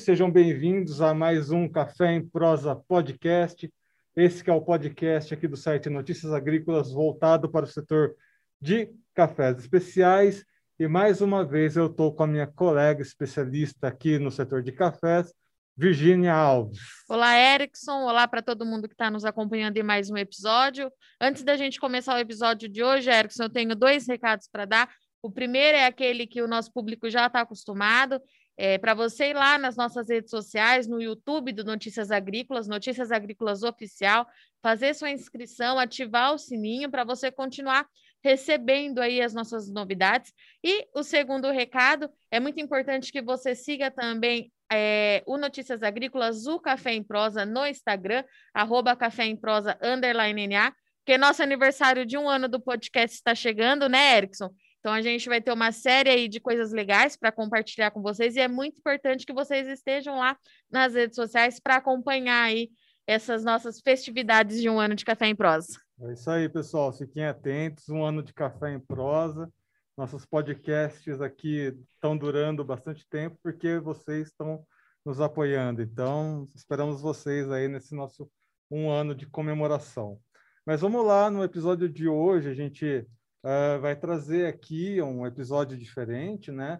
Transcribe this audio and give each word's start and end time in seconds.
sejam 0.00 0.30
bem-vindos 0.30 1.02
a 1.02 1.12
mais 1.12 1.50
um 1.50 1.68
Café 1.68 2.14
em 2.14 2.26
Prosa 2.26 2.74
Podcast. 2.74 3.70
Esse 4.16 4.48
é 4.48 4.52
o 4.52 4.62
podcast 4.62 5.34
aqui 5.34 5.46
do 5.46 5.58
site 5.58 5.90
Notícias 5.90 6.32
Agrícolas 6.32 6.90
voltado 6.90 7.50
para 7.50 7.66
o 7.66 7.68
setor 7.68 8.16
de 8.58 8.90
cafés 9.14 9.58
especiais. 9.58 10.42
E 10.78 10.88
mais 10.88 11.20
uma 11.20 11.44
vez 11.44 11.76
eu 11.76 11.84
estou 11.84 12.14
com 12.14 12.22
a 12.22 12.26
minha 12.26 12.46
colega 12.46 13.02
especialista 13.02 13.88
aqui 13.88 14.18
no 14.18 14.30
setor 14.30 14.62
de 14.62 14.72
cafés, 14.72 15.34
Virgínia 15.76 16.32
Alves. 16.32 16.80
Olá, 17.06 17.38
Erickson. 17.38 18.04
Olá 18.04 18.26
para 18.26 18.40
todo 18.40 18.64
mundo 18.64 18.88
que 18.88 18.94
está 18.94 19.10
nos 19.10 19.26
acompanhando 19.26 19.76
em 19.76 19.82
mais 19.82 20.10
um 20.10 20.16
episódio. 20.16 20.90
Antes 21.20 21.44
da 21.44 21.58
gente 21.58 21.78
começar 21.78 22.14
o 22.14 22.20
episódio 22.20 22.70
de 22.70 22.82
hoje, 22.82 23.10
Erickson, 23.10 23.42
eu 23.42 23.50
tenho 23.50 23.76
dois 23.76 24.08
recados 24.08 24.48
para 24.50 24.64
dar. 24.64 24.88
O 25.22 25.30
primeiro 25.30 25.76
é 25.76 25.84
aquele 25.84 26.26
que 26.26 26.40
o 26.40 26.48
nosso 26.48 26.72
público 26.72 27.10
já 27.10 27.26
está 27.26 27.42
acostumado. 27.42 28.18
É, 28.62 28.76
para 28.76 28.92
você 28.92 29.30
ir 29.30 29.32
lá 29.32 29.56
nas 29.56 29.74
nossas 29.74 30.10
redes 30.10 30.28
sociais, 30.28 30.86
no 30.86 31.00
YouTube 31.00 31.50
do 31.50 31.64
Notícias 31.64 32.10
Agrícolas, 32.10 32.68
Notícias 32.68 33.10
Agrícolas 33.10 33.62
Oficial, 33.62 34.26
fazer 34.62 34.92
sua 34.94 35.10
inscrição, 35.10 35.78
ativar 35.78 36.34
o 36.34 36.38
sininho 36.38 36.90
para 36.90 37.02
você 37.02 37.30
continuar 37.30 37.86
recebendo 38.22 38.98
aí 38.98 39.22
as 39.22 39.32
nossas 39.32 39.70
novidades. 39.70 40.30
E 40.62 40.86
o 40.94 41.02
segundo 41.02 41.50
recado, 41.50 42.10
é 42.30 42.38
muito 42.38 42.60
importante 42.60 43.10
que 43.10 43.22
você 43.22 43.54
siga 43.54 43.90
também 43.90 44.52
é, 44.70 45.22
o 45.24 45.38
Notícias 45.38 45.82
Agrícolas, 45.82 46.46
o 46.46 46.60
Café 46.60 46.92
em 46.92 47.02
Prosa 47.02 47.46
no 47.46 47.66
Instagram, 47.66 48.22
arroba 48.52 48.94
Café 48.94 49.24
em 49.24 49.36
Prosa, 49.36 49.78
underline 49.82 50.46
NA, 50.46 50.70
porque 50.98 51.16
nosso 51.16 51.42
aniversário 51.42 52.04
de 52.04 52.18
um 52.18 52.28
ano 52.28 52.46
do 52.46 52.60
podcast 52.60 53.16
está 53.16 53.34
chegando, 53.34 53.88
né, 53.88 54.18
Erickson? 54.18 54.50
Então 54.80 54.92
a 54.92 55.02
gente 55.02 55.28
vai 55.28 55.40
ter 55.40 55.52
uma 55.52 55.72
série 55.72 56.08
aí 56.08 56.28
de 56.28 56.40
coisas 56.40 56.72
legais 56.72 57.16
para 57.16 57.30
compartilhar 57.30 57.90
com 57.90 58.00
vocês 58.00 58.34
e 58.34 58.40
é 58.40 58.48
muito 58.48 58.78
importante 58.78 59.26
que 59.26 59.32
vocês 59.32 59.68
estejam 59.68 60.16
lá 60.16 60.36
nas 60.70 60.94
redes 60.94 61.14
sociais 61.14 61.60
para 61.60 61.76
acompanhar 61.76 62.44
aí 62.44 62.70
essas 63.06 63.44
nossas 63.44 63.80
festividades 63.80 64.60
de 64.60 64.70
um 64.70 64.80
ano 64.80 64.94
de 64.94 65.04
Café 65.04 65.26
em 65.26 65.36
Prosa. 65.36 65.78
É 66.00 66.12
isso 66.12 66.30
aí, 66.30 66.48
pessoal. 66.48 66.92
Fiquem 66.92 67.26
atentos. 67.26 67.88
Um 67.90 68.02
ano 68.02 68.22
de 68.22 68.32
Café 68.32 68.72
em 68.72 68.80
Prosa. 68.80 69.52
Nossos 69.96 70.24
podcasts 70.24 71.20
aqui 71.20 71.76
estão 71.92 72.16
durando 72.16 72.64
bastante 72.64 73.06
tempo 73.06 73.38
porque 73.42 73.78
vocês 73.78 74.28
estão 74.28 74.64
nos 75.04 75.20
apoiando. 75.20 75.82
Então, 75.82 76.48
esperamos 76.54 77.02
vocês 77.02 77.50
aí 77.50 77.68
nesse 77.68 77.94
nosso 77.94 78.30
um 78.70 78.88
ano 78.88 79.14
de 79.14 79.26
comemoração. 79.26 80.18
Mas 80.64 80.80
vamos 80.80 81.04
lá, 81.04 81.30
no 81.30 81.44
episódio 81.44 81.88
de 81.88 82.08
hoje, 82.08 82.48
a 82.48 82.54
gente 82.54 83.06
uh, 83.44 83.80
vai 83.80 83.96
trazer 83.96 84.46
aqui 84.46 85.00
um 85.02 85.26
episódio 85.26 85.76
diferente, 85.76 86.50
né? 86.50 86.78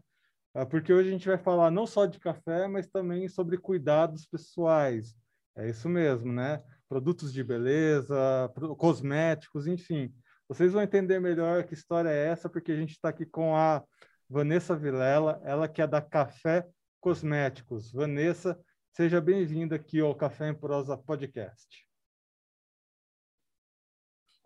Uh, 0.54 0.66
porque 0.66 0.92
hoje 0.92 1.08
a 1.08 1.12
gente 1.12 1.28
vai 1.28 1.38
falar 1.38 1.70
não 1.70 1.86
só 1.86 2.06
de 2.06 2.18
café, 2.18 2.66
mas 2.66 2.88
também 2.88 3.28
sobre 3.28 3.58
cuidados 3.58 4.26
pessoais. 4.26 5.14
É 5.56 5.68
isso 5.68 5.88
mesmo, 5.88 6.32
né? 6.32 6.62
Produtos 6.88 7.32
de 7.32 7.42
beleza, 7.44 8.50
cosméticos, 8.78 9.66
enfim. 9.66 10.12
Vocês 10.48 10.72
vão 10.72 10.82
entender 10.82 11.20
melhor 11.20 11.64
que 11.64 11.74
história 11.74 12.08
é 12.08 12.26
essa, 12.26 12.48
porque 12.48 12.72
a 12.72 12.76
gente 12.76 12.90
está 12.90 13.08
aqui 13.10 13.24
com 13.24 13.54
a 13.54 13.84
Vanessa 14.28 14.76
Vilela, 14.76 15.40
ela 15.44 15.68
que 15.68 15.82
é 15.82 15.86
da 15.86 16.00
Café 16.00 16.66
Cosméticos. 17.00 17.92
Vanessa, 17.92 18.58
seja 18.92 19.20
bem-vinda 19.20 19.76
aqui 19.76 20.00
ao 20.00 20.14
Café 20.14 20.48
em 20.48 20.54
Prosa 20.54 20.96
Podcast. 20.96 21.89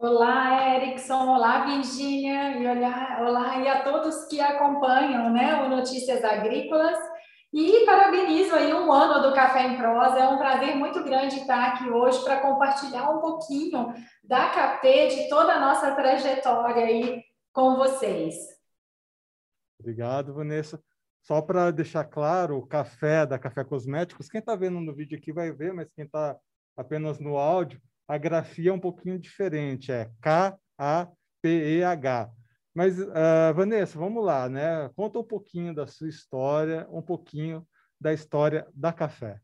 Olá, 0.07 0.77
Erickson, 0.77 1.27
olá, 1.27 1.65
Virgínia, 1.65 2.59
e 2.59 2.67
olá, 2.67 3.23
olá 3.23 3.59
e 3.59 3.67
a 3.67 3.83
todos 3.83 4.27
que 4.27 4.39
acompanham 4.39 5.33
né, 5.33 5.65
o 5.65 5.71
Notícias 5.71 6.23
Agrícolas. 6.23 6.99
E 7.51 7.87
parabenizo 7.87 8.55
aí 8.55 8.75
um 8.75 8.93
ano 8.93 9.27
do 9.27 9.35
Café 9.35 9.63
em 9.63 9.79
Prosa. 9.79 10.19
É 10.19 10.29
um 10.29 10.37
prazer 10.37 10.77
muito 10.77 11.03
grande 11.03 11.37
estar 11.37 11.69
aqui 11.69 11.89
hoje 11.89 12.23
para 12.23 12.43
compartilhar 12.43 13.09
um 13.13 13.19
pouquinho 13.19 13.95
da 14.23 14.51
CAP, 14.51 14.87
de 15.09 15.27
toda 15.31 15.55
a 15.55 15.61
nossa 15.61 15.95
trajetória 15.95 16.85
aí 16.85 17.25
com 17.51 17.77
vocês. 17.77 18.35
Obrigado, 19.81 20.35
Vanessa. 20.35 20.85
Só 21.23 21.41
para 21.41 21.71
deixar 21.71 22.05
claro, 22.05 22.59
o 22.59 22.67
café 22.67 23.25
da 23.25 23.39
Café 23.39 23.65
Cosméticos, 23.65 24.29
quem 24.29 24.41
está 24.41 24.55
vendo 24.55 24.81
no 24.81 24.95
vídeo 24.95 25.17
aqui 25.17 25.33
vai 25.33 25.51
ver, 25.51 25.73
mas 25.73 25.91
quem 25.95 26.05
está 26.05 26.37
apenas 26.77 27.19
no 27.19 27.39
áudio, 27.39 27.81
a 28.07 28.19
grafia 28.19 28.71
é 28.71 28.73
um 28.73 28.79
pouquinho 28.79 29.19
diferente, 29.19 29.91
é 29.91 30.11
K-A-P-E-H. 30.21 31.11
Mas, 32.75 33.01
uh, 33.01 33.55
Vanessa, 33.55 33.99
vamos 33.99 34.25
lá, 34.25 34.49
né? 34.49 34.91
Conta 34.97 35.19
um 35.21 35.25
pouquinho 35.25 35.75
da 35.75 35.87
sua 35.87 36.09
história, 36.09 36.87
um 36.91 37.01
pouquinho 37.01 37.65
da 38.01 38.13
história 38.13 38.67
da 38.75 38.93
café. 38.93 39.39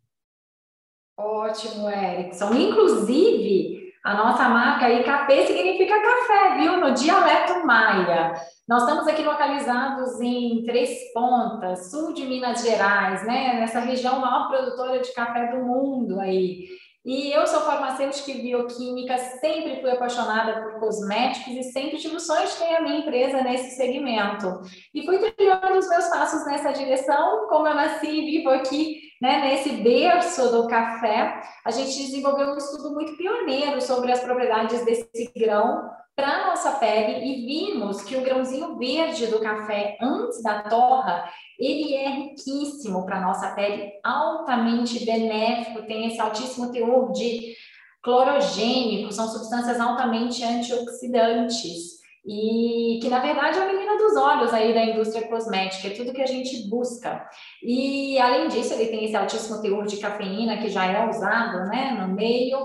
Ótimo, 1.16 1.88
Erickson. 1.88 2.53
Inclusive, 2.54 3.93
a 4.03 4.15
nossa 4.15 4.48
marca 4.48 4.88
IKP 4.91 5.47
significa 5.47 6.00
café, 6.00 6.56
viu? 6.59 6.78
No 6.78 6.92
dialeto 6.92 7.65
maia. 7.65 8.32
Nós 8.66 8.82
estamos 8.82 9.06
aqui 9.06 9.22
localizados 9.22 10.21
em 10.21 10.65
Três 10.65 11.12
Pontas, 11.12 11.91
sul 11.91 12.15
de 12.15 12.25
Minas 12.25 12.62
Gerais, 12.62 13.27
né? 13.27 13.60
Nessa 13.60 13.81
região 13.81 14.19
maior 14.19 14.48
produtora 14.48 15.00
de 15.00 15.12
café 15.12 15.48
do 15.54 15.65
mundo 15.65 16.19
aí. 16.19 16.66
E 17.03 17.33
eu 17.33 17.47
sou 17.47 17.61
farmacêutica 17.62 18.31
e 18.31 18.43
bioquímica, 18.43 19.16
sempre 19.16 19.81
fui 19.81 19.91
apaixonada 19.91 20.61
por 20.61 20.81
cosméticos 20.81 21.55
e 21.55 21.62
sempre 21.72 21.97
tive 21.97 22.16
o 22.16 22.21
sonho 22.21 22.47
de 22.47 22.56
ter 22.56 22.77
a 22.77 22.83
minha 22.83 22.99
empresa 22.99 23.43
nesse 23.43 23.75
segmento. 23.77 24.61
E 24.93 25.05
fui 25.06 25.19
trilhando 25.19 25.78
os 25.78 25.89
meus 25.89 26.06
passos 26.09 26.44
nessa 26.44 26.72
direção, 26.72 27.49
como 27.49 27.66
eu 27.66 27.75
nasci 27.75 28.06
e 28.06 28.27
vivo 28.27 28.50
aqui, 28.50 29.00
né, 29.21 29.41
nesse 29.41 29.71
berço 29.83 30.50
do 30.50 30.66
café, 30.66 31.41
a 31.65 31.71
gente 31.71 31.97
desenvolveu 31.97 32.49
um 32.49 32.56
estudo 32.56 32.93
muito 32.93 33.16
pioneiro 33.16 33.81
sobre 33.81 34.12
as 34.12 34.21
propriedades 34.21 34.84
desse 34.84 35.31
grão 35.37 35.91
para 36.16 36.48
nossa 36.48 36.72
pele 36.72 37.25
e 37.25 37.47
vimos 37.47 38.03
que 38.03 38.16
o 38.16 38.22
grãozinho 38.22 38.76
verde 38.76 39.26
do 39.26 39.41
café 39.41 39.97
antes 40.00 40.43
da 40.43 40.62
torra, 40.62 41.31
ele 41.59 41.94
é 41.94 42.09
riquíssimo 42.09 43.06
para 43.06 43.21
nossa 43.21 43.50
pele, 43.53 43.93
altamente 44.04 45.04
benéfico, 45.04 45.87
tem 45.87 46.09
esse 46.09 46.21
altíssimo 46.21 46.71
teor 46.72 47.12
de 47.12 47.54
clorogênico, 48.03 49.12
são 49.12 49.28
substâncias 49.28 49.81
altamente 49.81 50.43
antioxidantes 50.43 52.00
e 52.25 52.98
que 53.00 53.09
na 53.09 53.19
verdade 53.19 53.59
é 53.59 53.62
a 53.62 53.66
menina 53.66 53.97
dos 53.97 54.15
olhos 54.16 54.53
aí 54.53 54.75
da 54.75 54.84
indústria 54.84 55.27
cosmética, 55.27 55.88
é 55.88 55.97
tudo 55.97 56.12
que 56.12 56.22
a 56.22 56.27
gente 56.27 56.69
busca. 56.69 57.27
E 57.62 58.19
além 58.19 58.48
disso, 58.48 58.75
ele 58.75 58.88
tem 58.88 59.04
esse 59.04 59.16
altíssimo 59.16 59.60
teor 59.62 59.87
de 59.87 59.97
cafeína 59.97 60.59
que 60.59 60.69
já 60.69 60.84
é 60.84 61.09
usado, 61.09 61.66
né, 61.69 61.97
no 61.98 62.15
meio. 62.15 62.59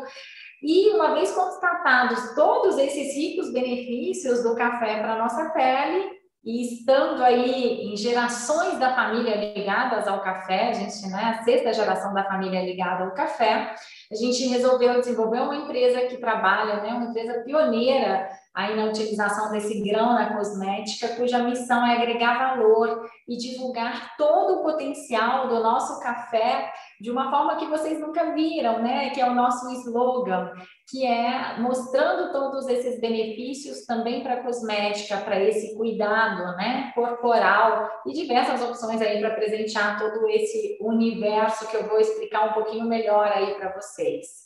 E 0.61 0.89
uma 0.91 1.13
vez 1.13 1.31
constatados 1.33 2.33
todos 2.35 2.77
esses 2.77 3.15
ricos 3.15 3.51
benefícios 3.51 4.43
do 4.43 4.55
café 4.55 4.99
para 4.99 5.13
a 5.13 5.17
nossa 5.17 5.49
pele, 5.49 6.15
e 6.45 6.61
estando 6.61 7.23
aí 7.23 7.87
em 7.87 7.97
gerações 7.97 8.77
da 8.77 8.93
família 8.93 9.35
ligadas 9.35 10.07
ao 10.07 10.21
café, 10.21 10.69
a 10.69 10.73
gente, 10.73 11.07
né, 11.07 11.35
a 11.39 11.43
sexta 11.43 11.73
geração 11.73 12.13
da 12.13 12.23
família 12.23 12.63
ligada 12.63 13.03
ao 13.03 13.15
café, 13.15 13.73
a 14.11 14.15
gente 14.15 14.45
resolveu 14.45 14.99
desenvolver 14.99 15.39
uma 15.39 15.55
empresa 15.55 16.01
que 16.01 16.17
trabalha, 16.17 16.81
né, 16.81 16.89
uma 16.89 17.07
empresa 17.07 17.41
pioneira 17.43 18.29
aí 18.53 18.75
na 18.75 18.85
utilização 18.85 19.49
desse 19.49 19.81
grão 19.81 20.13
na 20.13 20.37
cosmética, 20.37 21.15
cuja 21.15 21.39
missão 21.39 21.83
é 21.83 21.95
agregar 21.95 22.55
valor 22.55 23.09
e 23.27 23.35
divulgar 23.37 24.15
todo 24.15 24.59
o 24.59 24.63
potencial 24.63 25.47
do 25.47 25.63
nosso 25.63 25.99
café 25.99 26.71
de 26.99 27.11
uma 27.11 27.29
forma 27.29 27.57
que 27.57 27.65
vocês 27.67 27.99
nunca 27.99 28.33
viram, 28.33 28.81
né? 28.81 29.09
Que 29.09 29.21
é 29.21 29.29
o 29.29 29.33
nosso 29.33 29.69
slogan, 29.71 30.53
que 30.89 31.05
é 31.05 31.57
mostrando 31.59 32.31
todos 32.31 32.67
esses 32.67 32.99
benefícios 32.99 33.85
também 33.85 34.23
para 34.23 34.43
cosmética, 34.43 35.17
para 35.17 35.39
esse 35.39 35.75
cuidado, 35.75 36.55
né? 36.57 36.91
Corporal 36.93 37.89
e 38.05 38.13
diversas 38.13 38.61
opções 38.61 39.01
aí 39.01 39.19
para 39.19 39.35
presentear 39.35 39.99
todo 39.99 40.27
esse 40.29 40.77
universo 40.81 41.67
que 41.69 41.77
eu 41.77 41.87
vou 41.87 41.99
explicar 41.99 42.49
um 42.49 42.53
pouquinho 42.53 42.85
melhor 42.85 43.27
aí 43.27 43.55
para 43.55 43.73
vocês. 43.73 44.45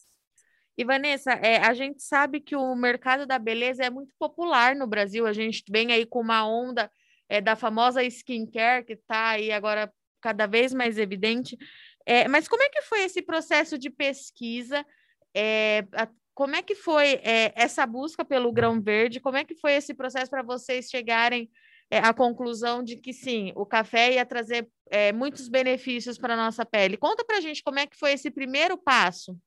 E 0.78 0.86
Vanessa, 0.86 1.34
é, 1.34 1.58
a 1.58 1.74
gente 1.74 2.02
sabe 2.02 2.40
que 2.40 2.56
o 2.56 2.74
mercado 2.74 3.26
da 3.26 3.38
beleza 3.38 3.84
é 3.84 3.90
muito 3.90 4.14
popular 4.18 4.74
no 4.76 4.88
Brasil. 4.88 5.28
A 5.28 5.34
gente 5.34 5.62
vem 5.70 5.92
aí 5.92 6.06
com 6.06 6.22
uma 6.22 6.48
onda 6.48 6.90
é, 7.28 7.42
da 7.42 7.54
famosa 7.54 8.02
skincare 8.04 8.86
que 8.86 8.94
está 8.94 9.32
aí 9.32 9.52
agora 9.52 9.92
cada 10.22 10.48
vez 10.48 10.74
mais 10.74 10.98
evidente. 10.98 11.58
É, 12.10 12.28
mas 12.28 12.48
como 12.48 12.64
é 12.64 12.70
que 12.70 12.82
foi 12.82 13.04
esse 13.04 13.22
processo 13.22 13.78
de 13.78 13.88
pesquisa? 13.88 14.84
É, 15.32 15.86
a, 15.94 16.08
como 16.34 16.56
é 16.56 16.64
que 16.64 16.74
foi 16.74 17.22
é, 17.24 17.54
essa 17.56 17.86
busca 17.86 18.26
pelo 18.26 18.52
grão 18.52 18.82
verde? 18.82 19.20
Como 19.20 19.38
é 19.38 19.46
que 19.46 19.54
foi 19.54 19.74
esse 19.74 19.94
processo 19.94 20.32
para 20.32 20.42
vocês 20.42 20.90
chegarem 20.90 21.52
é, 21.88 22.00
à 22.00 22.12
conclusão 22.12 22.82
de 22.82 22.96
que 22.96 23.14
sim, 23.14 23.54
o 23.56 23.64
café 23.64 24.14
ia 24.14 24.26
trazer 24.26 24.68
é, 24.90 25.14
muitos 25.14 25.48
benefícios 25.48 26.18
para 26.18 26.34
a 26.34 26.38
nossa 26.38 26.66
pele? 26.66 26.98
Conta 26.98 27.24
para 27.24 27.38
a 27.38 27.42
gente 27.42 27.62
como 27.62 27.78
é 27.78 27.86
que 27.86 27.96
foi 27.96 28.14
esse 28.14 28.32
primeiro 28.32 28.76
passo. 28.76 29.38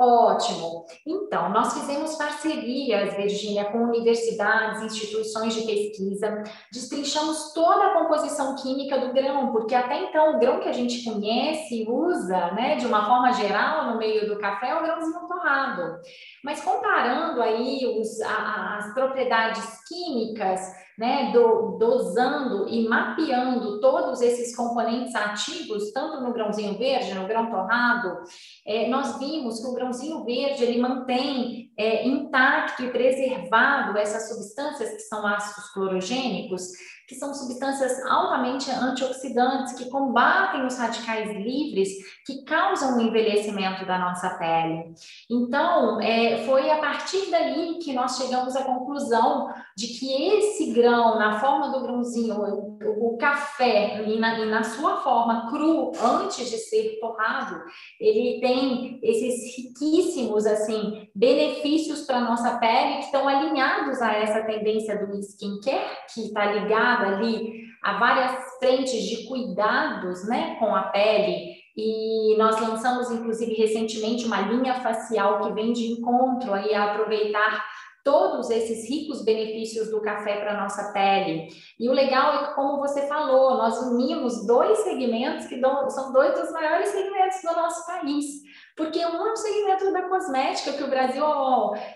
Ótimo. 0.00 0.86
Então, 1.04 1.50
nós 1.50 1.74
fizemos 1.74 2.14
parcerias, 2.14 3.16
Virgínia, 3.16 3.64
com 3.64 3.78
universidades, 3.78 4.80
instituições 4.80 5.54
de 5.54 5.62
pesquisa, 5.62 6.44
destrinchamos 6.70 7.52
toda 7.52 7.84
a 7.84 7.94
composição 7.94 8.54
química 8.54 8.96
do 8.96 9.12
grão, 9.12 9.50
porque 9.50 9.74
até 9.74 10.04
então 10.04 10.36
o 10.36 10.38
grão 10.38 10.60
que 10.60 10.68
a 10.68 10.72
gente 10.72 11.02
conhece 11.02 11.82
e 11.82 11.90
usa, 11.90 12.52
né, 12.52 12.76
de 12.76 12.86
uma 12.86 13.06
forma 13.06 13.32
geral 13.32 13.90
no 13.90 13.98
meio 13.98 14.28
do 14.28 14.38
café 14.38 14.68
é 14.68 14.76
o 14.76 14.84
grãozinho 14.84 15.26
torrado. 15.26 16.00
Mas 16.44 16.62
comparando 16.62 17.42
aí 17.42 17.84
os, 18.00 18.20
a, 18.20 18.76
as 18.76 18.94
propriedades 18.94 19.80
químicas, 19.88 20.60
né, 20.98 21.30
do, 21.30 21.78
dosando 21.78 22.68
e 22.68 22.88
mapeando 22.88 23.80
todos 23.80 24.20
esses 24.20 24.54
componentes 24.56 25.14
ativos, 25.14 25.92
tanto 25.92 26.20
no 26.20 26.32
grãozinho 26.32 26.76
verde, 26.76 27.14
no 27.14 27.28
grão 27.28 27.48
torrado, 27.48 28.18
é, 28.66 28.88
nós 28.88 29.16
vimos 29.16 29.60
que 29.60 29.68
o 29.68 29.74
grãozinho 29.74 30.24
verde 30.24 30.64
ele 30.64 30.80
mantém 30.80 31.70
é, 31.78 32.04
intacto 32.04 32.82
e 32.82 32.90
preservado 32.90 33.96
essas 33.96 34.28
substâncias 34.28 34.90
que 34.90 35.02
são 35.02 35.24
ácidos 35.24 35.70
clorogênicos, 35.70 36.64
que 37.08 37.14
são 37.14 37.32
substâncias 37.32 38.04
altamente 38.04 38.70
antioxidantes, 38.70 39.72
que 39.72 39.88
combatem 39.88 40.66
os 40.66 40.76
radicais 40.76 41.30
livres, 41.30 41.88
que 42.26 42.44
causam 42.44 42.98
o 42.98 43.00
envelhecimento 43.00 43.86
da 43.86 43.98
nossa 43.98 44.28
pele. 44.36 44.92
Então, 45.30 45.98
é, 46.02 46.44
foi 46.44 46.70
a 46.70 46.76
partir 46.76 47.30
daí 47.30 47.78
que 47.82 47.94
nós 47.94 48.18
chegamos 48.18 48.54
à 48.54 48.62
conclusão 48.62 49.48
de 49.74 49.86
que 49.86 50.22
esse 50.22 50.74
grão, 50.74 51.18
na 51.18 51.40
forma 51.40 51.70
do 51.70 51.80
grãozinho, 51.80 52.34
o, 52.34 53.14
o 53.14 53.16
café, 53.16 54.04
e 54.06 54.18
na, 54.18 54.40
e 54.40 54.46
na 54.46 54.62
sua 54.62 54.98
forma 54.98 55.48
cru, 55.48 55.92
antes 56.02 56.50
de 56.50 56.58
ser 56.58 56.98
torrado, 57.00 57.58
ele 57.98 58.38
tem 58.38 59.00
esses 59.02 59.56
riquíssimos, 59.56 60.44
assim, 60.44 61.08
benefícios 61.14 62.02
para 62.02 62.18
a 62.18 62.28
nossa 62.28 62.58
pele 62.58 62.96
que 62.96 63.04
estão 63.04 63.26
alinhados 63.26 64.02
a 64.02 64.12
essa 64.12 64.42
tendência 64.42 65.06
do 65.06 65.18
skincare, 65.20 65.96
que 66.12 66.20
está 66.26 66.52
ligado 66.52 66.97
ali 67.06 67.58
a 67.82 67.98
várias 67.98 68.58
frentes 68.58 69.02
de 69.04 69.26
cuidados 69.26 70.26
né, 70.26 70.56
com 70.58 70.74
a 70.74 70.82
pele. 70.82 71.56
E 71.76 72.36
nós 72.36 72.60
lançamos, 72.60 73.10
inclusive, 73.10 73.54
recentemente 73.54 74.26
uma 74.26 74.40
linha 74.40 74.74
facial 74.80 75.42
que 75.42 75.52
vem 75.52 75.72
de 75.72 75.92
encontro 75.92 76.52
aí 76.52 76.74
a 76.74 76.92
aproveitar 76.92 77.64
todos 78.04 78.50
esses 78.50 78.88
ricos 78.88 79.22
benefícios 79.22 79.90
do 79.90 80.00
café 80.00 80.40
para 80.40 80.52
a 80.52 80.62
nossa 80.62 80.92
pele. 80.92 81.48
E 81.78 81.88
o 81.88 81.92
legal 81.92 82.34
é 82.34 82.46
que, 82.46 82.54
como 82.54 82.78
você 82.78 83.06
falou, 83.06 83.58
nós 83.58 83.78
unimos 83.82 84.46
dois 84.46 84.78
segmentos 84.78 85.46
que 85.46 85.60
são 85.90 86.10
dois 86.12 86.34
dos 86.40 86.50
maiores 86.50 86.88
segmentos 86.88 87.42
do 87.42 87.54
nosso 87.54 87.86
país. 87.86 88.47
Porque 88.78 89.04
o 89.04 89.36
segmento 89.36 89.92
da 89.92 90.02
cosmética, 90.02 90.72
que 90.72 90.84
o 90.84 90.88
Brasil 90.88 91.24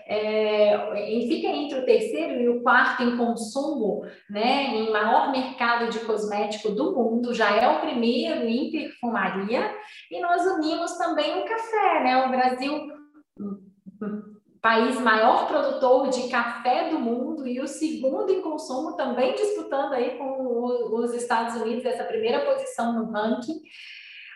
é, 0.05 0.77
fica 1.29 1.47
entre 1.47 1.79
o 1.79 1.85
terceiro 1.85 2.41
e 2.41 2.49
o 2.49 2.61
quarto 2.61 3.01
em 3.03 3.15
consumo, 3.15 4.05
né, 4.29 4.65
em 4.65 4.91
maior 4.91 5.31
mercado 5.31 5.89
de 5.89 5.99
cosmético 5.99 6.71
do 6.71 6.93
mundo, 6.93 7.33
já 7.33 7.55
é 7.55 7.69
o 7.69 7.79
primeiro 7.79 8.45
em 8.45 8.69
perfumaria, 8.69 9.73
e 10.11 10.19
nós 10.19 10.45
unimos 10.45 10.97
também 10.97 11.39
o 11.39 11.45
café, 11.45 12.03
né? 12.03 12.25
O 12.25 12.29
Brasil 12.29 12.91
país 14.61 14.99
maior 14.99 15.47
produtor 15.47 16.09
de 16.09 16.29
café 16.29 16.89
do 16.89 16.99
mundo 16.99 17.47
e 17.47 17.59
o 17.59 17.67
segundo 17.67 18.31
em 18.31 18.41
consumo, 18.41 18.97
também 18.97 19.35
disputando 19.35 19.93
aí 19.93 20.17
com 20.17 20.95
os 20.95 21.13
Estados 21.13 21.61
Unidos 21.61 21.85
essa 21.85 22.03
primeira 22.03 22.45
posição 22.45 22.93
no 22.93 23.11
ranking. 23.11 23.61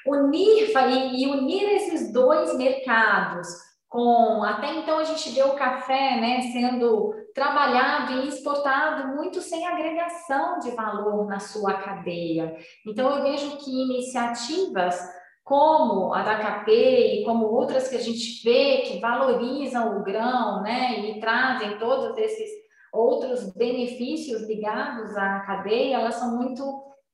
Unir 0.07 0.71
e 1.13 1.27
unir 1.27 1.63
esses 1.75 2.12
dois 2.13 2.56
mercados 2.57 3.48
com 3.89 4.44
até 4.44 4.75
então 4.75 5.00
a 5.00 5.04
gente 5.04 5.30
vê 5.30 5.44
o 5.44 5.56
café 5.56 6.19
né, 6.19 6.42
sendo 6.54 7.13
trabalhado 7.33 8.13
e 8.13 8.27
exportado 8.27 9.15
muito 9.15 9.42
sem 9.42 9.65
agregação 9.65 10.59
de 10.59 10.71
valor 10.71 11.27
na 11.27 11.39
sua 11.39 11.74
cadeia. 11.75 12.56
Então 12.86 13.15
eu 13.15 13.24
vejo 13.24 13.57
que 13.57 13.71
iniciativas 13.71 15.00
como 15.44 16.13
a 16.13 16.24
da 16.24 16.39
KP 16.39 16.71
e 16.71 17.24
como 17.24 17.45
outras 17.45 17.88
que 17.88 17.95
a 17.95 18.01
gente 18.01 18.44
vê 18.44 18.80
que 18.80 19.00
valorizam 19.00 19.98
o 19.98 20.04
grão, 20.04 20.62
né, 20.62 21.00
e 21.00 21.21
trazem 21.21 21.77
todos 21.77 22.18
esses 22.18 22.50
outros 22.92 23.54
benefícios 23.54 24.45
ligados 24.45 25.15
à 25.15 25.39
cadeia, 25.42 25.95
elas 25.95 26.15
são 26.15 26.36
muito 26.36 26.63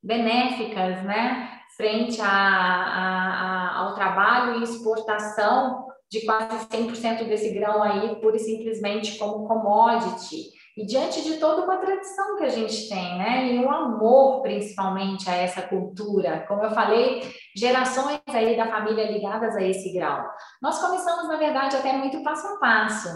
benéficas, 0.01 1.03
né, 1.03 1.47
frente 1.75 2.21
a, 2.21 2.27
a, 2.27 3.33
a, 3.39 3.79
ao 3.79 3.95
trabalho 3.95 4.59
e 4.59 4.63
exportação 4.63 5.87
de 6.09 6.21
quase 6.25 6.67
100% 6.67 7.27
desse 7.27 7.51
grão 7.53 7.81
aí, 7.81 8.15
pura 8.17 8.35
e 8.35 8.39
simplesmente 8.39 9.17
como 9.17 9.47
commodity. 9.47 10.51
E 10.75 10.85
diante 10.85 11.23
de 11.23 11.37
toda 11.37 11.63
uma 11.63 11.77
tradição 11.77 12.35
que 12.35 12.43
a 12.43 12.49
gente 12.49 12.89
tem, 12.89 13.17
né? 13.17 13.51
E 13.51 13.59
um 13.59 13.71
amor, 13.71 14.41
principalmente, 14.41 15.29
a 15.29 15.35
essa 15.35 15.61
cultura. 15.61 16.45
Como 16.47 16.63
eu 16.63 16.71
falei, 16.71 17.21
gerações 17.55 18.21
aí 18.27 18.57
da 18.57 18.67
família 18.67 19.11
ligadas 19.11 19.55
a 19.55 19.61
esse 19.61 19.93
grau. 19.93 20.27
Nós 20.61 20.79
começamos, 20.79 21.27
na 21.27 21.37
verdade, 21.37 21.75
até 21.75 21.93
muito 21.93 22.23
passo 22.23 22.47
a 22.47 22.57
passo. 22.57 23.09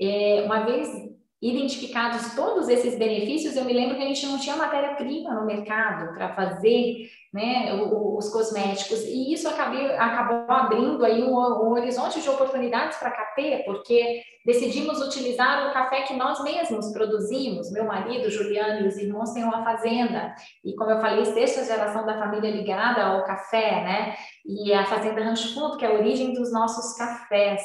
É, 0.00 0.42
uma 0.46 0.60
vez 0.60 0.88
identificados 1.42 2.36
todos 2.36 2.68
esses 2.68 2.96
benefícios, 2.96 3.56
eu 3.56 3.64
me 3.64 3.72
lembro 3.72 3.96
que 3.96 4.02
a 4.02 4.06
gente 4.06 4.24
não 4.26 4.38
tinha 4.38 4.54
matéria-prima 4.54 5.34
no 5.34 5.44
mercado 5.44 6.14
para 6.14 6.32
fazer 6.34 7.10
né, 7.34 7.72
os 7.82 8.28
cosméticos, 8.28 9.00
e 9.04 9.32
isso 9.32 9.48
acabou, 9.48 10.44
abrindo 10.48 11.04
aí 11.04 11.22
um, 11.22 11.34
um 11.34 11.72
horizonte 11.72 12.20
de 12.20 12.28
oportunidades 12.28 12.98
para 12.98 13.08
a 13.08 13.12
KP, 13.12 13.62
porque 13.64 14.22
decidimos 14.46 15.00
utilizar 15.00 15.68
o 15.68 15.72
café 15.72 16.02
que 16.02 16.14
nós 16.14 16.44
mesmos 16.44 16.92
produzimos. 16.92 17.72
Meu 17.72 17.86
marido, 17.86 18.30
Juliano 18.30 18.84
e 18.84 18.88
os 18.88 18.96
irmãos 18.98 19.32
têm 19.32 19.42
uma 19.42 19.64
fazenda, 19.64 20.34
e 20.64 20.76
como 20.76 20.90
eu 20.90 21.00
falei, 21.00 21.24
sexta 21.24 21.64
geração 21.64 22.06
da 22.06 22.18
família 22.18 22.50
ligada 22.50 23.02
ao 23.02 23.24
café, 23.24 23.82
né, 23.82 24.14
e 24.46 24.72
a 24.72 24.84
Fazenda 24.84 25.24
Rancho 25.24 25.54
Fundo, 25.54 25.76
que 25.76 25.84
é 25.84 25.88
a 25.88 25.98
origem 25.98 26.34
dos 26.34 26.52
nossos 26.52 26.96
cafés. 26.96 27.62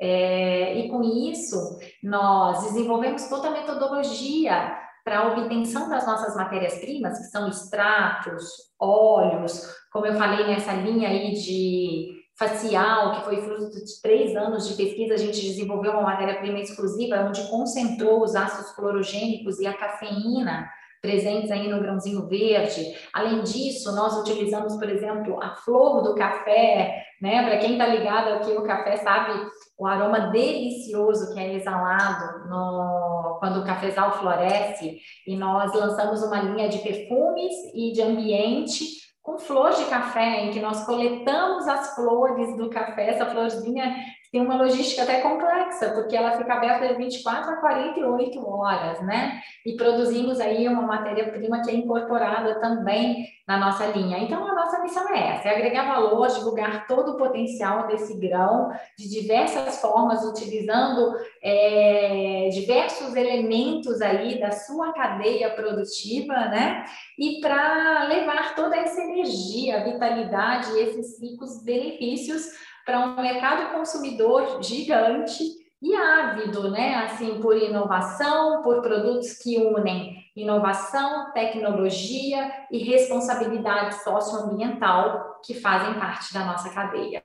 É, 0.00 0.78
e 0.78 0.88
com 0.88 1.02
isso, 1.02 1.78
nós 2.02 2.64
desenvolvemos 2.64 3.28
toda 3.28 3.48
a 3.48 3.52
metodologia 3.52 4.76
para 5.04 5.18
a 5.18 5.28
obtenção 5.32 5.88
das 5.88 6.06
nossas 6.06 6.36
matérias-primas, 6.36 7.18
que 7.18 7.24
são 7.24 7.48
extratos, 7.48 8.44
óleos, 8.78 9.66
como 9.92 10.06
eu 10.06 10.14
falei 10.14 10.46
nessa 10.46 10.72
linha 10.72 11.08
aí 11.08 11.32
de 11.32 12.22
facial, 12.38 13.12
que 13.12 13.24
foi 13.24 13.42
fruto 13.42 13.84
de 13.84 14.00
três 14.00 14.36
anos 14.36 14.68
de 14.68 14.74
pesquisa, 14.74 15.14
a 15.14 15.18
gente 15.18 15.40
desenvolveu 15.40 15.92
uma 15.92 16.02
matéria-prima 16.02 16.58
exclusiva 16.60 17.24
onde 17.26 17.48
concentrou 17.48 18.22
os 18.22 18.34
ácidos 18.34 18.72
clorogênicos 18.72 19.60
e 19.60 19.66
a 19.66 19.76
cafeína 19.76 20.68
presentes 21.02 21.50
aí 21.50 21.68
no 21.68 21.80
grãozinho 21.80 22.28
verde. 22.28 22.94
Além 23.12 23.42
disso, 23.42 23.92
nós 23.92 24.16
utilizamos, 24.18 24.76
por 24.76 24.88
exemplo, 24.88 25.42
a 25.42 25.56
flor 25.56 26.00
do 26.00 26.14
café, 26.14 27.04
né? 27.20 27.42
Para 27.42 27.58
quem 27.58 27.72
está 27.72 27.86
ligado 27.86 28.34
aqui 28.34 28.52
o 28.52 28.62
café 28.62 28.96
sabe 28.98 29.32
o 29.76 29.84
aroma 29.84 30.30
delicioso 30.30 31.34
que 31.34 31.40
é 31.40 31.54
exalado 31.54 32.48
no, 32.48 33.36
quando 33.40 33.60
o 33.60 33.66
cafezal 33.66 34.12
floresce. 34.12 35.00
E 35.26 35.36
nós 35.36 35.74
lançamos 35.74 36.22
uma 36.22 36.40
linha 36.40 36.68
de 36.68 36.78
perfumes 36.78 37.52
e 37.74 37.90
de 37.92 38.00
ambiente 38.00 39.02
com 39.20 39.38
flor 39.38 39.70
de 39.70 39.84
café, 39.86 40.44
em 40.44 40.50
que 40.50 40.60
nós 40.60 40.84
coletamos 40.84 41.66
as 41.66 41.94
flores 41.94 42.56
do 42.56 42.70
café, 42.70 43.08
essa 43.08 43.26
florzinha 43.26 43.94
tem 44.32 44.40
uma 44.40 44.56
logística 44.56 45.02
até 45.02 45.20
complexa, 45.20 45.90
porque 45.90 46.16
ela 46.16 46.38
fica 46.38 46.54
aberta 46.54 46.88
de 46.88 46.94
24 46.94 47.52
a 47.52 47.56
48 47.56 48.48
horas, 48.48 49.02
né? 49.02 49.42
E 49.64 49.76
produzimos 49.76 50.40
aí 50.40 50.66
uma 50.66 50.80
matéria-prima 50.80 51.60
que 51.60 51.70
é 51.70 51.74
incorporada 51.74 52.58
também 52.58 53.26
na 53.46 53.58
nossa 53.58 53.84
linha. 53.84 54.16
Então, 54.20 54.46
a 54.46 54.54
nossa 54.54 54.80
missão 54.82 55.06
é 55.10 55.36
essa, 55.36 55.48
é 55.48 55.54
agregar 55.54 55.86
valor, 55.86 56.28
divulgar 56.28 56.86
todo 56.86 57.12
o 57.12 57.16
potencial 57.18 57.86
desse 57.88 58.18
grão 58.18 58.70
de 58.96 59.06
diversas 59.10 59.82
formas, 59.82 60.24
utilizando 60.24 61.14
é, 61.42 62.48
diversos 62.52 63.14
elementos 63.14 64.00
aí 64.00 64.40
da 64.40 64.50
sua 64.50 64.94
cadeia 64.94 65.50
produtiva, 65.50 66.32
né? 66.32 66.86
E 67.18 67.38
para 67.38 68.04
levar 68.04 68.54
toda 68.54 68.76
essa 68.76 69.02
energia, 69.02 69.84
vitalidade 69.84 70.70
esses 70.78 71.20
ricos 71.20 71.62
benefícios 71.62 72.71
para 72.84 73.00
um 73.00 73.20
mercado 73.20 73.72
consumidor 73.72 74.62
gigante 74.62 75.42
e 75.80 75.94
ávido, 75.94 76.70
né? 76.70 76.94
Assim, 77.04 77.40
por 77.40 77.56
inovação, 77.56 78.62
por 78.62 78.80
produtos 78.82 79.32
que 79.34 79.58
unem 79.58 80.22
inovação, 80.34 81.32
tecnologia 81.32 82.66
e 82.70 82.78
responsabilidade 82.78 84.02
socioambiental 84.02 85.40
que 85.44 85.54
fazem 85.54 85.98
parte 85.98 86.32
da 86.32 86.44
nossa 86.44 86.70
cadeia. 86.70 87.22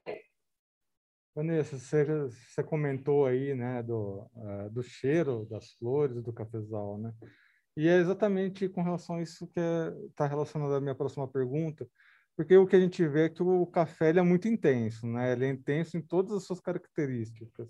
Vanessa, 1.34 1.78
você, 1.78 2.04
você 2.04 2.64
comentou 2.64 3.26
aí, 3.26 3.54
né, 3.54 3.84
do, 3.84 4.28
uh, 4.36 4.70
do 4.72 4.82
cheiro 4.82 5.46
das 5.50 5.72
flores 5.74 6.24
do 6.24 6.34
cafezal, 6.34 6.98
né? 6.98 7.14
E 7.78 7.88
é 7.88 7.98
exatamente 7.98 8.68
com 8.68 8.82
relação 8.82 9.18
a 9.18 9.22
isso 9.22 9.46
que 9.46 9.60
está 9.60 9.62
é, 9.62 10.10
tá 10.16 10.26
relacionado 10.26 10.74
à 10.74 10.82
minha 10.82 10.96
próxima 10.96 11.28
pergunta, 11.28 11.88
porque 12.38 12.56
o 12.56 12.68
que 12.68 12.76
a 12.76 12.80
gente 12.80 13.06
vê 13.08 13.26
é 13.26 13.30
que 13.30 13.42
o 13.42 13.66
café 13.66 14.12
é 14.12 14.22
muito 14.22 14.48
intenso, 14.48 15.08
né? 15.08 15.32
Ele 15.34 15.46
é 15.46 15.50
intenso 15.50 15.98
em 15.98 16.02
todas 16.02 16.34
as 16.34 16.44
suas 16.44 16.60
características. 16.60 17.68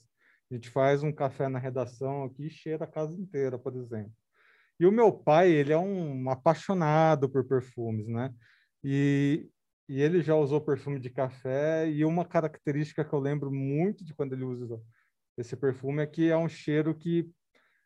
A 0.52 0.54
gente 0.54 0.70
faz 0.70 1.04
um 1.04 1.12
café 1.12 1.48
na 1.48 1.58
redação 1.58 2.26
aqui 2.26 2.48
e 2.48 2.50
cheira 2.50 2.84
a 2.84 2.88
casa 2.88 3.18
inteira, 3.18 3.58
por 3.58 3.74
exemplo. 3.78 4.12
E 4.78 4.86
o 4.86 4.92
meu 4.92 5.12
pai, 5.12 5.50
ele 5.50 5.72
é 5.72 5.78
um 5.78 6.30
apaixonado 6.30 7.30
por 7.30 7.46
perfumes, 7.48 8.10
né? 8.10 8.34
E, 8.84 9.50
e 9.88 10.02
ele 10.02 10.22
já 10.22 10.36
usou 10.36 10.60
perfume 10.60 11.00
de 11.00 11.10
café 11.10 11.90
e 11.90 12.04
uma 12.04 12.26
característica 12.26 13.06
que 13.06 13.14
eu 13.14 13.20
lembro 13.20 13.50
muito 13.50 14.04
de 14.04 14.14
quando 14.14 14.34
ele 14.34 14.44
usa 14.44 14.82
esse 15.38 15.56
perfume 15.56 16.04
é 16.04 16.08
que 16.08 16.30
é 16.30 16.38
um 16.38 16.50
cheiro 16.50 16.94
que 16.94 17.30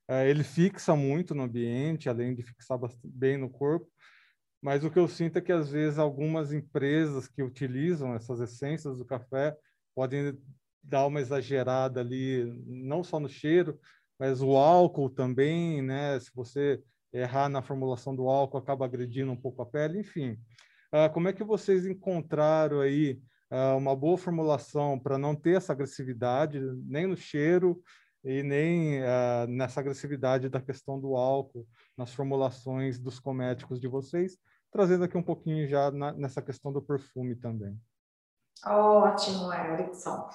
é, 0.08 0.28
ele 0.30 0.44
fixa 0.44 0.96
muito 0.96 1.36
no 1.36 1.44
ambiente, 1.44 2.10
além 2.10 2.34
de 2.34 2.42
fixar 2.42 2.80
bem 3.04 3.38
no 3.38 3.50
corpo, 3.50 3.88
mas 4.62 4.84
o 4.84 4.92
que 4.92 5.00
eu 5.00 5.08
sinto 5.08 5.38
é 5.38 5.42
que 5.42 5.52
às 5.52 5.72
vezes 5.72 5.98
algumas 5.98 6.54
empresas 6.54 7.28
que 7.28 7.42
utilizam 7.42 8.14
essas 8.14 8.40
essências 8.40 8.98
do 8.98 9.06
café 9.06 9.56
podem 9.96 10.38
dar 10.84 11.06
uma 11.08 11.20
exagerada 11.20 12.00
ali, 12.00 12.46
não 12.66 13.04
só 13.04 13.20
no 13.20 13.30
cheiro, 13.30 13.80
mas 14.20 14.42
o 14.42 14.56
álcool 14.56 15.10
também, 15.10 15.82
né? 15.82 16.20
Se 16.20 16.32
você 16.34 16.82
errar 17.12 17.50
na 17.50 17.62
formulação 17.62 18.16
do 18.16 18.28
álcool, 18.30 18.58
acaba 18.58 18.86
agredindo 18.86 19.32
um 19.32 19.36
pouco 19.36 19.62
a 19.62 19.66
pele, 19.66 20.00
enfim. 20.00 20.38
Uh, 20.94 21.12
como 21.14 21.28
é 21.28 21.34
que 21.34 21.44
vocês 21.44 21.86
encontraram 21.86 22.82
aí 22.82 23.20
uh, 23.52 23.78
uma 23.78 23.96
boa 23.96 24.18
formulação 24.18 25.00
para 25.00 25.18
não 25.18 25.36
ter 25.36 25.58
essa 25.58 25.74
agressividade, 25.74 26.60
nem 26.86 27.08
no 27.08 27.18
cheiro 27.18 27.82
e 28.24 28.44
nem 28.44 29.02
uh, 29.02 29.48
nessa 29.48 29.80
agressividade 29.80 30.50
da 30.50 30.62
questão 30.62 31.00
do 31.00 31.16
álcool 31.16 31.68
nas 31.98 32.14
formulações 32.14 33.00
dos 33.00 33.20
cométicos 33.20 33.80
de 33.80 33.88
vocês, 33.88 34.38
trazendo 34.72 35.04
aqui 35.04 35.18
um 35.18 35.24
pouquinho 35.24 35.68
já 35.68 35.92
na, 35.92 36.12
nessa 36.14 36.42
questão 36.42 36.72
do 36.72 36.82
perfume 36.82 37.36
também. 37.36 37.78
Ótimo, 38.66 39.52
Erickson. 39.52 40.30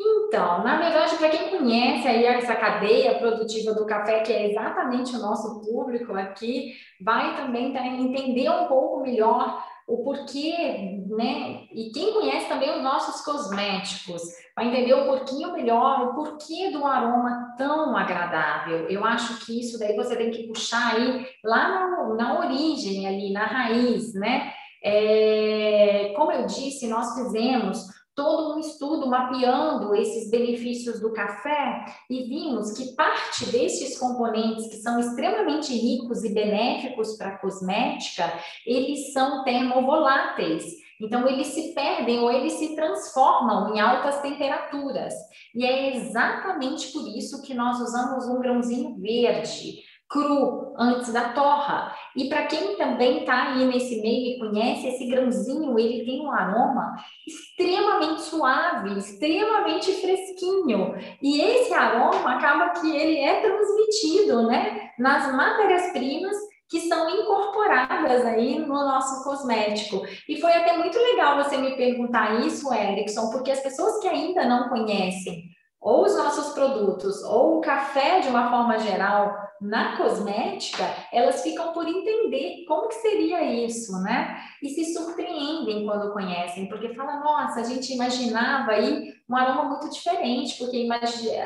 Então, 0.00 0.62
na 0.62 0.78
verdade, 0.78 1.16
para 1.16 1.28
quem 1.28 1.50
conhece 1.50 2.06
aí 2.06 2.24
essa 2.24 2.54
cadeia 2.54 3.18
produtiva 3.18 3.74
do 3.74 3.86
café, 3.86 4.20
que 4.20 4.32
é 4.32 4.50
exatamente 4.50 5.16
o 5.16 5.18
nosso 5.18 5.60
público 5.60 6.12
aqui, 6.14 6.74
vai 7.00 7.36
também 7.36 7.74
entender 7.76 8.48
um 8.48 8.68
pouco 8.68 9.00
melhor 9.00 9.64
o 9.88 10.04
porquê, 10.04 10.97
né? 11.18 11.64
E 11.72 11.90
quem 11.90 12.12
conhece 12.12 12.48
também 12.48 12.70
os 12.76 12.82
nossos 12.82 13.24
cosméticos, 13.24 14.22
vai 14.54 14.68
entender 14.68 14.94
um 14.94 15.06
pouquinho 15.06 15.52
melhor 15.52 16.06
o 16.06 16.14
porquê 16.14 16.70
do 16.70 16.86
aroma 16.86 17.54
tão 17.58 17.96
agradável. 17.96 18.88
Eu 18.88 19.04
acho 19.04 19.44
que 19.44 19.58
isso 19.58 19.80
daí 19.80 19.96
você 19.96 20.14
tem 20.14 20.30
que 20.30 20.46
puxar 20.46 20.94
aí 20.94 21.26
lá 21.44 21.68
na, 21.68 22.14
na 22.14 22.38
origem, 22.38 23.08
ali, 23.08 23.32
na 23.32 23.46
raiz, 23.46 24.14
né? 24.14 24.52
É, 24.80 26.12
como 26.16 26.30
eu 26.30 26.46
disse, 26.46 26.86
nós 26.86 27.12
fizemos 27.14 27.84
todo 28.14 28.54
um 28.54 28.60
estudo 28.60 29.08
mapeando 29.08 29.94
esses 29.96 30.30
benefícios 30.30 31.00
do 31.00 31.12
café 31.12 31.84
e 32.08 32.24
vimos 32.24 32.72
que 32.72 32.94
parte 32.94 33.46
desses 33.46 33.98
componentes 33.98 34.68
que 34.68 34.76
são 34.76 35.00
extremamente 35.00 35.72
ricos 35.72 36.22
e 36.22 36.32
benéficos 36.32 37.16
para 37.16 37.30
a 37.30 37.38
cosmética, 37.38 38.32
eles 38.64 39.12
são 39.12 39.42
termovoláteis. 39.42 40.87
Então, 41.00 41.28
eles 41.28 41.48
se 41.48 41.74
perdem 41.74 42.18
ou 42.20 42.30
eles 42.30 42.54
se 42.54 42.74
transformam 42.74 43.74
em 43.74 43.80
altas 43.80 44.20
temperaturas. 44.20 45.14
E 45.54 45.64
é 45.64 45.96
exatamente 45.96 46.92
por 46.92 47.06
isso 47.08 47.42
que 47.42 47.54
nós 47.54 47.80
usamos 47.80 48.26
um 48.26 48.40
grãozinho 48.40 48.98
verde 49.00 49.88
cru 50.08 50.74
antes 50.78 51.12
da 51.12 51.32
torra. 51.32 51.94
E 52.16 52.28
para 52.28 52.46
quem 52.46 52.76
também 52.76 53.20
está 53.20 53.52
aí 53.52 53.66
nesse 53.66 54.00
meio 54.00 54.36
e 54.36 54.38
conhece 54.38 54.88
esse 54.88 55.06
grãozinho, 55.06 55.78
ele 55.78 56.04
tem 56.04 56.20
um 56.22 56.30
aroma 56.30 56.96
extremamente 57.26 58.22
suave, 58.22 58.96
extremamente 58.96 59.92
fresquinho. 59.92 60.94
E 61.22 61.40
esse 61.40 61.74
aroma 61.74 62.36
acaba 62.36 62.70
que 62.70 62.96
ele 62.96 63.18
é 63.18 63.40
transmitido, 63.40 64.46
né, 64.46 64.90
nas 64.98 65.32
matérias-primas 65.34 66.36
que 66.68 66.88
são 66.88 67.08
incorporadas 67.08 68.24
aí 68.26 68.58
no 68.58 68.68
nosso 68.68 69.24
cosmético. 69.24 70.02
E 70.28 70.40
foi 70.40 70.52
até 70.52 70.76
muito 70.76 70.98
legal 70.98 71.42
você 71.42 71.56
me 71.56 71.76
perguntar 71.76 72.40
isso, 72.40 72.72
Erickson, 72.72 73.30
porque 73.30 73.50
as 73.50 73.60
pessoas 73.60 73.98
que 74.00 74.08
ainda 74.08 74.44
não 74.44 74.68
conhecem 74.68 75.44
ou 75.80 76.04
os 76.04 76.16
nossos 76.16 76.52
produtos, 76.54 77.22
ou 77.22 77.58
o 77.58 77.60
café 77.60 78.20
de 78.20 78.28
uma 78.28 78.50
forma 78.50 78.78
geral 78.78 79.47
na 79.60 79.96
cosmética, 79.96 80.84
elas 81.12 81.42
ficam 81.42 81.72
por 81.72 81.86
entender 81.86 82.64
como 82.66 82.88
que 82.88 82.94
seria 82.94 83.42
isso, 83.64 84.00
né? 84.02 84.38
E 84.62 84.68
se 84.68 84.92
surpreendem 84.92 85.84
quando 85.84 86.12
conhecem, 86.12 86.68
porque 86.68 86.94
fala, 86.94 87.20
nossa, 87.20 87.60
a 87.60 87.64
gente 87.64 87.92
imaginava 87.92 88.72
aí 88.72 89.12
um 89.28 89.36
aroma 89.36 89.64
muito 89.64 89.90
diferente, 89.90 90.56
porque 90.58 90.84
imagina, 90.84 91.44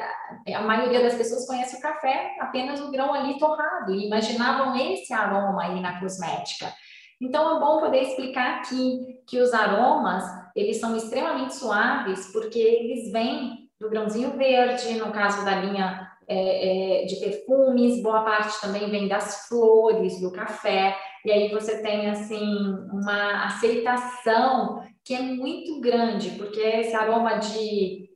a 0.54 0.62
maioria 0.62 1.02
das 1.02 1.14
pessoas 1.14 1.46
conhece 1.46 1.76
o 1.76 1.80
café 1.80 2.36
apenas 2.38 2.80
o 2.80 2.90
grão 2.90 3.14
ali 3.14 3.38
torrado, 3.38 3.94
e 3.94 4.06
imaginavam 4.06 4.76
esse 4.76 5.12
aroma 5.12 5.62
aí 5.62 5.80
na 5.80 5.98
cosmética. 5.98 6.72
Então 7.20 7.56
é 7.56 7.60
bom 7.60 7.80
poder 7.80 8.02
explicar 8.02 8.58
aqui 8.58 9.20
que 9.26 9.40
os 9.40 9.54
aromas, 9.54 10.24
eles 10.54 10.78
são 10.78 10.94
extremamente 10.96 11.54
suaves, 11.54 12.30
porque 12.32 12.58
eles 12.58 13.10
vêm 13.10 13.70
do 13.80 13.88
grãozinho 13.88 14.36
verde, 14.36 14.94
no 14.94 15.10
caso 15.12 15.44
da 15.44 15.56
linha 15.56 16.11
é, 16.28 17.02
é, 17.02 17.06
de 17.06 17.16
perfumes, 17.16 18.02
boa 18.02 18.22
parte 18.22 18.60
também 18.60 18.90
vem 18.90 19.08
das 19.08 19.46
flores, 19.48 20.20
do 20.20 20.32
café, 20.32 20.96
e 21.24 21.30
aí 21.30 21.48
você 21.50 21.82
tem 21.82 22.10
assim 22.10 22.56
uma 22.92 23.46
aceitação 23.46 24.82
que 25.04 25.14
é 25.14 25.20
muito 25.20 25.80
grande, 25.80 26.30
porque 26.30 26.60
esse 26.60 26.94
aroma 26.94 27.38
de, 27.38 28.08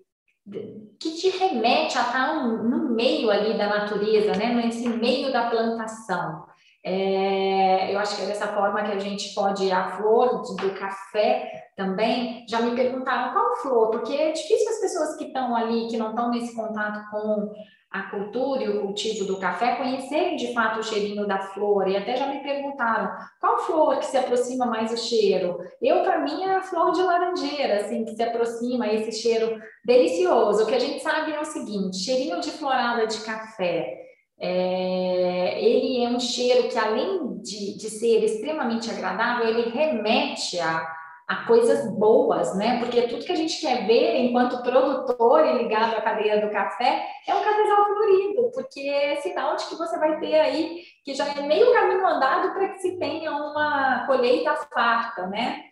de 0.44 0.86
que 1.00 1.10
te 1.14 1.30
remete 1.30 1.98
a 1.98 2.02
estar 2.02 2.44
no 2.44 2.94
meio 2.94 3.30
ali 3.30 3.56
da 3.58 3.68
natureza, 3.68 4.32
né? 4.36 4.54
Nesse 4.54 4.88
meio 4.88 5.32
da 5.32 5.50
plantação. 5.50 6.46
É, 6.84 7.92
eu 7.92 7.98
acho 7.98 8.16
que 8.16 8.22
é 8.22 8.26
dessa 8.26 8.48
forma 8.48 8.82
que 8.84 8.92
a 8.92 8.98
gente 8.98 9.34
pode, 9.34 9.70
a 9.72 9.96
flor 9.96 10.42
do 10.42 10.70
café 10.74 11.65
também, 11.76 12.46
já 12.48 12.60
me 12.60 12.74
perguntaram 12.74 13.32
qual 13.32 13.56
flor, 13.56 13.90
porque 13.90 14.14
é 14.14 14.32
difícil 14.32 14.70
as 14.70 14.80
pessoas 14.80 15.16
que 15.16 15.24
estão 15.24 15.54
ali, 15.54 15.88
que 15.88 15.98
não 15.98 16.10
estão 16.10 16.30
nesse 16.30 16.56
contato 16.56 17.10
com 17.10 17.52
a 17.90 18.02
cultura 18.04 18.64
e 18.64 18.68
o 18.68 18.80
cultivo 18.80 19.24
do 19.24 19.38
café, 19.38 19.76
conhecerem 19.76 20.36
de 20.36 20.52
fato 20.52 20.80
o 20.80 20.82
cheirinho 20.82 21.26
da 21.26 21.38
flor, 21.38 21.86
e 21.86 21.96
até 21.96 22.16
já 22.16 22.26
me 22.28 22.42
perguntaram 22.42 23.10
qual 23.40 23.58
flor 23.58 23.98
que 23.98 24.06
se 24.06 24.16
aproxima 24.16 24.66
mais 24.66 24.90
o 24.90 24.96
cheiro. 24.96 25.58
Eu, 25.80 26.02
para 26.02 26.18
mim, 26.18 26.44
é 26.44 26.56
a 26.56 26.62
flor 26.62 26.92
de 26.92 27.02
laranjeira, 27.02 27.82
assim, 27.82 28.04
que 28.04 28.16
se 28.16 28.22
aproxima 28.22 28.88
esse 28.88 29.12
cheiro 29.20 29.60
delicioso. 29.84 30.64
O 30.64 30.66
que 30.66 30.74
a 30.74 30.80
gente 30.80 31.02
sabe 31.02 31.32
é 31.32 31.40
o 31.40 31.44
seguinte, 31.44 31.98
cheirinho 31.98 32.40
de 32.40 32.50
florada 32.50 33.06
de 33.06 33.20
café, 33.20 34.02
é, 34.38 35.62
ele 35.62 36.04
é 36.04 36.08
um 36.08 36.20
cheiro 36.20 36.68
que, 36.68 36.78
além 36.78 37.38
de, 37.38 37.76
de 37.76 37.90
ser 37.90 38.24
extremamente 38.24 38.90
agradável, 38.90 39.48
ele 39.48 39.70
remete 39.70 40.58
a, 40.60 40.95
a 41.26 41.44
coisas 41.44 41.90
boas, 41.98 42.56
né? 42.56 42.78
Porque 42.78 43.02
tudo 43.02 43.24
que 43.24 43.32
a 43.32 43.36
gente 43.36 43.60
quer 43.60 43.86
ver 43.86 44.16
enquanto 44.16 44.62
produtor 44.62 45.44
e 45.44 45.58
ligado 45.58 45.96
à 45.96 46.00
cadeia 46.00 46.40
do 46.40 46.52
café 46.52 47.04
é 47.26 47.34
um 47.34 47.42
cafezal 47.42 47.84
florido, 47.86 48.50
porque 48.54 48.80
é 48.88 49.16
sinal 49.16 49.56
de 49.56 49.66
que 49.66 49.74
você 49.74 49.98
vai 49.98 50.20
ter 50.20 50.34
aí, 50.38 50.82
que 51.04 51.14
já 51.14 51.26
é 51.26 51.42
meio 51.42 51.72
caminho 51.72 52.06
andado 52.06 52.52
para 52.52 52.68
que 52.68 52.78
se 52.78 52.96
tenha 52.98 53.32
uma 53.32 54.06
colheita 54.06 54.54
farta, 54.72 55.26
né? 55.26 55.64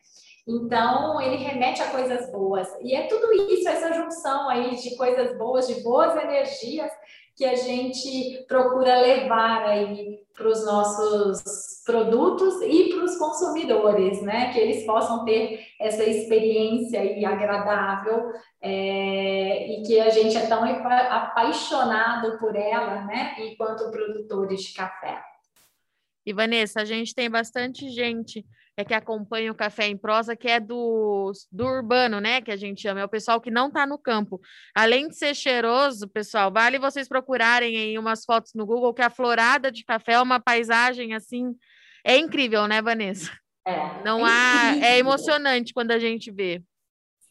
Então, 0.46 1.20
ele 1.22 1.36
remete 1.36 1.82
a 1.82 1.90
coisas 1.90 2.30
boas. 2.30 2.68
E 2.82 2.94
é 2.94 3.06
tudo 3.06 3.32
isso, 3.32 3.66
essa 3.68 3.92
junção 3.92 4.48
aí 4.50 4.76
de 4.76 4.94
coisas 4.96 5.38
boas, 5.38 5.66
de 5.66 5.82
boas 5.82 6.14
energias, 6.16 6.90
que 7.36 7.44
a 7.44 7.56
gente 7.56 8.44
procura 8.46 9.00
levar 9.00 9.64
aí 9.64 10.20
para 10.34 10.48
os 10.48 10.64
nossos 10.64 11.82
produtos 11.84 12.60
e 12.62 12.90
para 12.90 13.04
os 13.04 13.16
consumidores, 13.16 14.22
né? 14.22 14.52
Que 14.52 14.58
eles 14.58 14.84
possam 14.84 15.24
ter 15.24 15.60
essa 15.80 16.04
experiência 16.04 17.00
aí 17.00 17.24
agradável 17.24 18.32
é, 18.60 19.68
e 19.72 19.82
que 19.82 20.00
a 20.00 20.10
gente 20.10 20.36
é 20.36 20.46
tão 20.46 20.64
apaixonado 20.64 22.38
por 22.38 22.54
ela, 22.54 23.04
né? 23.04 23.36
Enquanto 23.38 23.90
produtores 23.90 24.62
de 24.62 24.74
café. 24.74 25.22
E 26.26 26.32
Vanessa, 26.32 26.80
a 26.80 26.84
gente 26.84 27.14
tem 27.14 27.30
bastante 27.30 27.88
gente 27.90 28.44
é 28.76 28.84
que 28.84 28.94
acompanha 28.94 29.52
o 29.52 29.54
Café 29.54 29.86
em 29.86 29.96
Prosa, 29.96 30.34
que 30.34 30.48
é 30.48 30.58
do, 30.58 31.30
do 31.50 31.64
urbano, 31.64 32.20
né? 32.20 32.40
Que 32.40 32.50
a 32.50 32.56
gente 32.56 32.82
chama, 32.82 33.00
é 33.00 33.04
o 33.04 33.08
pessoal 33.08 33.40
que 33.40 33.50
não 33.50 33.68
está 33.68 33.86
no 33.86 33.98
campo. 33.98 34.40
Além 34.74 35.08
de 35.08 35.16
ser 35.16 35.34
cheiroso, 35.34 36.08
pessoal, 36.08 36.52
vale 36.52 36.78
vocês 36.78 37.08
procurarem 37.08 37.76
aí 37.76 37.98
umas 37.98 38.24
fotos 38.24 38.52
no 38.54 38.66
Google, 38.66 38.92
que 38.92 39.02
a 39.02 39.10
florada 39.10 39.70
de 39.70 39.84
café 39.84 40.14
é 40.14 40.20
uma 40.20 40.40
paisagem 40.40 41.14
assim. 41.14 41.54
É 42.04 42.16
incrível, 42.16 42.66
né, 42.66 42.82
Vanessa? 42.82 43.30
É. 43.66 44.02
Não 44.04 44.26
é 44.26 44.30
há. 44.30 44.68
Incrível. 44.70 44.88
É 44.88 44.98
emocionante 44.98 45.72
quando 45.72 45.92
a 45.92 45.98
gente 45.98 46.30
vê. 46.30 46.62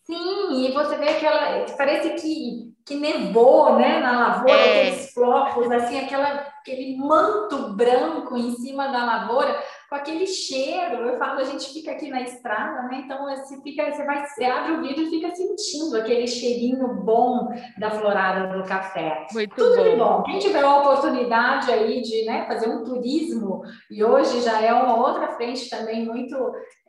Sim, 0.06 0.66
e 0.66 0.72
você 0.72 0.98
vê 0.98 1.10
aquela. 1.10 1.66
Parece 1.78 2.10
que, 2.22 2.74
que 2.86 2.96
nevou, 2.96 3.78
né? 3.78 4.00
Na 4.00 4.12
lavoura, 4.12 4.60
é. 4.60 4.88
aqueles 4.88 5.14
flocos, 5.14 5.72
assim, 5.72 6.00
aquela 6.00 6.54
aquele 6.64 6.96
manto 6.96 7.74
branco 7.74 8.38
em 8.38 8.56
cima 8.56 8.88
da 8.88 9.04
lavoura, 9.04 9.62
com 9.94 9.98
aquele 9.98 10.26
cheiro. 10.26 11.04
Eu 11.04 11.18
falo, 11.20 11.40
a 11.40 11.44
gente 11.44 11.72
fica 11.72 11.92
aqui 11.92 12.10
na 12.10 12.22
estrada, 12.22 12.82
né? 12.88 13.04
Então 13.06 13.26
você 13.26 13.62
fica, 13.62 13.92
você 13.92 14.04
vai, 14.04 14.26
você 14.26 14.44
abre 14.44 14.72
o 14.72 14.82
vidro 14.82 15.04
e 15.04 15.10
fica 15.12 15.30
sentindo 15.36 15.96
aquele 15.96 16.28
cheirinho 16.28 16.96
bom 17.04 17.50
da 17.78 17.92
florada 17.92 18.58
do 18.58 18.68
café. 18.68 19.28
Muito 19.32 19.56
Tudo 19.56 19.76
bom. 19.76 19.84
de 19.84 19.96
bom. 19.96 20.24
Quem 20.24 20.40
tiver 20.40 20.64
a 20.64 20.78
oportunidade 20.80 21.72
aí 21.72 22.02
de 22.02 22.26
né, 22.26 22.46
fazer 22.48 22.70
um 22.70 22.84
turismo, 22.84 23.62
e 23.92 24.04
hoje 24.04 24.42
já 24.42 24.60
é 24.62 24.74
uma 24.74 24.98
outra 24.98 25.28
frente 25.34 25.70
também 25.70 26.04
muito 26.04 26.36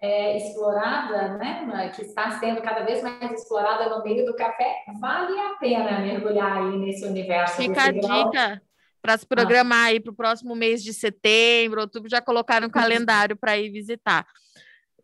é, 0.01 0.39
explorada, 0.39 1.37
né? 1.37 1.91
Que 1.95 2.03
está 2.03 2.31
sendo 2.31 2.63
cada 2.63 2.85
vez 2.85 3.03
mais 3.03 3.33
explorada 3.33 3.95
no 3.95 4.03
meio 4.03 4.25
do 4.25 4.35
café, 4.35 4.77
vale 4.99 5.39
a 5.39 5.57
pena 5.61 6.01
mergulhar 6.01 6.57
aí 6.57 6.79
nesse 6.79 7.05
universo. 7.05 7.57
Fica 7.57 7.83
a 7.83 7.91
dica 7.91 8.63
para 9.05 9.19
se 9.19 9.27
programar 9.27 9.89
aí 9.89 10.01
para 10.01 10.11
o 10.11 10.17
próximo 10.17 10.57
mês 10.57 10.83
de 10.83 10.95
setembro, 10.95 11.83
outubro, 11.83 12.09
já 12.09 12.23
colocar 12.23 12.59
no 12.63 12.71
calendário 12.71 13.37
para 13.37 13.59
ir 13.59 13.69
visitar. 13.69 14.27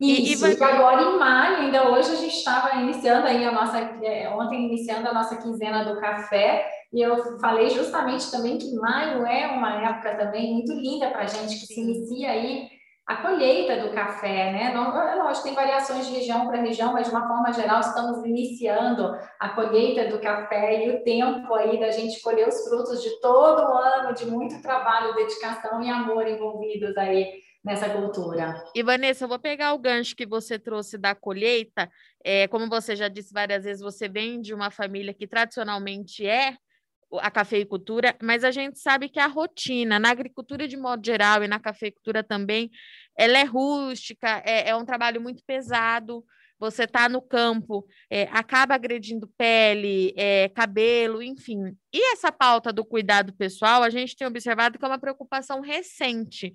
Isso, 0.01 0.47
e, 0.47 0.57
vai... 0.57 0.71
e, 0.71 0.73
agora 0.73 1.03
em 1.03 1.19
maio, 1.19 1.57
ainda 1.57 1.91
hoje 1.91 2.11
a 2.11 2.15
gente 2.15 2.35
estava 2.35 2.81
iniciando 2.81 3.27
aí 3.27 3.45
a 3.45 3.53
nossa, 3.53 3.79
é, 3.79 4.27
ontem 4.31 4.69
iniciando 4.69 5.07
a 5.07 5.13
nossa 5.13 5.37
quinzena 5.37 5.85
do 5.85 6.01
café, 6.01 6.67
e 6.91 7.03
eu 7.03 7.39
falei 7.39 7.69
justamente 7.69 8.31
também 8.31 8.57
que 8.57 8.75
maio 8.75 9.27
é 9.27 9.49
uma 9.49 9.83
época 9.83 10.15
também 10.15 10.55
muito 10.55 10.73
linda 10.73 11.11
para 11.11 11.25
a 11.25 11.27
gente, 11.27 11.61
que 11.61 11.67
se 11.67 11.79
inicia 11.79 12.31
aí 12.31 12.71
a 13.11 13.17
colheita 13.17 13.77
do 13.81 13.93
café, 13.93 14.53
né? 14.53 14.73
Não, 14.73 14.97
é 14.97 15.17
lógico, 15.17 15.43
tem 15.43 15.53
variações 15.53 16.07
de 16.07 16.13
região 16.13 16.47
para 16.47 16.63
região, 16.63 16.93
mas 16.93 17.09
de 17.09 17.11
uma 17.13 17.27
forma 17.27 17.53
geral 17.53 17.81
estamos 17.81 18.25
iniciando 18.25 19.19
a 19.41 19.49
colheita 19.49 20.09
do 20.09 20.21
café 20.21 20.87
e 20.87 20.91
o 20.91 21.03
tempo 21.03 21.53
aí 21.55 21.81
da 21.81 21.91
gente 21.91 22.23
colher 22.23 22.47
os 22.47 22.63
frutos 22.69 23.03
de 23.03 23.21
todo 23.21 23.63
o 23.63 23.75
ano, 23.77 24.15
de 24.15 24.27
muito 24.27 24.63
trabalho, 24.63 25.17
dedicação 25.17 25.83
e 25.83 25.91
amor 25.91 26.25
envolvidos 26.29 26.97
aí 26.97 27.33
nessa 27.65 27.91
cultura. 27.91 28.63
E 28.77 28.81
Vanessa, 28.81 29.25
eu 29.25 29.29
vou 29.29 29.41
pegar 29.41 29.75
o 29.75 29.79
gancho 29.81 30.15
que 30.15 30.25
você 30.25 30.57
trouxe 30.57 30.97
da 30.97 31.13
colheita. 31.13 31.91
É, 32.25 32.47
como 32.47 32.69
você 32.69 32.95
já 32.95 33.09
disse 33.09 33.35
várias 33.35 33.65
vezes, 33.65 33.83
você 33.83 34.09
vem 34.09 34.41
de 34.41 34.55
uma 34.55 34.71
família 34.71 35.13
que 35.13 35.27
tradicionalmente 35.27 36.25
é 36.25 36.55
a 37.19 37.31
cafeicultura, 37.31 38.17
mas 38.23 38.45
a 38.45 38.51
gente 38.51 38.79
sabe 38.79 39.09
que 39.09 39.19
a 39.19 39.27
rotina, 39.27 39.99
na 39.99 40.11
agricultura 40.11 40.69
de 40.69 40.77
modo 40.77 41.05
geral 41.05 41.43
e 41.43 41.49
na 41.49 41.59
cafeicultura 41.59 42.23
também, 42.23 42.71
ela 43.17 43.39
é 43.39 43.45
rústica, 43.45 44.43
é, 44.45 44.71
é 44.71 44.77
um 44.77 44.85
trabalho 44.85 45.21
muito 45.21 45.43
pesado. 45.45 46.25
Você 46.59 46.85
está 46.85 47.09
no 47.09 47.23
campo, 47.23 47.87
é, 48.11 48.25
acaba 48.25 48.75
agredindo 48.75 49.27
pele, 49.39 50.13
é, 50.15 50.51
cabelo, 50.51 51.23
enfim. 51.23 51.75
E 51.93 52.13
essa 52.13 52.31
pauta 52.31 52.71
do 52.71 52.85
cuidado 52.85 53.33
pessoal, 53.33 53.83
a 53.83 53.89
gente 53.89 54.15
tem 54.15 54.27
observado 54.27 54.79
que 54.79 54.85
é 54.85 54.89
uma 54.89 54.99
preocupação 54.99 55.63
recente. 55.63 56.55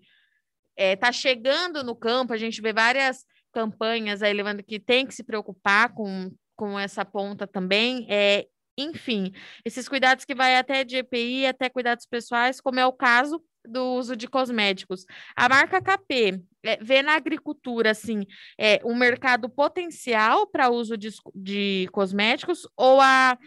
Está 0.78 1.08
é, 1.08 1.12
chegando 1.12 1.84
no 1.84 1.96
campo, 1.96 2.34
a 2.34 2.38
gente 2.38 2.62
vê 2.62 2.72
várias 2.72 3.26
campanhas 3.52 4.22
aí 4.22 4.34
levando 4.34 4.62
que 4.62 4.80
tem 4.80 5.08
que 5.08 5.16
se 5.16 5.24
preocupar 5.24 5.94
com, 5.94 6.30
com 6.56 6.78
essa 6.78 7.04
ponta 7.04 7.48
também. 7.48 8.06
É, 8.08 8.46
enfim, 8.78 9.32
esses 9.64 9.88
cuidados 9.88 10.26
que 10.26 10.36
vai 10.36 10.58
até 10.58 10.84
de 10.84 10.98
EPI, 10.98 11.46
até 11.48 11.70
cuidados 11.70 12.06
pessoais, 12.06 12.60
como 12.60 12.80
é 12.80 12.86
o 12.86 12.94
caso 12.94 13.42
do 13.68 13.96
uso 13.96 14.16
de 14.16 14.28
cosméticos. 14.28 15.06
A 15.36 15.50
marca 15.50 15.82
KP 15.82 16.42
é, 16.64 16.78
vê 16.78 17.02
na 17.02 17.16
agricultura 17.16 17.92
assim 17.92 18.26
é, 18.60 18.80
um 18.84 18.96
mercado 18.96 19.50
potencial 19.50 20.48
para 20.48 20.70
uso 20.70 20.98
de, 20.98 21.10
de 21.34 21.88
cosméticos 21.92 22.68
ou 22.78 23.02
a 23.02 23.38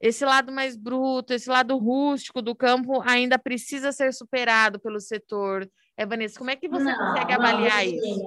esse 0.00 0.24
lado 0.24 0.52
mais 0.52 0.76
bruto, 0.76 1.32
esse 1.32 1.50
lado 1.50 1.76
rústico 1.76 2.40
do 2.40 2.54
campo 2.54 3.02
ainda 3.04 3.36
precisa 3.38 3.90
ser 3.90 4.12
superado 4.12 4.78
pelo 4.78 5.00
setor. 5.00 5.68
É, 5.96 6.06
Vanessa, 6.06 6.38
como 6.38 6.50
é 6.50 6.56
que 6.56 6.68
você 6.68 6.84
não, 6.84 6.96
consegue 6.96 7.32
avaliar 7.32 7.84
não, 7.84 7.92
isso? 7.92 8.26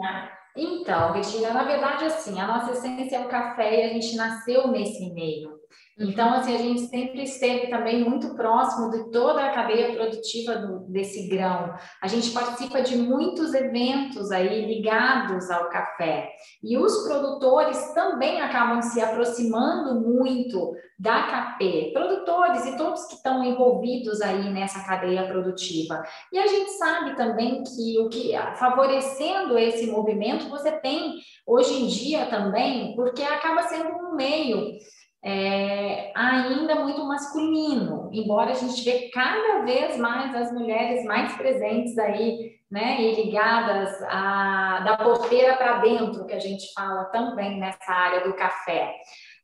Então, 0.58 1.14
Virginia, 1.14 1.54
na 1.54 1.64
verdade, 1.64 2.04
assim, 2.04 2.40
a 2.42 2.48
nossa 2.48 2.72
essência 2.72 3.16
é 3.16 3.26
o 3.26 3.30
café 3.30 3.80
e 3.80 3.90
a 3.90 3.94
gente 3.94 4.18
nasceu 4.18 4.68
nesse 4.68 5.10
meio. 5.14 5.61
Então, 6.00 6.34
assim, 6.34 6.56
a 6.56 6.58
gente 6.58 6.82
sempre 6.88 7.24
esteve 7.24 7.68
também 7.68 8.04
muito 8.04 8.34
próximo 8.36 8.90
de 8.90 9.12
toda 9.12 9.46
a 9.46 9.52
cadeia 9.52 9.94
produtiva 9.94 10.56
do, 10.56 10.80
desse 10.92 11.28
grão. 11.28 11.74
A 12.02 12.08
gente 12.08 12.32
participa 12.32 12.82
de 12.82 12.98
muitos 12.98 13.54
eventos 13.54 14.32
aí 14.32 14.66
ligados 14.66 15.50
ao 15.52 15.70
café. 15.70 16.30
E 16.64 16.78
os 16.78 17.04
produtores 17.08 17.94
também 17.94 18.42
acabam 18.42 18.82
se 18.82 19.00
aproximando 19.02 20.00
muito 20.00 20.74
da 20.98 21.24
KP, 21.24 21.92
produtores 21.94 22.66
e 22.68 22.78
todos 22.78 23.06
que 23.06 23.16
estão 23.16 23.44
envolvidos 23.44 24.22
aí 24.22 24.52
nessa 24.52 24.86
cadeia 24.86 25.28
produtiva. 25.28 26.04
E 26.32 26.38
a 26.38 26.46
gente 26.46 26.72
sabe 26.74 27.16
também 27.16 27.64
que 27.64 28.00
o 28.00 28.08
que 28.08 28.34
favorecendo 28.56 29.58
esse 29.58 29.88
movimento, 29.88 30.48
você 30.48 30.72
tem 30.72 31.16
hoje 31.46 31.82
em 31.82 31.88
dia 31.88 32.28
também, 32.28 32.96
porque 32.96 33.24
acaba 33.24 33.64
sendo 33.64 33.90
um 33.90 34.16
meio 34.16 34.78
é, 35.24 36.12
ainda 36.16 36.76
muito 36.76 37.04
masculino, 37.06 38.10
embora 38.12 38.52
a 38.52 38.56
gente 38.56 38.84
vê 38.84 39.10
cada 39.14 39.64
vez 39.64 39.98
mais 39.98 40.36
as 40.36 40.52
mulheres 40.52 41.06
mais 41.06 41.36
presentes 41.36 41.98
aí, 41.98 42.60
né, 42.70 43.02
e 43.02 43.24
ligadas 43.24 44.02
a, 44.04 44.80
da 44.80 44.98
porteira 44.98 45.58
para 45.58 45.80
dentro, 45.80 46.26
que 46.26 46.34
a 46.34 46.40
gente 46.40 46.72
fala 46.74 47.06
também 47.06 47.60
nessa 47.60 47.92
área 47.92 48.22
do 48.22 48.34
café. 48.34 48.96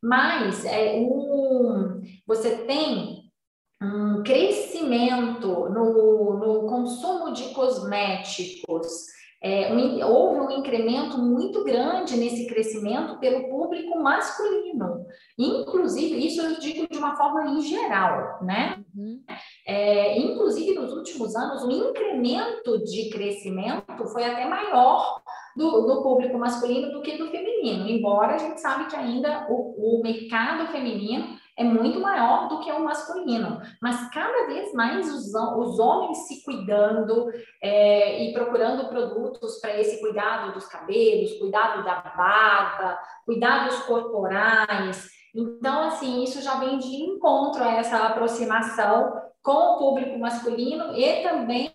Mas 0.02 0.64
é, 0.66 0.94
um, 0.96 2.02
você 2.26 2.58
tem 2.66 3.28
um 3.82 4.24
crescimento 4.24 5.70
no, 5.70 6.34
no 6.34 6.68
consumo 6.68 7.34
de 7.34 7.54
cosméticos, 7.54 9.17
é, 9.42 9.72
um, 9.72 10.04
houve 10.06 10.40
um 10.40 10.60
incremento 10.60 11.18
muito 11.20 11.64
grande 11.64 12.18
nesse 12.18 12.48
crescimento 12.48 13.20
pelo 13.20 13.48
público 13.50 14.00
masculino. 14.02 15.06
Inclusive, 15.38 16.26
isso 16.26 16.42
eu 16.42 16.60
digo 16.60 16.88
de 16.90 16.98
uma 16.98 17.16
forma 17.16 17.48
em 17.52 17.62
geral, 17.62 18.44
né? 18.44 18.84
Uhum. 18.96 19.22
É, 19.66 20.18
inclusive, 20.18 20.74
nos 20.74 20.92
últimos 20.92 21.36
anos, 21.36 21.64
o 21.64 21.72
incremento 21.72 22.84
de 22.84 23.10
crescimento 23.10 24.08
foi 24.08 24.24
até 24.24 24.48
maior 24.48 25.22
do, 25.56 25.82
do, 25.82 26.02
público 26.02 26.38
masculino 26.38 26.92
do 26.92 27.02
que 27.02 27.18
do 27.18 27.30
feminino, 27.30 27.88
embora 27.88 28.36
a 28.36 28.38
gente 28.38 28.62
sabe 28.62 28.86
que 28.86 28.96
ainda 28.96 29.48
o, 29.50 29.98
o 30.00 30.04
mercado 30.04 30.72
feminino 30.72 31.36
é 31.58 31.64
muito 31.64 32.00
maior 32.00 32.48
do 32.48 32.60
que 32.60 32.72
o 32.72 32.84
masculino. 32.84 33.60
Mas 33.82 34.10
cada 34.12 34.46
vez 34.46 34.74
mais 34.74 35.12
os, 35.12 35.34
os 35.34 35.80
homens 35.80 36.28
se 36.28 36.44
cuidando 36.44 37.32
é, 37.62 38.24
e 38.24 38.34
procurando 38.34 38.88
produtos 38.90 39.60
para 39.60 39.80
esse 39.80 40.00
cuidado 40.00 40.54
dos 40.54 40.68
cabelos, 40.68 41.34
cuidado 41.40 41.84
da 41.84 41.96
barba, 42.16 43.00
cuidados 43.26 43.80
corporais. 43.80 45.10
Então, 45.36 45.84
assim, 45.84 46.24
isso 46.24 46.42
já 46.42 46.60
vem 46.60 46.78
de 46.78 46.96
encontro 47.04 47.64
a 47.64 47.74
essa 47.74 47.98
aproximação 48.06 49.20
com 49.42 49.52
o 49.52 49.78
público 49.78 50.20
masculino 50.20 50.96
e 50.96 51.24
também 51.24 51.74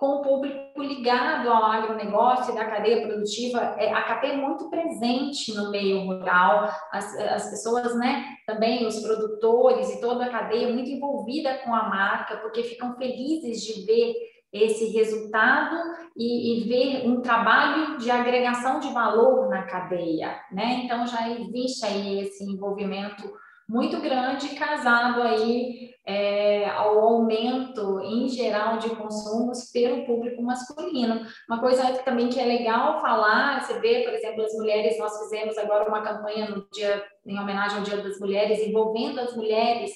com 0.00 0.16
o 0.16 0.22
público 0.22 0.82
ligado 0.82 1.50
ao 1.50 1.62
agronegócio 1.62 2.54
e 2.54 2.56
da 2.56 2.64
cadeia 2.64 3.06
produtiva. 3.06 3.74
É, 3.76 3.92
a 3.92 4.02
KP 4.02 4.28
é 4.28 4.36
muito 4.36 4.70
presente 4.70 5.54
no 5.54 5.70
meio 5.70 6.06
rural, 6.06 6.70
as, 6.90 7.14
as 7.16 7.50
pessoas, 7.50 7.94
né, 7.96 8.24
também 8.46 8.86
os 8.86 8.98
produtores 9.00 9.90
e 9.90 10.00
toda 10.00 10.24
a 10.24 10.30
cadeia 10.30 10.72
muito 10.72 10.88
envolvida 10.88 11.58
com 11.58 11.74
a 11.74 11.90
marca, 11.90 12.38
porque 12.38 12.62
ficam 12.62 12.96
felizes 12.96 13.60
de 13.60 13.84
ver 13.84 14.14
esse 14.50 14.86
resultado 14.86 15.76
e, 16.16 16.64
e, 16.64 16.68
ver 16.68 17.06
um 17.06 17.20
trabalho 17.20 17.98
de 17.98 18.10
agregação 18.10 18.80
de 18.80 18.88
valor 18.88 19.48
na 19.48 19.62
cadeia, 19.64 20.34
né? 20.50 20.82
Então 20.82 21.06
já 21.06 21.30
existe 21.30 21.86
aí 21.86 22.20
esse 22.20 22.42
envolvimento 22.42 23.30
muito 23.70 24.00
grande 24.00 24.48
casado 24.56 25.22
aí 25.22 25.94
é, 26.04 26.68
ao 26.70 26.98
aumento 26.98 28.00
em 28.00 28.28
geral 28.28 28.78
de 28.78 28.90
consumos 28.96 29.70
pelo 29.70 30.04
público 30.04 30.42
masculino. 30.42 31.24
Uma 31.48 31.60
coisa 31.60 31.84
também 31.98 32.28
que 32.28 32.40
é 32.40 32.44
legal 32.44 33.00
falar, 33.00 33.60
você 33.60 33.78
vê, 33.78 34.02
por 34.02 34.12
exemplo, 34.12 34.42
as 34.42 34.52
mulheres, 34.54 34.98
nós 34.98 35.16
fizemos 35.20 35.56
agora 35.56 35.88
uma 35.88 36.02
campanha 36.02 36.50
no 36.50 36.66
dia 36.72 37.00
em 37.24 37.38
homenagem 37.38 37.78
ao 37.78 37.84
Dia 37.84 37.98
das 37.98 38.18
Mulheres, 38.18 38.58
envolvendo 38.58 39.20
as 39.20 39.36
mulheres 39.36 39.92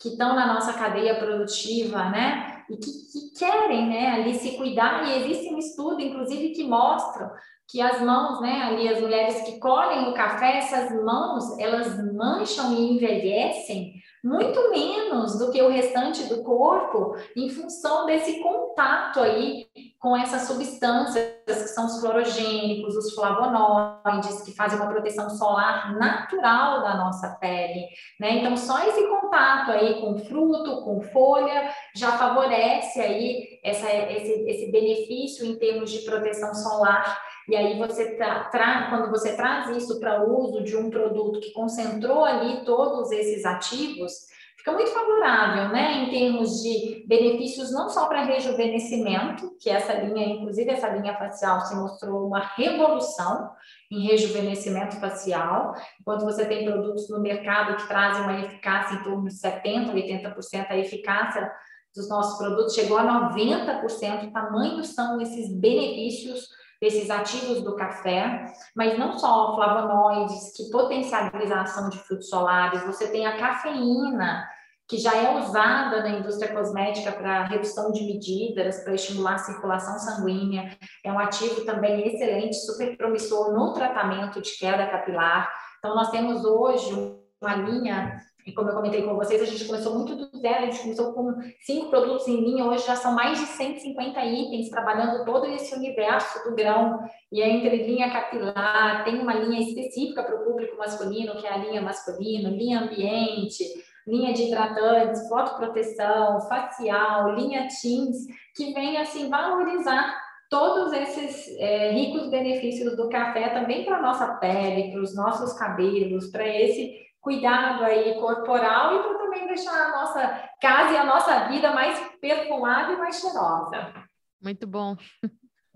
que 0.00 0.08
estão 0.08 0.34
na 0.34 0.54
nossa 0.54 0.72
cadeia 0.72 1.16
produtiva, 1.16 2.08
né? 2.08 2.64
E 2.70 2.76
que, 2.78 2.90
que 2.90 3.38
querem, 3.38 3.86
né, 3.86 4.12
ali 4.12 4.34
se 4.34 4.56
cuidar. 4.56 5.06
E 5.06 5.18
existe 5.18 5.52
um 5.52 5.58
estudo, 5.58 6.00
inclusive, 6.00 6.54
que 6.54 6.64
mostra 6.64 7.30
que 7.70 7.80
as 7.80 8.00
mãos, 8.00 8.40
né, 8.40 8.62
ali 8.62 8.88
as 8.88 9.00
mulheres 9.00 9.42
que 9.42 9.58
colhem 9.60 10.10
o 10.10 10.14
café, 10.14 10.58
essas 10.58 10.90
mãos, 11.04 11.56
elas 11.58 11.96
mancham 12.12 12.74
e 12.74 12.94
envelhecem 12.94 13.94
muito 14.22 14.70
menos 14.70 15.38
do 15.38 15.50
que 15.50 15.62
o 15.62 15.70
restante 15.70 16.24
do 16.24 16.42
corpo, 16.42 17.14
em 17.36 17.48
função 17.48 18.04
desse 18.04 18.42
contato 18.42 19.20
aí 19.20 19.66
com 20.00 20.16
essas 20.16 20.42
substâncias 20.42 21.30
que 21.44 21.68
são 21.68 21.84
os 21.84 22.00
fluorogênicos, 22.00 22.96
os 22.96 23.14
flavonoides, 23.14 24.42
que 24.42 24.54
fazem 24.54 24.78
uma 24.78 24.88
proteção 24.88 25.28
solar 25.28 25.94
natural 25.98 26.80
da 26.80 26.96
nossa 26.96 27.36
pele, 27.38 27.86
né? 28.18 28.38
Então, 28.38 28.56
só 28.56 28.82
esse 28.88 29.06
contato 29.08 29.72
aí 29.72 30.00
com 30.00 30.16
fruto, 30.16 30.82
com 30.82 31.02
folha, 31.02 31.70
já 31.94 32.12
favorece 32.12 32.98
aí 32.98 33.60
essa, 33.62 33.92
esse, 33.92 34.32
esse 34.48 34.72
benefício 34.72 35.44
em 35.44 35.56
termos 35.56 35.90
de 35.90 35.98
proteção 35.98 36.54
solar 36.54 37.20
e 37.50 37.56
aí 37.56 37.76
você 37.76 38.14
tra, 38.16 38.44
tra 38.44 38.88
quando 38.88 39.10
você 39.10 39.34
traz 39.34 39.68
isso 39.76 39.98
para 39.98 40.24
o 40.24 40.44
uso 40.44 40.62
de 40.62 40.76
um 40.76 40.88
produto 40.88 41.40
que 41.40 41.52
concentrou 41.52 42.24
ali 42.24 42.64
todos 42.64 43.10
esses 43.10 43.44
ativos, 43.44 44.30
fica 44.60 44.72
muito 44.72 44.90
favorável, 44.90 45.70
né, 45.70 46.04
em 46.04 46.10
termos 46.10 46.62
de 46.62 47.02
benefícios 47.06 47.72
não 47.72 47.88
só 47.88 48.06
para 48.06 48.24
rejuvenescimento, 48.24 49.56
que 49.58 49.70
essa 49.70 49.94
linha, 49.94 50.26
inclusive 50.26 50.70
essa 50.70 50.90
linha 50.90 51.16
facial 51.16 51.62
se 51.62 51.74
mostrou 51.74 52.26
uma 52.26 52.40
revolução 52.40 53.50
em 53.90 54.06
rejuvenescimento 54.06 54.96
facial, 54.96 55.74
enquanto 55.98 56.24
você 56.24 56.44
tem 56.44 56.66
produtos 56.66 57.08
no 57.08 57.20
mercado 57.20 57.76
que 57.76 57.88
trazem 57.88 58.22
uma 58.22 58.38
eficácia 58.38 58.96
em 58.96 59.02
torno 59.02 59.26
de 59.26 59.34
70%, 59.34 59.94
80% 59.94 60.66
a 60.68 60.76
eficácia 60.76 61.50
dos 61.96 62.08
nossos 62.10 62.36
produtos 62.36 62.74
chegou 62.74 62.98
a 62.98 63.32
90%, 63.32 64.30
tamanhos 64.30 64.88
são 64.88 65.18
esses 65.22 65.50
benefícios 65.58 66.48
desses 66.80 67.10
ativos 67.10 67.62
do 67.62 67.76
café, 67.76 68.46
mas 68.74 68.98
não 68.98 69.18
só 69.18 69.54
flavonoides, 69.54 70.56
que 70.56 70.70
potencializa 70.70 71.54
a 71.54 71.62
ação 71.62 71.90
de 71.90 71.98
frutos 71.98 72.28
solares, 72.28 72.82
você 72.84 73.08
tem 73.08 73.26
a 73.26 73.36
cafeína, 73.36 74.48
que 74.88 74.98
já 74.98 75.14
é 75.14 75.38
usada 75.38 76.02
na 76.02 76.08
indústria 76.08 76.52
cosmética 76.52 77.12
para 77.12 77.44
redução 77.44 77.92
de 77.92 78.04
medidas, 78.04 78.82
para 78.82 78.94
estimular 78.94 79.34
a 79.34 79.38
circulação 79.38 79.98
sanguínea. 79.98 80.76
É 81.04 81.12
um 81.12 81.18
ativo 81.18 81.64
também 81.64 82.08
excelente, 82.08 82.56
super 82.56 82.96
promissor 82.96 83.52
no 83.52 83.72
tratamento 83.72 84.42
de 84.42 84.50
queda 84.58 84.88
capilar. 84.88 85.48
Então, 85.78 85.94
nós 85.94 86.10
temos 86.10 86.44
hoje 86.44 86.92
uma 87.40 87.54
linha 87.54 88.20
e 88.50 88.52
como 88.52 88.68
eu 88.68 88.74
comentei 88.74 89.02
com 89.02 89.14
vocês, 89.14 89.40
a 89.40 89.44
gente 89.44 89.64
começou 89.64 89.94
muito 89.94 90.16
do 90.16 90.38
zero, 90.38 90.64
a 90.64 90.66
gente 90.66 90.82
começou 90.82 91.12
com 91.12 91.34
cinco 91.60 91.88
produtos 91.88 92.26
em 92.26 92.40
linha, 92.40 92.64
hoje 92.64 92.84
já 92.84 92.96
são 92.96 93.14
mais 93.14 93.38
de 93.38 93.46
150 93.46 94.24
itens, 94.24 94.68
trabalhando 94.68 95.24
todo 95.24 95.46
esse 95.46 95.72
universo 95.74 96.42
do 96.48 96.56
grão, 96.56 96.98
e 97.30 97.40
é 97.40 97.48
entre 97.48 97.86
linha 97.86 98.10
capilar, 98.10 99.04
tem 99.04 99.20
uma 99.20 99.34
linha 99.34 99.60
específica 99.60 100.24
para 100.24 100.34
o 100.34 100.44
público 100.44 100.76
masculino, 100.76 101.36
que 101.36 101.46
é 101.46 101.52
a 101.52 101.58
linha 101.58 101.80
masculino, 101.80 102.50
linha 102.50 102.80
ambiente, 102.80 103.64
linha 104.04 104.32
de 104.32 104.42
hidratantes, 104.42 105.28
fotoproteção, 105.28 106.40
facial, 106.42 107.34
linha 107.36 107.68
teens, 107.80 108.26
que 108.56 108.74
vem 108.74 108.96
assim 108.96 109.30
valorizar 109.30 110.20
todos 110.48 110.92
esses 110.92 111.56
é, 111.58 111.92
ricos 111.92 112.28
benefícios 112.28 112.96
do 112.96 113.08
café 113.08 113.50
também 113.50 113.84
para 113.84 113.98
a 113.98 114.02
nossa 114.02 114.26
pele, 114.34 114.90
para 114.90 115.00
os 115.00 115.14
nossos 115.14 115.52
cabelos, 115.52 116.26
para 116.32 116.48
esse 116.48 117.09
cuidado 117.20 117.84
aí 117.84 118.14
corporal 118.14 118.96
e 118.96 119.02
para 119.02 119.18
também 119.18 119.46
deixar 119.46 119.86
a 119.86 119.90
nossa 119.90 120.50
casa 120.60 120.94
e 120.94 120.96
a 120.96 121.04
nossa 121.04 121.48
vida 121.48 121.72
mais 121.72 121.98
perfumada 122.20 122.92
e 122.92 122.96
mais 122.96 123.20
cheirosa. 123.20 123.94
Muito 124.42 124.66
bom. 124.66 124.96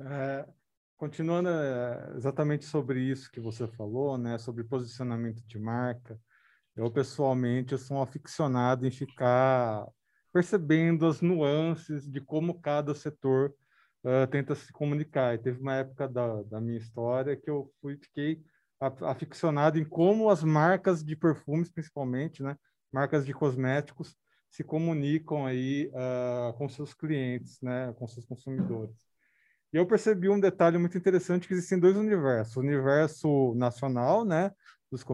É, 0.00 0.44
continuando 0.96 1.48
é, 1.48 2.14
exatamente 2.16 2.64
sobre 2.64 3.00
isso 3.00 3.30
que 3.30 3.40
você 3.40 3.68
falou, 3.68 4.18
né, 4.18 4.38
sobre 4.38 4.64
posicionamento 4.64 5.46
de 5.46 5.59
marca, 5.59 6.18
eu 6.76 6.90
pessoalmente 6.90 7.72
eu 7.72 7.78
sou 7.78 7.98
um 7.98 8.02
aficionado 8.02 8.87
em 8.87 8.90
ficar 8.90 9.87
percebendo 10.33 11.07
as 11.07 11.20
nuances 11.20 12.11
de 12.11 12.20
como 12.20 12.61
cada 12.61 12.92
setor 12.92 13.54
uh, 14.02 14.26
tenta 14.28 14.57
se 14.57 14.72
comunicar. 14.72 15.35
E 15.35 15.38
teve 15.38 15.61
uma 15.61 15.76
época 15.76 16.09
da, 16.09 16.42
da 16.42 16.61
minha 16.61 16.78
história 16.78 17.37
que 17.37 17.48
eu 17.48 17.72
fui, 17.80 17.96
fiquei 17.96 18.42
aficionado 19.03 19.79
em 19.79 19.85
como 19.85 20.31
as 20.31 20.42
marcas 20.42 21.05
de 21.05 21.16
perfumes, 21.16 21.70
principalmente, 21.70 22.42
né, 22.42 22.57
marcas 22.92 23.25
de 23.25 23.33
cosméticos, 23.33 24.16
se 24.51 24.62
comunicam 24.62 25.44
aí 25.44 25.90
uh, 25.92 26.53
com 26.57 26.68
seus 26.68 26.94
clientes, 26.94 27.61
né, 27.61 27.92
com 27.99 28.07
seus 28.07 28.25
consumidores. 28.25 28.97
E 29.73 29.77
eu 29.77 29.85
percebi 29.85 30.29
um 30.29 30.38
detalhe 30.38 30.79
muito 30.79 30.97
interessante 30.97 31.49
que 31.49 31.55
existem 31.55 31.81
dois 31.81 31.97
universos: 31.97 32.57
o 32.57 32.61
universo 32.61 33.53
nacional, 33.57 34.25
né, 34.25 34.53
dos, 34.90 35.05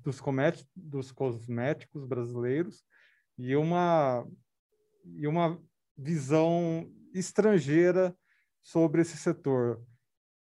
dos, 0.00 0.22
dos 0.76 1.10
cosméticos 1.10 2.06
brasileiros, 2.06 2.84
e 3.36 3.56
uma 3.56 4.24
e 5.04 5.26
uma 5.26 5.60
visão 5.96 6.90
estrangeira 7.12 8.16
sobre 8.62 9.02
esse 9.02 9.16
setor 9.16 9.82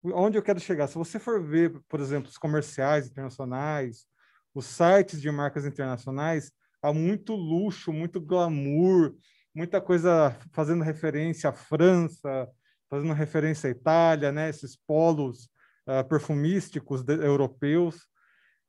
onde 0.03 0.39
eu 0.39 0.43
quero 0.43 0.61
chegar? 0.61 0.87
Se 0.87 0.95
você 0.95 1.19
for 1.19 1.43
ver, 1.43 1.81
por 1.89 2.01
exemplo, 2.01 2.29
os 2.29 2.39
comerciais 2.39 3.07
internacionais, 3.07 4.07
os 4.55 4.67
sites 4.67 5.21
de 5.21 5.31
marcas 5.31 5.65
internacionais, 5.65 6.53
há 6.83 6.93
muito 6.93 7.35
luxo, 7.35 7.93
muito 7.93 8.21
glamour, 8.21 9.15
muita 9.55 9.81
coisa 9.81 10.37
fazendo 10.53 10.83
referência 10.83 11.51
à 11.51 11.53
França, 11.53 12.49
fazendo 12.89 13.13
referência 13.13 13.69
à 13.69 13.71
Itália, 13.71 14.33
né? 14.33 14.49
Esses 14.49 14.77
polos 14.77 15.49
uh, 15.87 16.07
perfumísticos 16.09 17.03
de, 17.03 17.15
europeus. 17.15 18.07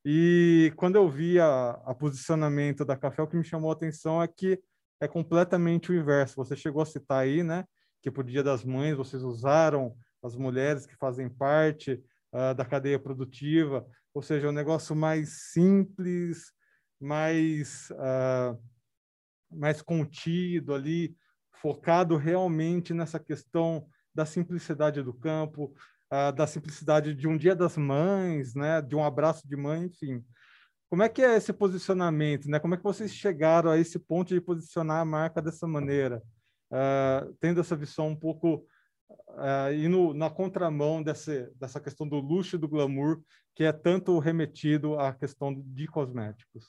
E 0.04 0.72
quando 0.76 0.96
eu 0.96 1.08
vi 1.08 1.38
a, 1.40 1.70
a 1.84 1.94
posicionamento 1.94 2.84
da 2.84 2.96
Café, 2.96 3.22
o 3.22 3.26
que 3.26 3.36
me 3.36 3.44
chamou 3.44 3.70
a 3.70 3.74
atenção 3.74 4.22
é 4.22 4.28
que 4.28 4.60
é 5.00 5.08
completamente 5.08 5.90
o 5.90 5.94
inverso. 5.94 6.36
Você 6.36 6.54
chegou 6.54 6.82
a 6.82 6.86
citar 6.86 7.22
aí, 7.22 7.42
né? 7.42 7.64
Que 8.00 8.10
por 8.10 8.24
Dia 8.24 8.42
das 8.42 8.64
Mães 8.64 8.96
vocês 8.96 9.22
usaram 9.22 9.96
as 10.22 10.36
mulheres 10.36 10.86
que 10.86 10.96
fazem 10.96 11.28
parte 11.28 12.02
uh, 12.32 12.54
da 12.54 12.64
cadeia 12.64 12.98
produtiva, 12.98 13.86
ou 14.14 14.22
seja, 14.22 14.48
um 14.48 14.52
negócio 14.52 14.94
mais 14.94 15.50
simples, 15.52 16.52
mais, 17.00 17.90
uh, 17.90 18.58
mais 19.50 19.82
contido 19.82 20.74
ali, 20.74 21.16
focado 21.60 22.16
realmente 22.16 22.94
nessa 22.94 23.18
questão 23.18 23.86
da 24.14 24.26
simplicidade 24.26 25.02
do 25.02 25.12
campo, 25.12 25.74
uh, 26.12 26.32
da 26.32 26.46
simplicidade 26.46 27.14
de 27.14 27.26
um 27.26 27.36
dia 27.36 27.56
das 27.56 27.76
mães, 27.76 28.54
né, 28.54 28.80
de 28.80 28.94
um 28.94 29.04
abraço 29.04 29.46
de 29.48 29.56
mãe, 29.56 29.84
enfim. 29.84 30.24
Como 30.92 31.02
é 31.02 31.08
que 31.08 31.22
é 31.22 31.36
esse 31.36 31.54
posicionamento, 31.54 32.50
né? 32.50 32.58
Como 32.60 32.74
é 32.74 32.76
que 32.76 32.82
vocês 32.82 33.14
chegaram 33.14 33.70
a 33.70 33.78
esse 33.78 33.98
ponto 33.98 34.34
de 34.34 34.42
posicionar 34.42 35.00
a 35.00 35.04
marca 35.06 35.40
dessa 35.40 35.66
maneira, 35.66 36.22
uh, 36.70 37.34
tendo 37.40 37.62
essa 37.62 37.74
visão 37.74 38.08
um 38.08 38.16
pouco 38.16 38.66
uh, 39.30 40.14
na 40.14 40.30
contramão 40.30 41.02
dessa, 41.02 41.50
dessa 41.56 41.80
questão 41.80 42.08
do 42.08 42.16
luxo 42.16 42.56
e 42.56 42.58
do 42.58 42.68
glamour, 42.68 43.20
que 43.54 43.64
é 43.64 43.72
tanto 43.72 44.18
remetido 44.18 44.98
à 44.98 45.12
questão 45.12 45.54
de 45.54 45.86
cosméticos. 45.86 46.66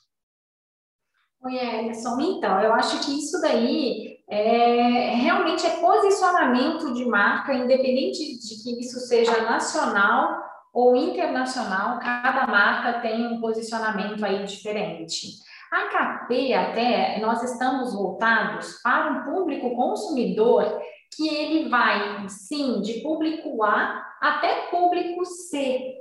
Oi, 1.44 1.56
Ellison. 1.56 2.18
Então, 2.20 2.60
eu 2.60 2.72
acho 2.72 3.04
que 3.04 3.18
isso 3.18 3.38
daí 3.40 4.18
é, 4.28 5.14
realmente 5.16 5.66
é 5.66 5.78
posicionamento 5.78 6.94
de 6.94 7.04
marca, 7.04 7.52
independente 7.52 8.38
de 8.38 8.62
que 8.62 8.80
isso 8.80 8.98
seja 9.00 9.42
nacional 9.42 10.42
ou 10.72 10.96
internacional, 10.96 12.00
cada 12.00 12.46
marca 12.46 13.00
tem 13.00 13.26
um 13.26 13.40
posicionamento 13.40 14.24
aí 14.24 14.44
diferente. 14.44 15.44
A 15.70 15.88
KP 15.88 16.54
até, 16.54 17.20
nós 17.20 17.42
estamos 17.42 17.94
voltados 17.94 18.80
para 18.82 19.12
um 19.12 19.24
público 19.24 19.74
consumidor 19.76 20.80
que 21.14 21.28
ele 21.28 21.68
vai, 21.68 22.28
sim, 22.28 22.80
de 22.80 23.00
público 23.00 23.62
A 23.62 24.04
até 24.20 24.68
público 24.70 25.24
C. 25.24 25.94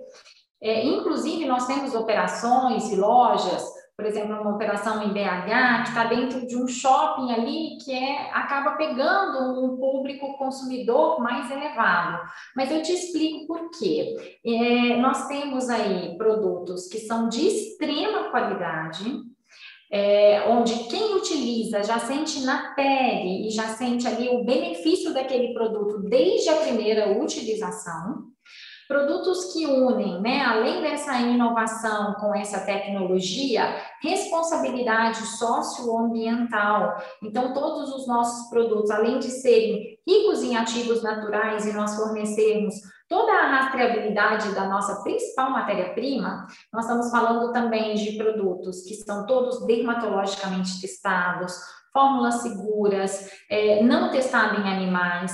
É, 0.62 0.86
inclusive, 0.86 1.46
nós 1.46 1.68
temos 1.68 1.94
operações 1.94 2.90
e 2.92 2.96
lojas, 2.96 3.66
por 3.96 4.06
exemplo, 4.06 4.42
uma 4.42 4.56
operação 4.56 5.04
em 5.04 5.14
BH, 5.14 5.84
que 5.84 5.90
está 5.90 6.06
dentro 6.06 6.48
de 6.48 6.58
um 6.58 6.68
shopping 6.68 7.32
ali, 7.32 7.78
que 7.84 7.92
é, 7.92 8.32
acaba 8.32 8.72
pegando 8.72 9.64
um 9.64 9.78
público 9.78 10.38
consumidor 10.38 11.20
mais 11.20 11.52
elevado. 11.52 12.24
Mas 12.56 12.72
eu 12.72 12.82
te 12.82 12.92
explico 12.92 13.46
por 13.46 13.70
quê. 13.78 14.40
É, 14.44 14.98
nós 14.98 15.28
temos 15.28 15.70
aí 15.70 16.18
produtos 16.18 16.88
que 16.88 17.00
são 17.00 17.30
de 17.30 17.46
extrema 17.46 18.32
qualidade, 18.32 19.04
é, 19.92 20.46
onde 20.48 20.74
quem 20.86 21.16
utiliza 21.16 21.84
já 21.84 22.00
sente 22.00 22.42
na 22.42 22.74
pele 22.74 23.48
e 23.48 23.50
já 23.52 23.70
sente 23.70 24.08
ali 24.08 24.30
o 24.30 24.44
benefício 24.44 25.14
daquele 25.14 25.54
produto 25.54 26.00
desde 26.10 26.50
a 26.50 26.58
primeira 26.58 27.22
utilização. 27.22 28.34
Produtos 28.88 29.54
que 29.54 29.66
unem, 29.66 30.22
né, 30.22 30.42
além 30.42 30.82
dessa 30.82 31.18
inovação 31.20 32.16
com 32.16 32.36
essa 32.36 32.60
tecnologia, 32.60 33.76
responsabilidade 34.02 35.26
socioambiental. 35.38 36.98
Então, 37.24 37.54
todos 37.54 37.94
os 37.94 38.06
nossos 38.06 38.50
produtos, 38.50 38.92
além 38.92 39.20
de 39.20 39.30
serem 39.30 39.98
ricos 40.08 40.44
em 40.44 40.58
ativos 40.58 41.02
naturais 41.02 41.66
e 41.66 41.74
nós 41.74 41.96
fornecermos 41.96 42.76
toda 43.08 43.32
a 43.32 43.48
rastreabilidade 43.48 44.54
da 44.54 44.68
nossa 44.68 45.04
principal 45.04 45.52
matéria-prima, 45.52 46.48
nós 46.72 46.86
estamos 46.86 47.12
falando 47.12 47.52
também 47.52 47.96
de 47.96 48.18
produtos 48.18 48.84
que 48.84 48.96
são 48.96 49.26
todos 49.26 49.66
dermatologicamente 49.66 50.82
testados, 50.82 51.54
fórmulas 51.92 52.36
seguras, 52.36 53.30
é, 53.50 53.84
não 53.84 54.10
testado 54.10 54.60
em 54.62 54.68
animais, 54.68 55.32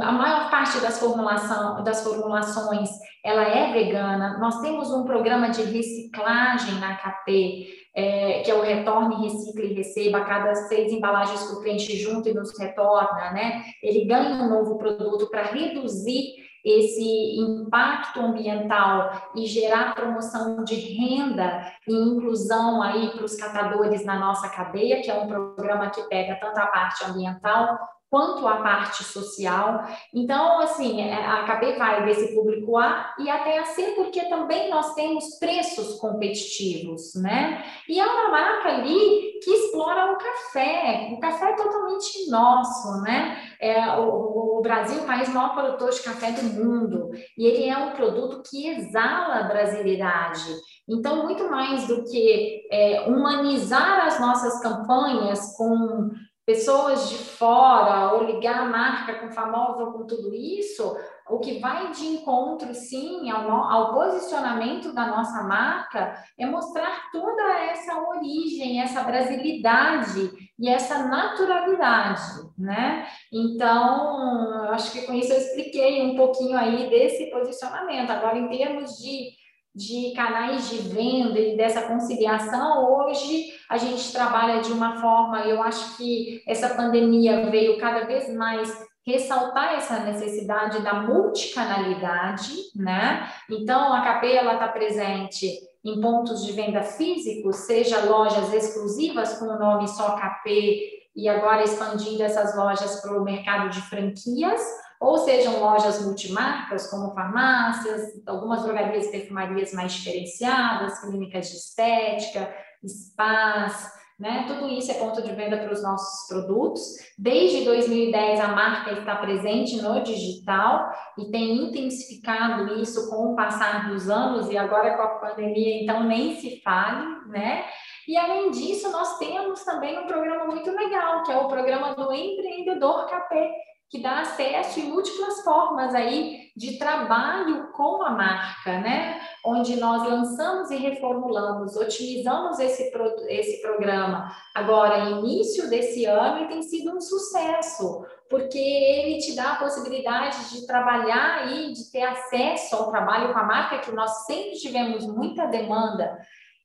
a 0.00 0.12
maior 0.12 0.50
parte 0.50 0.78
das, 0.80 0.98
formulação, 0.98 1.82
das 1.82 2.02
formulações 2.02 2.90
ela 3.24 3.42
é 3.42 3.72
vegana. 3.72 4.38
Nós 4.38 4.60
temos 4.60 4.90
um 4.90 5.04
programa 5.04 5.50
de 5.50 5.62
reciclagem 5.62 6.74
na 6.74 6.96
KP, 6.96 7.66
é, 7.94 8.40
que 8.40 8.50
é 8.50 8.54
o 8.54 8.62
Retorne, 8.62 9.22
Recicle 9.22 9.70
e 9.70 9.74
Receba. 9.74 10.24
Cada 10.24 10.54
seis 10.54 10.92
embalagens 10.92 11.42
que 11.42 11.54
o 11.54 11.60
cliente 11.60 11.96
junta 11.96 12.28
e 12.28 12.34
nos 12.34 12.56
retorna, 12.58 13.32
né? 13.32 13.64
Ele 13.82 14.04
ganha 14.04 14.42
um 14.42 14.48
novo 14.48 14.78
produto 14.78 15.28
para 15.30 15.42
reduzir 15.42 16.47
esse 16.68 17.38
impacto 17.38 18.20
ambiental 18.20 19.30
e 19.34 19.46
gerar 19.46 19.94
promoção 19.94 20.64
de 20.64 20.74
renda 20.74 21.72
e 21.86 21.94
inclusão 21.94 22.82
aí 22.82 23.10
para 23.10 23.24
os 23.24 23.36
catadores 23.36 24.04
na 24.04 24.18
nossa 24.18 24.48
cadeia, 24.48 25.00
que 25.00 25.10
é 25.10 25.14
um 25.14 25.26
programa 25.26 25.90
que 25.90 26.02
pega 26.04 26.36
tanto 26.36 26.58
a 26.58 26.66
parte 26.66 27.04
ambiental 27.04 27.78
quanto 28.10 28.46
a 28.46 28.56
parte 28.56 29.04
social. 29.04 29.84
Então, 30.14 30.60
assim, 30.60 31.00
é, 31.00 31.14
a 31.14 31.44
KB 31.44 31.78
vai 31.78 32.04
desse 32.04 32.34
público 32.34 32.76
A 32.76 33.14
e 33.18 33.28
até 33.28 33.58
a 33.58 33.64
C, 33.64 33.92
porque 33.96 34.24
também 34.26 34.70
nós 34.70 34.94
temos 34.94 35.38
preços 35.38 35.98
competitivos, 35.98 37.14
né? 37.14 37.64
E 37.88 38.00
é 38.00 38.06
uma 38.06 38.30
marca 38.30 38.70
ali 38.70 39.38
que 39.42 39.50
explora 39.50 40.12
o 40.12 40.16
café. 40.16 41.10
O 41.12 41.20
café 41.20 41.50
é 41.50 41.56
totalmente 41.56 42.30
nosso, 42.30 43.02
né? 43.02 43.36
É, 43.60 43.96
o, 43.98 44.58
o 44.58 44.62
Brasil 44.62 45.00
é 45.00 45.02
o 45.02 45.06
país 45.06 45.28
maior 45.28 45.52
produtor 45.54 45.90
de 45.90 46.02
café 46.02 46.32
do 46.32 46.42
mundo 46.44 47.10
e 47.36 47.46
ele 47.46 47.68
é 47.68 47.76
um 47.76 47.92
produto 47.92 48.42
que 48.48 48.68
exala 48.68 49.40
a 49.40 49.42
brasilidade. 49.44 50.44
Então, 50.88 51.24
muito 51.24 51.50
mais 51.50 51.86
do 51.86 52.04
que 52.04 52.66
é, 52.70 53.02
humanizar 53.08 54.06
as 54.06 54.18
nossas 54.18 54.60
campanhas 54.62 55.56
com 55.56 56.10
pessoas 56.48 57.10
de 57.10 57.18
fora 57.18 58.14
ou 58.14 58.24
ligar 58.24 58.60
a 58.60 58.64
marca 58.64 59.16
com 59.16 59.30
famosa 59.30 59.84
ou 59.84 59.92
com 59.92 60.06
tudo 60.06 60.34
isso, 60.34 60.96
o 61.28 61.38
que 61.40 61.58
vai 61.58 61.90
de 61.92 62.06
encontro, 62.06 62.72
sim, 62.72 63.28
ao, 63.28 63.50
ao, 63.50 63.92
posicionamento 63.92 64.94
da 64.94 65.08
nossa 65.08 65.42
marca 65.42 66.16
é 66.38 66.46
mostrar 66.46 67.10
toda 67.12 67.42
essa 67.64 68.00
origem, 68.00 68.80
essa 68.80 69.02
brasilidade 69.02 70.30
e 70.58 70.70
essa 70.70 71.06
naturalidade, 71.06 72.22
né? 72.56 73.06
Então, 73.30 74.64
eu 74.64 74.72
acho 74.72 74.90
que 74.92 75.02
com 75.02 75.12
isso 75.12 75.30
eu 75.30 75.38
expliquei 75.38 76.02
um 76.02 76.16
pouquinho 76.16 76.56
aí 76.56 76.88
desse 76.88 77.26
posicionamento. 77.26 78.08
Agora, 78.08 78.38
em 78.38 78.48
termos 78.48 78.96
de 78.96 79.37
de 79.78 80.12
canais 80.12 80.68
de 80.68 80.78
venda 80.78 81.38
e 81.38 81.56
dessa 81.56 81.82
conciliação, 81.82 82.92
hoje 82.92 83.54
a 83.70 83.78
gente 83.78 84.12
trabalha 84.12 84.60
de 84.60 84.72
uma 84.72 85.00
forma, 85.00 85.46
eu 85.46 85.62
acho 85.62 85.96
que 85.96 86.42
essa 86.48 86.70
pandemia 86.70 87.48
veio 87.48 87.78
cada 87.78 88.04
vez 88.04 88.34
mais 88.34 88.76
ressaltar 89.06 89.74
essa 89.74 90.00
necessidade 90.00 90.82
da 90.82 90.94
multicanalidade, 90.94 92.52
né? 92.74 93.30
Então, 93.48 93.92
a 93.94 94.00
KP 94.00 94.26
está 94.26 94.68
presente 94.68 95.48
em 95.84 96.00
pontos 96.00 96.44
de 96.44 96.52
venda 96.52 96.82
físicos, 96.82 97.56
seja 97.58 98.04
lojas 98.04 98.52
exclusivas 98.52 99.38
com 99.38 99.46
o 99.46 99.58
nome 99.58 99.86
só 99.86 100.16
KP 100.16 100.98
e 101.14 101.28
agora 101.28 101.62
expandindo 101.62 102.22
essas 102.22 102.56
lojas 102.56 103.00
para 103.00 103.16
o 103.16 103.24
mercado 103.24 103.70
de 103.70 103.80
franquias, 103.82 104.60
ou 105.00 105.18
sejam 105.18 105.60
lojas 105.60 106.04
multimarcas, 106.04 106.90
como 106.90 107.14
farmácias, 107.14 108.02
algumas 108.26 108.62
drogarias 108.62 109.06
e 109.06 109.10
perfumarias 109.10 109.72
mais 109.72 109.92
diferenciadas, 109.92 111.00
clínicas 111.00 111.48
de 111.48 111.56
estética, 111.56 112.54
spas, 112.84 113.98
né? 114.18 114.46
Tudo 114.48 114.68
isso 114.68 114.90
é 114.90 114.94
ponto 114.94 115.22
de 115.22 115.32
venda 115.32 115.58
para 115.58 115.72
os 115.72 115.80
nossos 115.80 116.26
produtos. 116.26 116.82
Desde 117.16 117.64
2010, 117.64 118.40
a 118.40 118.48
marca 118.48 118.92
está 118.92 119.14
presente 119.14 119.80
no 119.80 120.02
digital 120.02 120.90
e 121.16 121.30
tem 121.30 121.68
intensificado 121.68 122.80
isso 122.80 123.08
com 123.08 123.32
o 123.32 123.36
passar 123.36 123.88
dos 123.88 124.10
anos, 124.10 124.50
e 124.50 124.58
agora 124.58 124.96
com 124.96 125.02
a 125.02 125.18
pandemia, 125.18 125.82
então 125.82 126.02
nem 126.02 126.34
se 126.34 126.60
fale, 126.62 127.06
né? 127.28 127.64
E 128.08 128.16
além 128.16 128.50
disso, 128.50 128.90
nós 128.90 129.18
temos 129.18 129.62
também 129.64 129.96
um 129.98 130.06
programa 130.06 130.46
muito 130.46 130.70
legal, 130.70 131.22
que 131.22 131.30
é 131.30 131.36
o 131.36 131.46
programa 131.46 131.94
do 131.94 132.12
Empreendedor 132.12 133.06
KP, 133.06 133.52
que 133.90 134.02
dá 134.02 134.20
acesso 134.20 134.80
em 134.80 134.90
múltiplas 134.90 135.42
formas 135.42 135.94
aí 135.94 136.48
de 136.54 136.78
trabalho 136.78 137.72
com 137.72 138.02
a 138.02 138.10
marca, 138.10 138.78
né? 138.80 139.18
Onde 139.44 139.76
nós 139.76 140.06
lançamos 140.06 140.70
e 140.70 140.76
reformulamos, 140.76 141.74
otimizamos 141.74 142.58
esse, 142.58 142.90
pro, 142.90 143.06
esse 143.28 143.62
programa 143.62 144.30
agora, 144.54 145.08
início 145.10 145.70
desse 145.70 146.04
ano, 146.04 146.44
e 146.44 146.48
tem 146.48 146.62
sido 146.62 146.94
um 146.94 147.00
sucesso, 147.00 148.04
porque 148.28 148.58
ele 148.58 149.20
te 149.20 149.34
dá 149.34 149.52
a 149.52 149.56
possibilidade 149.56 150.50
de 150.50 150.66
trabalhar 150.66 151.50
e 151.50 151.72
de 151.72 151.90
ter 151.90 152.02
acesso 152.02 152.76
ao 152.76 152.90
trabalho 152.90 153.32
com 153.32 153.38
a 153.38 153.44
marca, 153.44 153.78
que 153.78 153.92
nós 153.92 154.26
sempre 154.26 154.58
tivemos 154.58 155.06
muita 155.06 155.46
demanda 155.46 156.18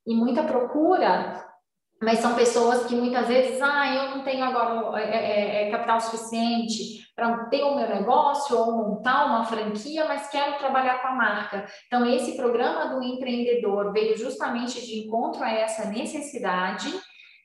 e 0.06 0.14
muita 0.14 0.42
procura 0.42 1.53
mas 2.02 2.18
são 2.18 2.34
pessoas 2.34 2.86
que 2.86 2.94
muitas 2.94 3.26
vezes, 3.28 3.60
ah, 3.62 3.94
eu 3.94 4.16
não 4.16 4.24
tenho 4.24 4.44
agora 4.44 5.00
é, 5.00 5.64
é, 5.64 5.68
é 5.68 5.70
capital 5.70 6.00
suficiente 6.00 7.04
para 7.14 7.44
ter 7.44 7.62
o 7.62 7.76
meu 7.76 7.88
negócio 7.88 8.58
ou 8.58 8.72
montar 8.72 9.26
uma 9.26 9.44
franquia, 9.44 10.04
mas 10.06 10.28
quero 10.28 10.58
trabalhar 10.58 11.00
com 11.00 11.08
a 11.08 11.14
marca. 11.14 11.66
Então, 11.86 12.04
esse 12.04 12.36
programa 12.36 12.94
do 12.94 13.02
empreendedor 13.02 13.92
veio 13.92 14.16
justamente 14.18 14.84
de 14.84 15.06
encontro 15.06 15.42
a 15.42 15.50
essa 15.50 15.88
necessidade 15.88 16.92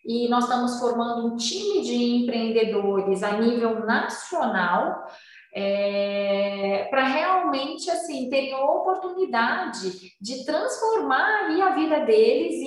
e 0.05 0.27
nós 0.27 0.45
estamos 0.45 0.79
formando 0.79 1.27
um 1.27 1.35
time 1.35 1.81
de 1.81 1.93
empreendedores 1.93 3.21
a 3.21 3.33
nível 3.33 3.85
nacional 3.85 5.05
é, 5.53 6.87
para 6.89 7.05
realmente 7.05 7.89
assim 7.89 8.29
terem 8.29 8.53
a 8.53 8.63
oportunidade 8.63 10.13
de 10.19 10.45
transformar 10.45 11.49
a 11.61 11.75
vida 11.75 11.99
deles 12.05 12.61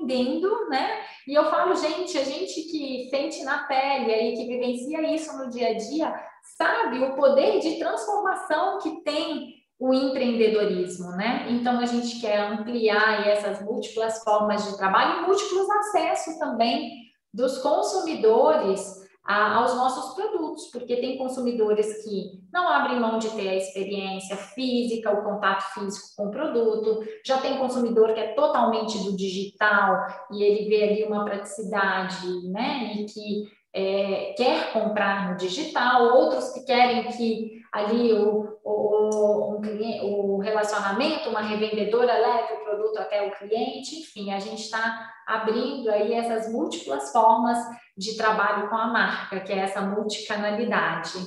empreendendo, 0.00 0.68
né? 0.68 1.00
E 1.26 1.34
eu 1.34 1.44
falo, 1.50 1.74
gente, 1.76 2.16
a 2.18 2.24
gente 2.24 2.62
que 2.62 3.08
sente 3.10 3.42
na 3.44 3.64
pele 3.64 4.12
e 4.12 4.36
que 4.36 4.46
vivencia 4.46 5.14
isso 5.14 5.36
no 5.38 5.50
dia 5.50 5.68
a 5.68 5.74
dia, 5.74 6.14
sabe 6.56 6.98
o 6.98 7.14
poder 7.14 7.60
de 7.60 7.78
transformação 7.78 8.78
que 8.78 9.02
tem 9.02 9.60
o 9.78 9.94
empreendedorismo, 9.94 11.10
né? 11.12 11.46
Então 11.48 11.78
a 11.78 11.86
gente 11.86 12.20
quer 12.20 12.38
ampliar 12.38 13.26
essas 13.26 13.62
múltiplas 13.62 14.22
formas 14.22 14.64
de 14.64 14.76
trabalho 14.76 15.22
e 15.22 15.26
múltiplos 15.26 15.70
acessos 15.70 16.36
também 16.38 16.90
dos 17.32 17.58
consumidores 17.58 19.00
a, 19.24 19.56
aos 19.56 19.74
nossos 19.74 20.14
produtos, 20.14 20.66
porque 20.72 20.96
tem 20.96 21.18
consumidores 21.18 22.02
que 22.04 22.40
não 22.52 22.68
abrem 22.68 22.98
mão 22.98 23.18
de 23.18 23.30
ter 23.30 23.48
a 23.48 23.56
experiência 23.56 24.36
física, 24.36 25.12
o 25.12 25.22
contato 25.22 25.62
físico 25.74 26.08
com 26.16 26.26
o 26.26 26.30
produto, 26.30 27.04
já 27.24 27.38
tem 27.38 27.58
consumidor 27.58 28.12
que 28.14 28.20
é 28.20 28.32
totalmente 28.32 28.98
do 28.98 29.16
digital 29.16 30.06
e 30.32 30.42
ele 30.42 30.68
vê 30.68 30.84
ali 30.84 31.04
uma 31.04 31.24
praticidade, 31.24 32.48
né, 32.48 32.94
e 32.94 33.04
que 33.04 33.60
é, 33.72 34.34
quer 34.36 34.72
comprar 34.72 35.30
no 35.30 35.36
digital, 35.36 36.16
outros 36.16 36.50
que 36.50 36.64
querem 36.64 37.04
que 37.12 37.60
ali 37.72 38.12
o, 38.12 38.58
o, 38.64 39.54
um 39.54 39.60
o 40.02 40.38
relacionamento, 40.38 41.28
uma 41.28 41.40
revendedora 41.40 42.18
leve 42.18 42.54
o 42.54 42.64
produto 42.64 42.98
até 42.98 43.26
o 43.26 43.30
cliente, 43.32 44.00
enfim, 44.00 44.32
a 44.32 44.40
gente 44.40 44.62
está 44.62 45.08
abrindo 45.26 45.88
aí 45.88 46.14
essas 46.14 46.52
múltiplas 46.52 47.12
formas 47.12 47.58
de 47.96 48.16
trabalho 48.16 48.68
com 48.68 48.76
a 48.76 48.86
marca, 48.86 49.40
que 49.40 49.52
é 49.52 49.58
essa 49.58 49.80
multicanalidade. 49.80 51.18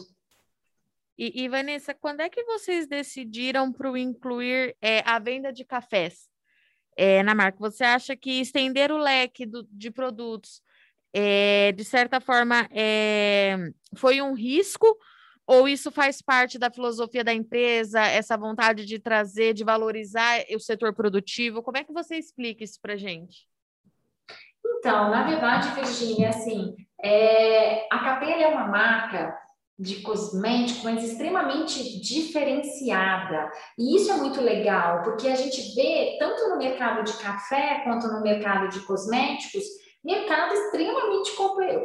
E, 1.18 1.44
e 1.44 1.48
Vanessa, 1.48 1.94
quando 1.94 2.22
é 2.22 2.30
que 2.30 2.44
vocês 2.44 2.88
decidiram 2.88 3.72
para 3.72 3.98
incluir 4.00 4.76
é, 4.82 5.02
a 5.06 5.20
venda 5.20 5.54
de 5.54 5.64
cafés 5.64 6.28
é, 6.98 7.22
na 7.22 7.36
marca? 7.36 7.60
Você 7.60 7.84
acha 7.84 8.16
que 8.16 8.42
estender 8.42 8.92
o 8.92 8.98
leque 8.98 9.46
do, 9.46 9.68
de 9.72 9.92
produtos 9.92 10.62
é, 11.14 11.72
de 11.72 11.84
certa 11.84 12.20
forma, 12.20 12.68
é, 12.72 13.56
foi 13.96 14.20
um 14.20 14.34
risco 14.34 14.98
ou 15.46 15.68
isso 15.68 15.92
faz 15.92 16.22
parte 16.22 16.58
da 16.58 16.72
filosofia 16.72 17.24
da 17.24 17.34
empresa, 17.34 18.02
essa 18.02 18.36
vontade 18.36 18.86
de 18.86 18.98
trazer, 18.98 19.54
de 19.54 19.64
valorizar 19.64 20.44
o 20.56 20.60
setor 20.60 20.94
produtivo? 20.94 21.62
Como 21.62 21.78
é 21.78 21.84
que 21.84 21.94
você 21.94 22.16
explica 22.16 22.64
isso 22.64 22.80
para 22.82 22.98
gente? 22.98 23.48
Então, 24.78 25.10
na 25.10 25.24
verdade, 25.24 25.70
Virginia, 25.76 26.30
assim, 26.30 26.76
é, 27.02 27.88
a 27.92 28.00
Capela 28.00 28.42
é 28.42 28.48
uma 28.48 28.68
marca 28.68 29.38
de 29.78 30.02
cosmético, 30.02 30.86
mas 30.86 31.04
extremamente 31.04 32.00
diferenciada. 32.00 33.50
E 33.78 33.96
isso 33.96 34.12
é 34.12 34.18
muito 34.18 34.40
legal, 34.40 35.02
porque 35.04 35.28
a 35.28 35.36
gente 35.36 35.74
vê, 35.76 36.18
tanto 36.20 36.50
no 36.50 36.58
mercado 36.58 37.04
de 37.04 37.14
café 37.14 37.82
quanto 37.84 38.08
no 38.08 38.22
mercado 38.22 38.70
de 38.70 38.80
cosméticos, 38.82 39.64
mercados 40.04 40.60
extremamente 40.60 41.32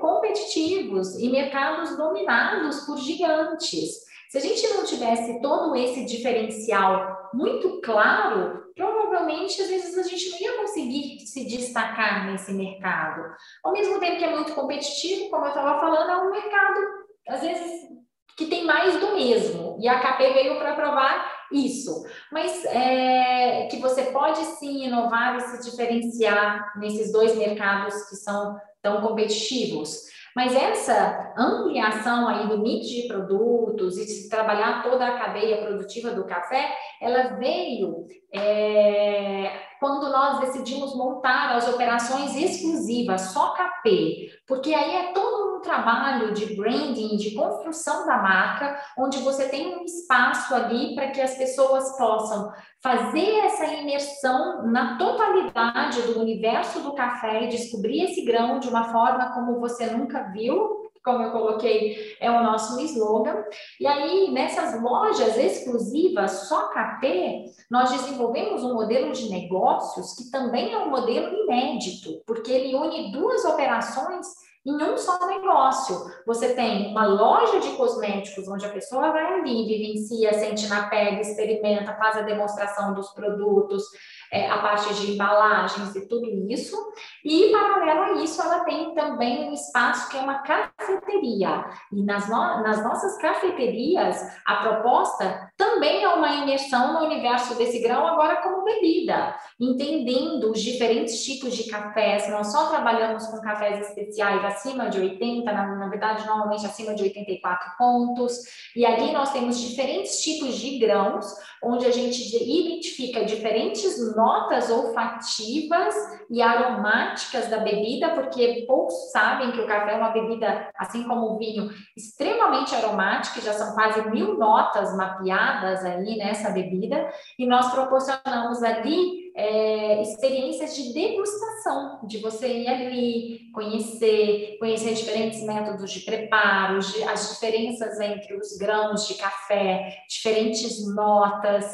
competitivos 0.01 1.19
e 1.19 1.31
mercados 1.31 1.97
dominados 1.97 2.81
por 2.81 2.99
gigantes. 2.99 4.08
Se 4.29 4.39
a 4.39 4.41
gente 4.41 4.67
não 4.69 4.85
tivesse 4.85 5.41
todo 5.41 5.75
esse 5.75 6.05
diferencial 6.05 7.31
muito 7.33 7.81
claro, 7.81 8.63
provavelmente 8.75 9.61
às 9.61 9.69
vezes 9.69 9.97
a 9.97 10.03
gente 10.03 10.31
não 10.31 10.41
ia 10.41 10.57
conseguir 10.59 11.21
se 11.21 11.47
destacar 11.47 12.27
nesse 12.27 12.53
mercado. 12.53 13.23
Ao 13.65 13.73
mesmo 13.73 13.99
tempo 13.99 14.19
que 14.19 14.25
é 14.25 14.35
muito 14.35 14.55
competitivo, 14.55 15.31
como 15.31 15.45
eu 15.45 15.49
estava 15.49 15.81
falando, 15.81 16.11
é 16.11 16.17
um 16.19 16.31
mercado, 16.31 16.81
às 17.29 17.41
vezes, 17.41 17.89
que 18.37 18.47
tem 18.47 18.65
mais 18.65 19.01
do 19.01 19.15
mesmo. 19.15 19.79
E 19.81 19.89
a 19.89 19.99
KP 19.99 20.33
veio 20.33 20.59
para 20.59 20.75
provar 20.75 21.39
isso. 21.51 22.05
Mas 22.31 22.65
é, 22.67 23.67
que 23.71 23.79
você 23.79 24.05
pode 24.05 24.39
sim 24.39 24.87
inovar 24.87 25.37
e 25.37 25.41
se 25.41 25.71
diferenciar 25.71 26.79
nesses 26.79 27.11
dois 27.11 27.35
mercados 27.35 28.09
que 28.09 28.17
são 28.17 28.57
tão 28.83 29.01
competitivos. 29.01 30.07
Mas 30.39 30.55
essa 30.55 31.35
ampliação 31.37 32.29
aí 32.29 32.47
do 32.47 32.59
mix 32.59 32.87
de 32.87 33.09
produtos 33.09 33.99
e 33.99 34.07
se 34.07 34.29
trabalhar 34.29 34.85
toda 34.85 35.05
a 35.05 35.19
cadeia 35.19 35.67
produtiva 35.67 36.13
do 36.13 36.25
café, 36.27 36.77
ela 37.03 37.37
veio 37.39 38.07
é, 38.33 39.51
quando 39.81 40.11
nós 40.11 40.41
decidimos 40.41 40.95
montar 40.95 41.57
as 41.57 41.69
operações 41.69 42.35
exclusivas, 42.37 43.33
só 43.33 43.55
KP, 43.55 44.31
porque 44.47 44.75
aí 44.75 44.97
é 44.97 45.13
todo 45.13 45.57
um 45.57 45.61
trabalho 45.61 46.33
de 46.33 46.55
branding, 46.55 47.17
de 47.17 47.35
construção 47.35 48.07
da 48.07 48.19
marca, 48.19 48.81
onde 48.97 49.19
você 49.19 49.49
tem 49.49 49.77
um 49.77 49.85
espaço 49.85 50.55
ali 50.55 50.95
para 50.95 51.09
que 51.09 51.21
as 51.21 51.35
pessoas 51.35 51.97
possam 51.97 52.53
fazer 52.83 53.39
essa 53.41 53.67
imersão 53.67 54.67
na 54.67 54.97
totalidade 54.97 56.03
do 56.03 56.21
universo 56.21 56.81
do 56.81 56.95
café 56.95 57.45
e 57.45 57.49
descobrir 57.49 58.05
esse 58.05 58.25
grão 58.25 58.61
de 58.61 58.69
uma 58.69 58.85
forma 58.93 59.33
como 59.33 59.59
você 59.59 59.87
nunca 59.87 60.31
viu, 60.33 60.78
como 61.09 61.25
eu 61.25 61.31
coloquei, 61.31 62.17
é 62.21 62.31
o 62.31 62.43
nosso 62.43 62.79
slogan. 62.81 63.43
E 63.81 63.87
aí, 63.87 64.31
nessas 64.31 64.83
lojas 64.83 65.39
exclusivas, 65.39 66.49
só 66.49 66.69
KP, 66.69 67.47
nós 67.71 67.91
desenvolvemos 67.91 68.63
um 68.63 68.75
modelo 68.75 69.11
de 69.13 69.31
negócios 69.31 70.13
que 70.15 70.31
também 70.31 70.75
é 70.75 70.79
um 70.79 70.91
modelo 70.91 71.35
inédito, 71.35 72.23
porque 72.27 72.53
ele 72.53 72.75
une 72.75 73.11
duas 73.11 73.43
operações 73.47 74.27
em 74.67 74.83
um 74.83 74.99
só 74.99 75.27
negócio. 75.27 76.13
Você 76.27 76.55
tem 76.55 76.91
uma 76.91 77.07
loja 77.07 77.59
de 77.59 77.71
cosméticos 77.71 78.47
onde 78.49 78.67
a 78.67 78.71
pessoa 78.71 79.11
vai 79.11 79.41
ali, 79.41 79.67
vivencia, 79.67 80.35
sente 80.35 80.67
na 80.67 80.91
pele, 80.91 81.23
experimenta, 81.23 81.97
faz 81.97 82.19
a 82.19 82.23
demonstração 82.23 82.93
dos 82.93 83.09
produtos, 83.15 83.85
é, 84.33 84.51
a 84.51 84.59
parte 84.59 84.95
de 84.95 85.13
embalagens 85.13 85.95
e 85.95 86.07
tudo 86.07 86.27
isso. 86.51 86.77
E, 87.25 87.51
paralelo 87.51 88.01
a 88.03 88.13
isso, 88.23 88.41
ela 88.41 88.65
tem 88.65 88.95
também 88.95 89.49
um 89.49 89.53
espaço 89.53 90.11
que 90.11 90.17
é 90.17 90.21
uma 90.21 90.39
cafeteria. 90.39 91.65
E 91.93 92.03
nas, 92.03 92.29
no 92.29 92.39
nas 92.63 92.83
nossas 92.83 93.17
cafeterias, 93.19 94.21
a 94.47 94.57
proposta 94.57 95.48
também 95.59 96.05
é 96.05 96.09
uma 96.09 96.33
imersão 96.37 96.93
no 96.93 97.05
universo 97.05 97.57
desse 97.57 97.81
grão, 97.81 98.07
agora 98.07 98.37
como 98.37 98.63
bebida, 98.63 99.35
entendendo 99.59 100.53
os 100.53 100.63
diferentes 100.63 101.25
tipos 101.25 101.53
de 101.57 101.69
cafés. 101.69 102.31
Nós 102.31 102.53
só 102.53 102.69
trabalhamos 102.69 103.27
com 103.27 103.41
cafés 103.41 103.89
especiais 103.89 104.45
acima 104.45 104.89
de 104.89 105.01
80, 105.01 105.51
na, 105.51 105.75
na 105.75 105.89
verdade, 105.89 106.25
normalmente 106.25 106.65
acima 106.65 106.95
de 106.95 107.03
84 107.03 107.73
pontos. 107.77 108.39
E 108.77 108.87
ali 108.87 109.13
nós 109.13 109.33
temos 109.33 109.59
diferentes 109.59 110.21
tipos 110.21 110.55
de 110.55 110.79
grãos, 110.79 111.27
onde 111.61 111.87
a 111.87 111.91
gente 111.91 112.23
identifica 112.37 113.25
diferentes 113.25 114.15
notas 114.15 114.71
olfativas 114.71 115.93
e 116.31 116.41
aromáticas 116.41 117.49
da 117.49 117.59
bebida, 117.59 118.11
porque 118.11 118.65
poucos 118.65 119.11
sabem 119.11 119.51
que 119.51 119.61
o 119.61 119.67
café 119.67 119.95
é 119.95 119.97
uma 119.97 120.11
bebida, 120.11 120.71
assim 120.77 121.03
como 121.03 121.33
o 121.33 121.39
vinho, 121.39 121.69
extremamente 121.97 122.77
aromática, 122.77 123.41
já 123.41 123.53
são 123.55 123.75
quase 123.75 124.09
mil 124.09 124.39
notas 124.39 124.97
mapeadas 124.97 125.48
aí 125.85 126.17
nessa 126.17 126.51
bebida, 126.51 127.13
e 127.39 127.47
nós 127.47 127.73
proporcionamos 127.73 128.63
ali 128.63 129.29
é, 129.35 130.03
experiências 130.03 130.75
de 130.75 130.93
degustação, 130.93 132.01
de 132.05 132.19
você 132.19 132.49
ir 132.49 132.69
ali, 132.69 133.51
conhecer, 133.53 134.57
conhecer 134.59 134.95
diferentes 134.95 135.43
métodos 135.45 135.93
de 135.93 136.01
preparo, 136.01 136.79
as 136.79 137.31
diferenças 137.31 138.01
entre 138.01 138.35
os 138.37 138.57
grãos 138.59 139.07
de 139.07 139.15
café, 139.15 139.97
diferentes 140.09 140.93
notas. 140.93 141.67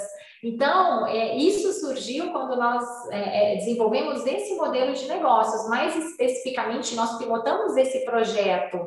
Então, 0.42 1.06
é, 1.06 1.36
isso 1.36 1.72
surgiu 1.80 2.30
quando 2.30 2.54
nós 2.54 2.84
é, 3.10 3.54
é, 3.54 3.56
desenvolvemos 3.56 4.26
esse 4.26 4.54
modelo 4.56 4.92
de 4.92 5.06
negócios. 5.06 5.66
Mais 5.70 5.96
especificamente, 5.96 6.94
nós 6.94 7.16
pilotamos 7.16 7.74
esse 7.78 8.04
projeto, 8.04 8.78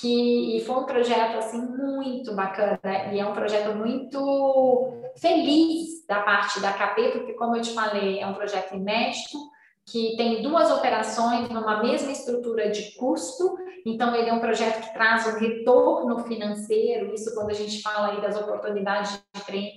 que 0.00 0.62
foi 0.66 0.76
um 0.76 0.86
projeto 0.86 1.36
assim 1.36 1.60
muito 1.60 2.34
bacana 2.34 2.80
e 3.12 3.18
é 3.18 3.26
um 3.26 3.34
projeto 3.34 3.74
muito 3.76 4.92
feliz 5.16 6.06
da 6.06 6.20
parte 6.20 6.60
da 6.60 6.72
KP, 6.72 7.10
porque, 7.10 7.34
como 7.34 7.56
eu 7.56 7.62
te 7.62 7.74
falei, 7.74 8.20
é 8.20 8.26
um 8.26 8.34
projeto 8.34 8.74
inédito 8.74 9.38
que 9.90 10.16
tem 10.16 10.40
duas 10.42 10.70
operações 10.70 11.48
numa 11.48 11.82
mesma 11.82 12.12
estrutura 12.12 12.70
de 12.70 12.94
custo, 12.96 13.56
então 13.84 14.14
ele 14.14 14.28
é 14.28 14.32
um 14.32 14.40
projeto 14.40 14.82
que 14.82 14.92
traz 14.92 15.26
um 15.26 15.38
retorno 15.38 16.18
financeiro, 16.20 17.12
isso 17.14 17.34
quando 17.34 17.50
a 17.50 17.54
gente 17.54 17.82
fala 17.82 18.12
aí 18.12 18.20
das 18.20 18.36
oportunidades 18.36 19.22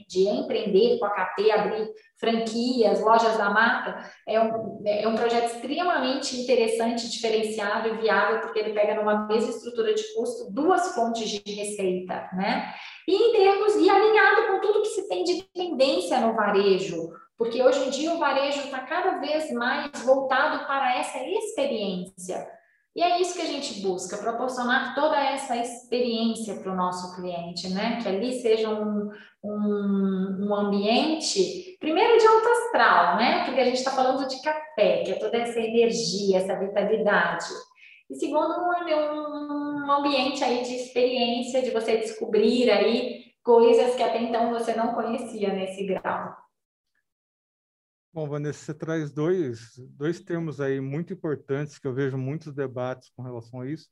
de, 0.08 0.28
empreender 0.28 0.99
com 0.99 1.06
a 1.06 1.10
KT, 1.10 1.52
abrir 1.52 1.89
franquias, 2.19 3.02
lojas 3.02 3.38
da 3.38 3.49
marca, 3.49 4.10
é 4.28 4.39
um, 4.39 4.82
é 4.86 5.08
um 5.08 5.15
projeto 5.15 5.56
extremamente 5.56 6.39
interessante, 6.39 7.10
diferenciado 7.10 7.89
e 7.89 7.97
viável, 7.97 8.41
porque 8.41 8.60
ele 8.60 8.73
pega 8.73 8.95
numa 8.95 9.26
mesma 9.28 9.49
estrutura 9.49 9.93
de 9.93 10.04
custo 10.13 10.52
duas 10.52 10.93
fontes 10.93 11.30
de 11.30 11.52
receita, 11.54 12.30
né? 12.34 12.73
E 13.08 13.15
em 13.15 13.32
termos, 13.34 13.76
e 13.76 13.89
alinhado 13.89 14.47
com 14.47 14.62
tudo 14.62 14.82
que 14.82 14.89
se 14.89 15.08
tem 15.10 15.23
de 15.23 15.43
tendência 15.54 16.19
no 16.21 16.34
varejo, 16.34 17.10
porque 17.38 17.62
hoje 17.62 17.88
em 17.88 17.89
dia 17.89 18.13
o 18.13 18.19
varejo 18.19 18.60
está 18.62 18.80
cada 18.80 19.17
vez 19.17 19.52
mais 19.52 19.91
voltado 20.04 20.65
para 20.65 20.98
essa 20.98 21.17
experiência. 21.19 22.48
E 22.96 23.02
é 23.02 23.19
isso 23.19 23.34
que 23.34 23.41
a 23.41 23.48
gente 23.48 23.82
busca, 23.82 24.17
proporcionar 24.17 24.93
toda 24.93 25.17
essa 25.19 25.58
experiência 25.58 26.56
para 26.58 26.72
o 26.72 26.76
nosso 26.76 27.15
cliente, 27.15 27.69
né? 27.69 28.00
Que 28.02 28.08
ali 28.08 28.39
seja 28.39 28.69
um, 28.69 29.10
um, 29.43 30.48
um, 30.48 30.56
ambiente, 30.56 31.76
primeiro 31.80 32.19
de 32.19 32.28
alto 32.28 32.48
astral, 32.48 33.17
né? 33.17 33.46
Porque 33.46 33.60
a 33.60 33.65
gente 33.65 33.78
está 33.78 33.89
falando 33.89 34.28
de 34.28 34.39
café, 34.43 35.04
que 35.04 35.12
é 35.12 35.15
toda 35.15 35.38
essa 35.38 35.60
energia, 35.60 36.38
essa 36.38 36.60
vitalidade. 36.60 37.50
E 38.12 38.15
segundo, 38.15 38.54
um, 38.62 39.86
um 39.88 39.91
ambiente 39.91 40.43
aí 40.43 40.62
de 40.62 40.76
experiência, 40.76 41.63
de 41.63 41.72
você 41.72 41.98
descobrir 41.98 42.69
aí 42.69 43.24
coisas 43.43 43.96
que 43.96 44.04
até 44.04 44.22
então 44.22 44.52
você 44.52 44.76
não 44.76 44.93
conhecia 44.93 45.52
nesse 45.52 45.84
grau. 45.84 46.42
Bom, 48.13 48.30
Vanessa, 48.30 48.60
você 48.60 48.73
traz 48.76 49.12
dois, 49.12 49.76
dois 49.89 50.19
termos 50.19 50.62
aí 50.62 50.80
muito 50.80 51.12
importantes 51.12 51.80
que 51.80 51.88
eu 51.88 51.95
vejo 51.95 52.15
muitos 52.15 52.54
debates 52.54 53.10
com 53.15 53.23
relação 53.23 53.62
a 53.62 53.67
isso. 53.67 53.89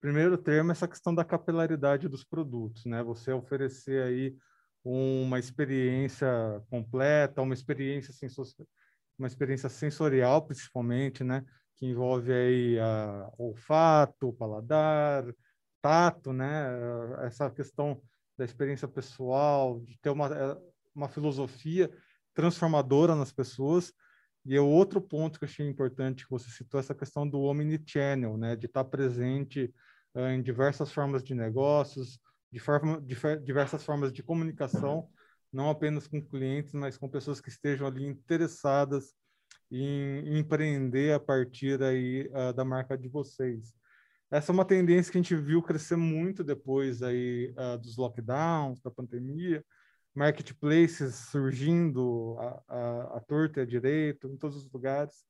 Primeiro 0.00 0.38
termo 0.38 0.70
é 0.70 0.72
essa 0.72 0.86
questão 0.86 1.12
da 1.12 1.24
capilaridade 1.24 2.08
dos 2.08 2.22
produtos, 2.22 2.84
né? 2.84 3.02
Você 3.02 3.32
oferecer 3.32 4.04
aí 4.04 4.36
uma 4.84 5.40
experiência 5.40 6.28
completa, 6.70 7.42
uma 7.42 7.54
experiência 7.54 8.14
uma 9.18 9.26
experiência 9.26 9.68
sensorial 9.68 10.46
principalmente, 10.46 11.24
né? 11.24 11.44
Que 11.74 11.86
envolve 11.86 12.32
aí 12.32 12.78
a 12.78 13.32
olfato, 13.36 14.32
paladar, 14.34 15.24
tato, 15.82 16.32
né? 16.32 16.68
Essa 17.22 17.50
questão 17.50 18.00
da 18.38 18.44
experiência 18.44 18.86
pessoal, 18.86 19.80
de 19.80 19.98
ter 19.98 20.10
uma, 20.10 20.56
uma 20.94 21.08
filosofia 21.08 21.90
transformadora 22.36 23.16
nas 23.16 23.32
pessoas. 23.32 23.92
E 24.44 24.54
é 24.54 24.60
outro 24.60 25.00
ponto 25.00 25.40
que 25.40 25.44
eu 25.44 25.48
achei 25.48 25.68
importante 25.68 26.24
que 26.24 26.30
você 26.30 26.48
citou, 26.50 26.78
essa 26.78 26.94
questão 26.94 27.28
do 27.28 27.40
omnichannel, 27.40 28.36
né, 28.36 28.54
de 28.54 28.66
estar 28.66 28.84
presente 28.84 29.74
uh, 30.14 30.28
em 30.28 30.40
diversas 30.40 30.92
formas 30.92 31.24
de 31.24 31.34
negócios, 31.34 32.20
de 32.52 32.60
forma, 32.60 33.00
de 33.00 33.16
diversas 33.44 33.82
formas 33.82 34.12
de 34.12 34.22
comunicação, 34.22 35.08
não 35.52 35.68
apenas 35.68 36.06
com 36.06 36.22
clientes, 36.22 36.72
mas 36.74 36.96
com 36.96 37.08
pessoas 37.08 37.40
que 37.40 37.48
estejam 37.48 37.88
ali 37.88 38.06
interessadas 38.06 39.14
em, 39.68 40.20
em 40.20 40.38
empreender 40.38 41.12
a 41.12 41.18
partir 41.18 41.82
aí 41.82 42.28
uh, 42.28 42.52
da 42.52 42.64
marca 42.64 42.96
de 42.96 43.08
vocês. 43.08 43.74
Essa 44.30 44.52
é 44.52 44.54
uma 44.54 44.64
tendência 44.64 45.10
que 45.10 45.18
a 45.18 45.22
gente 45.22 45.34
viu 45.34 45.62
crescer 45.62 45.96
muito 45.96 46.44
depois 46.44 47.02
aí 47.02 47.52
uh, 47.56 47.78
dos 47.78 47.96
lockdowns, 47.96 48.80
da 48.80 48.90
pandemia, 48.90 49.64
marketplaces 50.16 51.14
surgindo 51.30 52.36
a, 52.38 52.62
a, 52.68 53.16
a 53.18 53.20
torta 53.20 53.60
e 53.60 53.62
a 53.62 53.66
direito, 53.66 54.28
em 54.28 54.36
todos 54.36 54.56
os 54.56 54.72
lugares. 54.72 55.24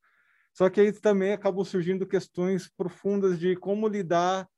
Só 0.55 0.71
que 0.71 0.81
aí 0.81 0.93
também 0.93 1.33
acabam 1.33 1.65
surgindo 1.65 2.07
questões 2.07 2.69
profundas 2.69 3.39
de 3.39 3.57
como 3.57 3.89
lidar 3.89 4.49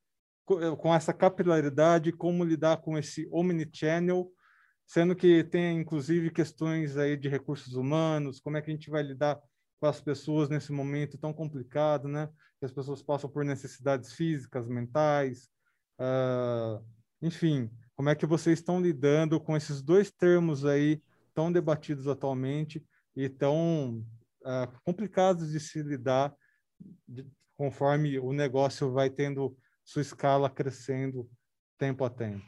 com 0.79 0.95
essa 0.95 1.13
capilaridade, 1.13 2.13
como 2.13 2.45
lidar 2.45 2.79
com 2.79 2.97
esse 2.97 3.29
omnichannel, 3.31 4.31
sendo 4.87 5.15
que 5.15 5.45
tem 5.45 5.79
inclusive 5.79 6.31
questões 6.31 6.97
aí 6.97 7.17
de 7.17 7.29
recursos 7.29 7.75
humanos, 7.75 8.41
como 8.41 8.57
é 8.57 8.63
que 8.63 8.71
a 8.71 8.75
gente 8.75 8.89
vai 8.89 9.03
lidar 9.03 9.39
com 9.79 9.87
as 9.87 10.01
pessoas 10.01 10.49
nesse 10.49 10.73
momento 10.73 11.19
tão 11.19 11.33
complicado, 11.33 12.09
né? 12.09 12.29
Que 12.59 12.65
as 12.65 12.73
pessoas 12.73 13.03
passam 13.03 13.29
por 13.29 13.45
necessidades 13.45 14.13
físicas, 14.13 14.67
mentais, 14.67 15.51
uh, 16.01 16.83
enfim, 17.21 17.71
como 17.99 18.11
é 18.11 18.15
que 18.15 18.27
vocês 18.27 18.61
estão 18.61 18.81
lidando 18.81 19.41
com 19.41 19.57
esses 19.57 19.83
dois 19.83 20.09
termos 20.09 20.65
aí 20.65 21.03
tão 21.35 21.51
debatidos 21.51 22.07
atualmente 22.07 22.81
e 23.17 23.29
tão 23.29 24.05
uh, 24.43 24.81
complicados 24.85 25.51
de 25.51 25.59
se 25.59 25.83
lidar 25.83 26.33
de, 27.09 27.27
conforme 27.57 28.17
o 28.21 28.33
negócio 28.33 28.93
vai 28.93 29.11
tendo 29.11 29.57
sua 29.85 30.01
escala 30.01 30.49
crescendo 30.49 31.29
tempo 31.77 32.05
a 32.05 32.11
tempo. 32.11 32.47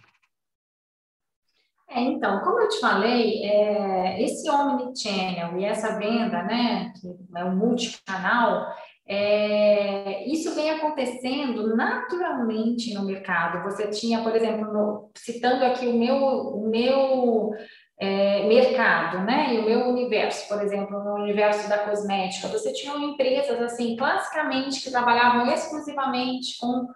É, 1.89 2.01
então, 2.01 2.39
como 2.45 2.61
eu 2.61 2.69
te 2.69 2.79
falei, 2.79 3.45
é, 3.45 4.23
esse 4.23 4.49
omnichannel 4.49 5.59
e 5.59 5.65
essa 5.65 5.99
venda, 5.99 6.45
né, 6.45 6.93
que 6.93 7.09
é 7.37 7.43
o 7.43 7.57
multicanal, 7.57 8.73
é, 9.13 10.25
isso 10.29 10.55
vem 10.55 10.71
acontecendo 10.71 11.75
naturalmente 11.75 12.95
no 12.95 13.05
mercado. 13.05 13.65
Você 13.65 13.89
tinha, 13.89 14.23
por 14.23 14.37
exemplo, 14.37 14.73
no, 14.73 15.11
citando 15.17 15.65
aqui 15.65 15.85
o 15.89 15.99
meu, 15.99 16.17
o 16.17 16.71
meu 16.71 17.51
é, 17.99 18.47
mercado, 18.47 19.19
né? 19.25 19.53
E 19.53 19.59
o 19.59 19.65
meu 19.65 19.89
universo, 19.89 20.47
por 20.47 20.63
exemplo, 20.63 21.03
no 21.03 21.15
universo 21.15 21.69
da 21.69 21.79
cosmética, 21.79 22.47
você 22.47 22.73
tinha 22.73 22.95
empresas 22.99 23.61
assim, 23.61 23.97
classicamente, 23.97 24.81
que 24.81 24.93
trabalhavam 24.93 25.53
exclusivamente 25.53 26.57
com 26.61 26.87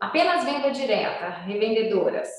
apenas 0.00 0.42
venda 0.44 0.70
direta, 0.70 1.28
revendedoras. 1.44 2.30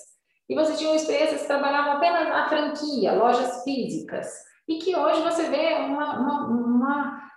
E 0.49 0.55
você 0.55 0.75
tinha 0.75 0.95
empresas 0.95 1.41
que 1.41 1.47
trabalhavam 1.47 1.93
apenas 1.93 2.27
na 2.27 2.49
franquia, 2.49 3.13
lojas 3.13 3.63
físicas. 3.63 4.27
E 4.67 4.79
que 4.79 4.95
hoje 4.95 5.21
você 5.21 5.43
vê 5.43 5.75
uma, 5.75 6.19
uma, 6.19 6.47
uma 6.47 7.30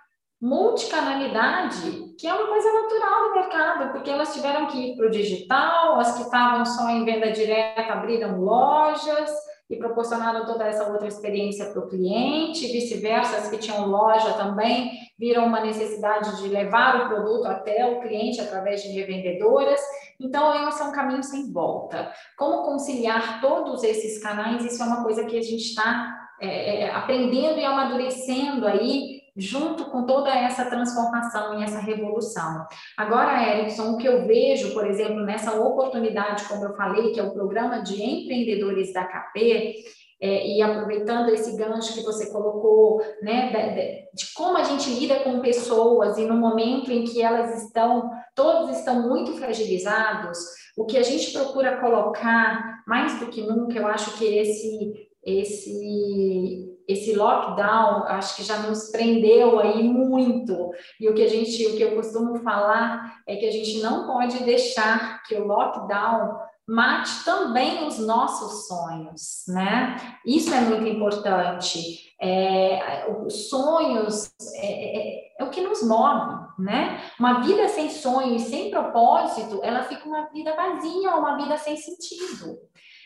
multicanalidade, 0.45 2.13
que 2.19 2.27
é 2.27 2.33
uma 2.33 2.47
coisa 2.47 2.71
natural 2.71 3.23
do 3.23 3.33
mercado, 3.33 3.91
porque 3.91 4.11
elas 4.11 4.31
tiveram 4.31 4.67
que 4.67 4.77
ir 4.77 4.95
para 4.95 5.07
o 5.07 5.09
digital, 5.11 5.99
as 5.99 6.15
que 6.15 6.21
estavam 6.21 6.63
só 6.63 6.87
em 6.89 7.03
venda 7.03 7.31
direta 7.31 7.91
abriram 7.91 8.39
lojas 8.39 9.31
e 9.67 9.75
proporcionaram 9.75 10.45
toda 10.45 10.65
essa 10.65 10.87
outra 10.87 11.07
experiência 11.07 11.65
para 11.65 11.81
o 11.81 11.87
cliente, 11.87 12.67
vice-versa, 12.67 13.37
as 13.37 13.49
que 13.49 13.57
tinham 13.57 13.87
loja 13.87 14.33
também 14.33 14.91
viram 15.17 15.47
uma 15.47 15.61
necessidade 15.61 16.39
de 16.39 16.47
levar 16.47 17.05
o 17.05 17.07
produto 17.07 17.47
até 17.47 17.83
o 17.83 17.99
cliente 18.01 18.39
através 18.39 18.83
de 18.83 18.89
revendedoras. 18.89 19.81
Então, 20.19 20.67
esse 20.67 20.79
é 20.79 20.85
um 20.85 20.91
caminho 20.91 21.23
sem 21.23 21.51
volta. 21.51 22.11
Como 22.37 22.63
conciliar 22.63 23.41
todos 23.41 23.83
esses 23.83 24.21
canais? 24.21 24.63
Isso 24.63 24.83
é 24.83 24.85
uma 24.85 25.03
coisa 25.03 25.25
que 25.25 25.37
a 25.37 25.41
gente 25.41 25.63
está 25.63 26.15
é, 26.39 26.81
é, 26.81 26.91
aprendendo 26.91 27.59
e 27.59 27.65
amadurecendo 27.65 28.67
aí 28.67 29.14
junto 29.35 29.85
com 29.85 30.05
toda 30.05 30.29
essa 30.29 30.65
transformação 30.65 31.59
e 31.59 31.63
essa 31.63 31.79
revolução. 31.79 32.65
Agora, 32.97 33.43
Erickson, 33.43 33.91
o 33.91 33.97
que 33.97 34.07
eu 34.07 34.25
vejo, 34.25 34.73
por 34.73 34.87
exemplo, 34.87 35.21
nessa 35.21 35.59
oportunidade, 35.59 36.45
como 36.45 36.63
eu 36.65 36.75
falei, 36.75 37.11
que 37.11 37.19
é 37.19 37.23
o 37.23 37.33
programa 37.33 37.81
de 37.81 38.01
empreendedores 38.01 38.93
da 38.93 39.03
KP, 39.03 39.75
é, 40.21 40.47
e 40.47 40.61
aproveitando 40.61 41.29
esse 41.29 41.57
gancho 41.57 41.93
que 41.93 42.03
você 42.03 42.31
colocou, 42.31 43.01
né, 43.21 43.49
de, 43.49 44.25
de, 44.25 44.33
como 44.33 44.57
a 44.57 44.63
gente 44.63 44.89
lida 44.89 45.19
com 45.19 45.41
pessoas 45.41 46.17
e 46.17 46.25
no 46.25 46.37
momento 46.37 46.89
em 46.89 47.03
que 47.03 47.21
elas 47.21 47.63
estão, 47.63 48.09
todos 48.33 48.77
estão 48.77 49.07
muito 49.07 49.33
fragilizados, 49.33 50.37
o 50.77 50.85
que 50.85 50.97
a 50.97 51.03
gente 51.03 51.31
procura 51.31 51.81
colocar 51.81 52.81
mais 52.87 53.19
do 53.19 53.27
que 53.27 53.41
nunca, 53.41 53.77
eu 53.77 53.87
acho 53.87 54.17
que 54.17 54.25
esse 54.25 55.05
esse 55.25 56.74
esse 56.87 57.13
lockdown 57.13 58.03
acho 58.05 58.35
que 58.35 58.43
já 58.43 58.59
nos 58.59 58.89
prendeu 58.91 59.59
aí 59.59 59.83
muito 59.83 60.71
e 60.99 61.09
o 61.09 61.13
que 61.13 61.23
a 61.23 61.27
gente 61.27 61.65
o 61.67 61.75
que 61.75 61.83
eu 61.83 61.95
costumo 61.95 62.35
falar 62.39 63.21
é 63.27 63.35
que 63.35 63.45
a 63.45 63.51
gente 63.51 63.81
não 63.81 64.05
pode 64.05 64.43
deixar 64.43 65.23
que 65.23 65.35
o 65.35 65.45
lockdown 65.45 66.45
mate 66.67 67.23
também 67.23 67.87
os 67.87 67.99
nossos 67.99 68.67
sonhos, 68.67 69.43
né? 69.47 69.97
Isso 70.25 70.53
é 70.53 70.61
muito 70.61 70.87
importante. 70.87 72.15
É, 72.19 73.05
os 73.23 73.49
sonhos 73.49 74.33
é, 74.55 74.65
é, 74.65 75.31
é, 75.39 75.43
o 75.43 75.49
que 75.49 75.61
nos 75.61 75.83
move, 75.83 76.47
né? 76.57 77.01
Uma 77.19 77.41
vida 77.41 77.67
sem 77.67 77.89
sonho 77.89 78.35
e 78.35 78.39
sem 78.39 78.71
propósito, 78.71 79.59
ela 79.63 79.83
fica 79.83 80.07
uma 80.07 80.27
vida 80.29 80.55
vazia, 80.55 81.15
uma 81.15 81.37
vida 81.37 81.55
sem 81.57 81.77
sentido. 81.77 82.57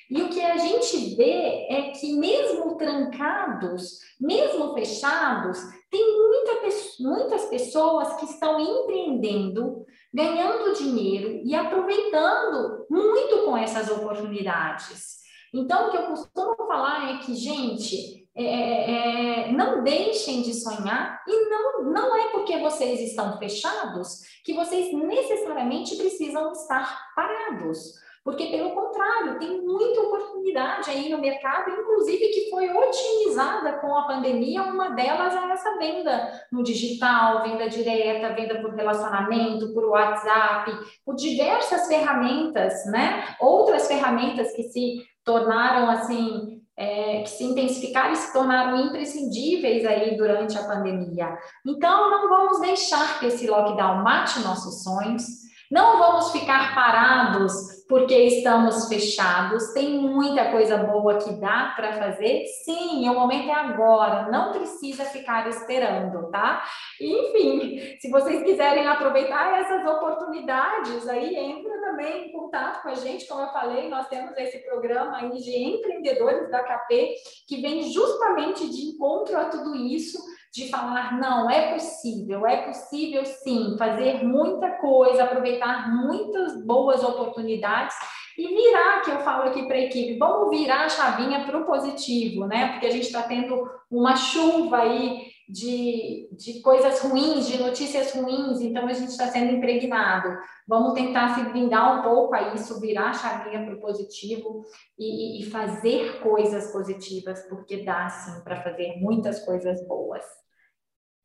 E 0.09 0.21
o 0.23 0.29
que 0.29 0.41
a 0.41 0.57
gente 0.57 1.15
vê 1.15 1.67
é 1.69 1.91
que, 1.91 2.13
mesmo 2.13 2.75
trancados, 2.75 3.99
mesmo 4.19 4.73
fechados, 4.73 5.59
tem 5.91 6.17
muita, 6.17 6.53
muitas 6.99 7.45
pessoas 7.45 8.15
que 8.15 8.25
estão 8.25 8.59
empreendendo, 8.59 9.85
ganhando 10.11 10.73
dinheiro 10.73 11.41
e 11.45 11.53
aproveitando 11.53 12.87
muito 12.89 13.45
com 13.45 13.55
essas 13.55 13.89
oportunidades. 13.91 15.19
Então, 15.53 15.87
o 15.87 15.91
que 15.91 15.97
eu 15.97 16.07
costumo 16.07 16.55
falar 16.67 17.13
é 17.13 17.17
que, 17.19 17.35
gente, 17.35 18.27
é, 18.35 18.43
é, 18.43 19.49
é 19.49 19.51
não 19.51 19.83
deixem 19.83 20.41
de 20.41 20.55
sonhar 20.55 21.21
e 21.27 21.49
não, 21.49 21.83
não 21.83 22.15
é 22.15 22.29
porque 22.29 22.57
vocês 22.57 22.99
estão 22.99 23.37
fechados 23.37 24.21
que 24.43 24.53
vocês 24.53 24.91
necessariamente 24.91 25.95
precisam 25.95 26.51
estar 26.51 27.11
parados. 27.15 27.93
Porque, 28.29 28.45
pelo 28.45 28.75
contrário, 28.75 29.39
tem 29.39 29.59
muita 29.59 30.01
oportunidade 30.01 30.87
aí 30.87 31.09
no 31.09 31.17
mercado, 31.17 31.71
inclusive 31.71 32.27
que 32.27 32.47
foi 32.51 32.69
otimizada 32.69 33.79
com 33.79 33.95
a 33.95 34.03
pandemia. 34.03 34.61
Uma 34.61 34.89
delas 34.89 35.33
é 35.33 35.51
essa 35.51 35.79
venda 35.79 36.45
no 36.51 36.61
digital, 36.61 37.41
venda 37.41 37.67
direta, 37.67 38.35
venda 38.35 38.61
por 38.61 38.75
relacionamento, 38.75 39.73
por 39.73 39.83
WhatsApp, 39.85 40.71
por 41.03 41.15
diversas 41.15 41.87
ferramentas, 41.87 42.85
né? 42.85 43.35
Outras 43.39 43.87
ferramentas 43.87 44.51
que 44.51 44.61
se 44.61 45.03
tornaram 45.23 45.89
assim 45.89 46.61
é, 46.77 47.23
que 47.23 47.29
se 47.31 47.43
intensificaram 47.43 48.13
e 48.13 48.15
se 48.15 48.31
tornaram 48.31 48.79
imprescindíveis 48.85 49.83
aí 49.87 50.15
durante 50.15 50.55
a 50.55 50.67
pandemia. 50.67 51.35
Então, 51.65 52.11
não 52.11 52.29
vamos 52.29 52.61
deixar 52.61 53.19
que 53.19 53.25
esse 53.25 53.47
lockdown 53.47 54.03
mate 54.03 54.39
nossos 54.41 54.83
sonhos, 54.83 55.23
não 55.69 55.99
vamos 55.99 56.31
ficar 56.31 56.73
parados 56.73 57.79
porque 57.87 58.15
estamos 58.15 58.87
fechados. 58.87 59.71
Tem 59.73 59.99
muita 59.99 60.51
coisa 60.51 60.77
boa 60.77 61.17
que 61.17 61.31
dá 61.33 61.73
para 61.75 61.93
fazer. 61.93 62.45
Sim, 62.63 63.09
o 63.09 63.13
momento 63.13 63.49
é 63.49 63.53
agora. 63.53 64.31
Não 64.31 64.51
precisa 64.51 65.05
ficar 65.05 65.47
esperando, 65.49 66.29
tá? 66.29 66.63
enfim, 67.01 67.97
se 67.99 68.09
vocês 68.09 68.43
quiserem 68.43 68.87
aproveitar 68.87 69.59
essas 69.59 69.85
oportunidades, 69.85 71.07
aí 71.07 71.35
entra 71.35 71.81
também 71.81 72.27
em 72.27 72.31
contato 72.31 72.81
com 72.83 72.89
a 72.89 72.95
gente. 72.95 73.27
Como 73.27 73.41
eu 73.41 73.49
falei, 73.49 73.89
nós 73.89 74.07
temos 74.07 74.37
esse 74.37 74.59
programa 74.59 75.17
aí 75.17 75.31
de 75.37 75.55
empreendedores 75.55 76.49
da 76.51 76.63
KP 76.63 77.15
que 77.47 77.61
vem 77.61 77.83
justamente 77.91 78.69
de 78.69 78.89
encontro 78.89 79.37
a 79.37 79.45
tudo 79.45 79.75
isso 79.75 80.19
de 80.51 80.69
falar, 80.69 81.19
não, 81.19 81.49
é 81.49 81.73
possível, 81.73 82.45
é 82.45 82.57
possível 82.57 83.23
sim 83.25 83.75
fazer 83.77 84.23
muita 84.23 84.71
coisa, 84.71 85.23
aproveitar 85.23 85.93
muitas 85.95 86.65
boas 86.65 87.03
oportunidades 87.03 87.95
e 88.37 88.47
virar, 88.47 89.01
que 89.01 89.11
eu 89.11 89.19
falo 89.19 89.49
aqui 89.49 89.65
para 89.67 89.75
a 89.75 89.81
equipe, 89.81 90.17
vamos 90.17 90.49
virar 90.49 90.85
a 90.85 90.89
chavinha 90.89 91.43
para 91.45 91.57
o 91.57 91.65
positivo, 91.65 92.47
né? 92.47 92.69
Porque 92.69 92.87
a 92.87 92.91
gente 92.91 93.05
está 93.05 93.21
tendo 93.21 93.69
uma 93.91 94.15
chuva 94.15 94.77
aí 94.77 95.28
de, 95.49 96.29
de 96.31 96.61
coisas 96.61 96.99
ruins, 97.01 97.47
de 97.47 97.57
notícias 97.57 98.13
ruins, 98.13 98.61
então 98.61 98.87
a 98.87 98.93
gente 98.93 99.09
está 99.09 99.27
sendo 99.27 99.51
impregnado. 99.53 100.37
Vamos 100.67 100.93
tentar 100.93 101.33
se 101.33 101.43
blindar 101.49 101.99
um 101.99 102.03
pouco 102.03 102.35
a 102.35 102.53
isso, 102.53 102.79
virar 102.79 103.09
a 103.09 103.13
chavinha 103.13 103.65
para 103.65 103.73
o 103.73 103.81
positivo 103.81 104.63
e, 104.97 105.41
e 105.41 105.49
fazer 105.49 106.21
coisas 106.21 106.71
positivas, 106.71 107.41
porque 107.49 107.83
dá 107.83 108.07
sim 108.09 108.43
para 108.43 108.61
fazer 108.61 108.97
muitas 108.97 109.43
coisas 109.43 109.85
boas. 109.87 110.23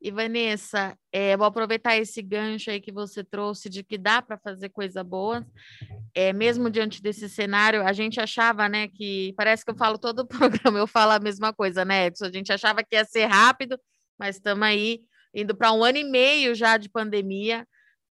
E 0.01 0.11
Vanessa, 0.11 0.97
é, 1.11 1.37
vou 1.37 1.47
aproveitar 1.47 1.95
esse 1.95 2.21
gancho 2.21 2.69
aí 2.69 2.81
que 2.81 2.91
você 2.91 3.23
trouxe 3.23 3.69
de 3.69 3.83
que 3.83 3.97
dá 3.97 4.21
para 4.21 4.37
fazer 4.37 4.69
coisa 4.69 5.03
boa, 5.03 5.45
é, 6.13 6.33
mesmo 6.33 6.69
diante 6.69 7.01
desse 7.01 7.29
cenário, 7.29 7.81
a 7.81 7.93
gente 7.93 8.19
achava, 8.19 8.67
né, 8.67 8.87
que 8.87 9.33
parece 9.37 9.63
que 9.63 9.71
eu 9.71 9.75
falo 9.75 9.97
todo 9.97 10.19
o 10.19 10.27
programa, 10.27 10.79
eu 10.79 10.87
falo 10.87 11.11
a 11.11 11.19
mesma 11.19 11.53
coisa, 11.53 11.85
né, 11.85 12.07
Edson? 12.07 12.25
A 12.25 12.31
gente 12.31 12.51
achava 12.51 12.83
que 12.83 12.95
ia 12.95 13.05
ser 13.05 13.25
rápido, 13.25 13.79
mas 14.17 14.37
estamos 14.37 14.63
aí 14.63 15.01
indo 15.33 15.55
para 15.55 15.71
um 15.71 15.83
ano 15.83 15.97
e 15.97 16.03
meio 16.03 16.55
já 16.55 16.77
de 16.77 16.89
pandemia. 16.89 17.67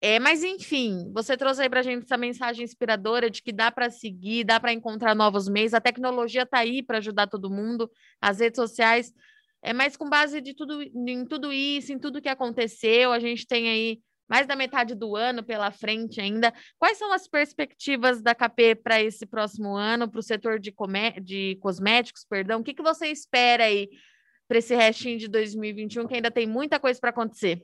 É, 0.03 0.18
mas 0.18 0.42
enfim, 0.42 1.11
você 1.12 1.36
trouxe 1.36 1.61
aí 1.62 1.68
para 1.68 1.80
a 1.80 1.82
gente 1.82 2.05
essa 2.05 2.16
mensagem 2.16 2.64
inspiradora 2.64 3.28
de 3.28 3.42
que 3.42 3.53
dá 3.53 3.70
para 3.70 3.90
seguir, 3.90 4.44
dá 4.44 4.59
para 4.59 4.72
encontrar 4.72 5.14
novos 5.14 5.46
meios, 5.46 5.74
a 5.74 5.80
tecnologia 5.80 6.42
está 6.42 6.61
aí 6.61 6.82
para 6.82 6.98
ajudar 6.98 7.26
todo 7.26 7.51
mundo, 7.51 7.90
as 8.20 8.40
redes 8.40 8.57
sociais 8.57 9.12
é, 9.62 9.72
mas 9.72 9.96
com 9.96 10.09
base 10.09 10.40
de 10.40 10.55
tudo, 10.55 10.82
em 10.82 11.24
tudo 11.26 11.53
isso, 11.53 11.92
em 11.92 11.98
tudo 11.98 12.20
que 12.20 12.28
aconteceu, 12.28 13.12
a 13.12 13.18
gente 13.18 13.46
tem 13.46 13.68
aí 13.68 14.01
mais 14.28 14.46
da 14.46 14.57
metade 14.57 14.94
do 14.94 15.16
ano 15.16 15.42
pela 15.42 15.70
frente 15.70 16.20
ainda. 16.20 16.53
Quais 16.78 16.96
são 16.96 17.12
as 17.12 17.26
perspectivas 17.26 18.22
da 18.22 18.34
KP 18.34 18.76
para 18.76 19.03
esse 19.03 19.26
próximo 19.26 19.76
ano, 19.76 20.09
para 20.09 20.20
o 20.20 20.22
setor 20.22 20.59
de, 20.59 20.72
de 21.22 21.59
cosméticos, 21.61 22.24
perdão? 22.24 22.61
O 22.61 22.64
que, 22.64 22.72
que 22.72 22.82
você 22.82 23.09
espera 23.09 23.64
aí 23.64 23.88
para 24.51 24.59
esse 24.59 24.74
restinho 24.74 25.16
de 25.16 25.28
2021, 25.28 26.09
que 26.09 26.14
ainda 26.16 26.28
tem 26.28 26.44
muita 26.44 26.80
coisa 26.80 26.98
para 26.98 27.11
acontecer? 27.11 27.62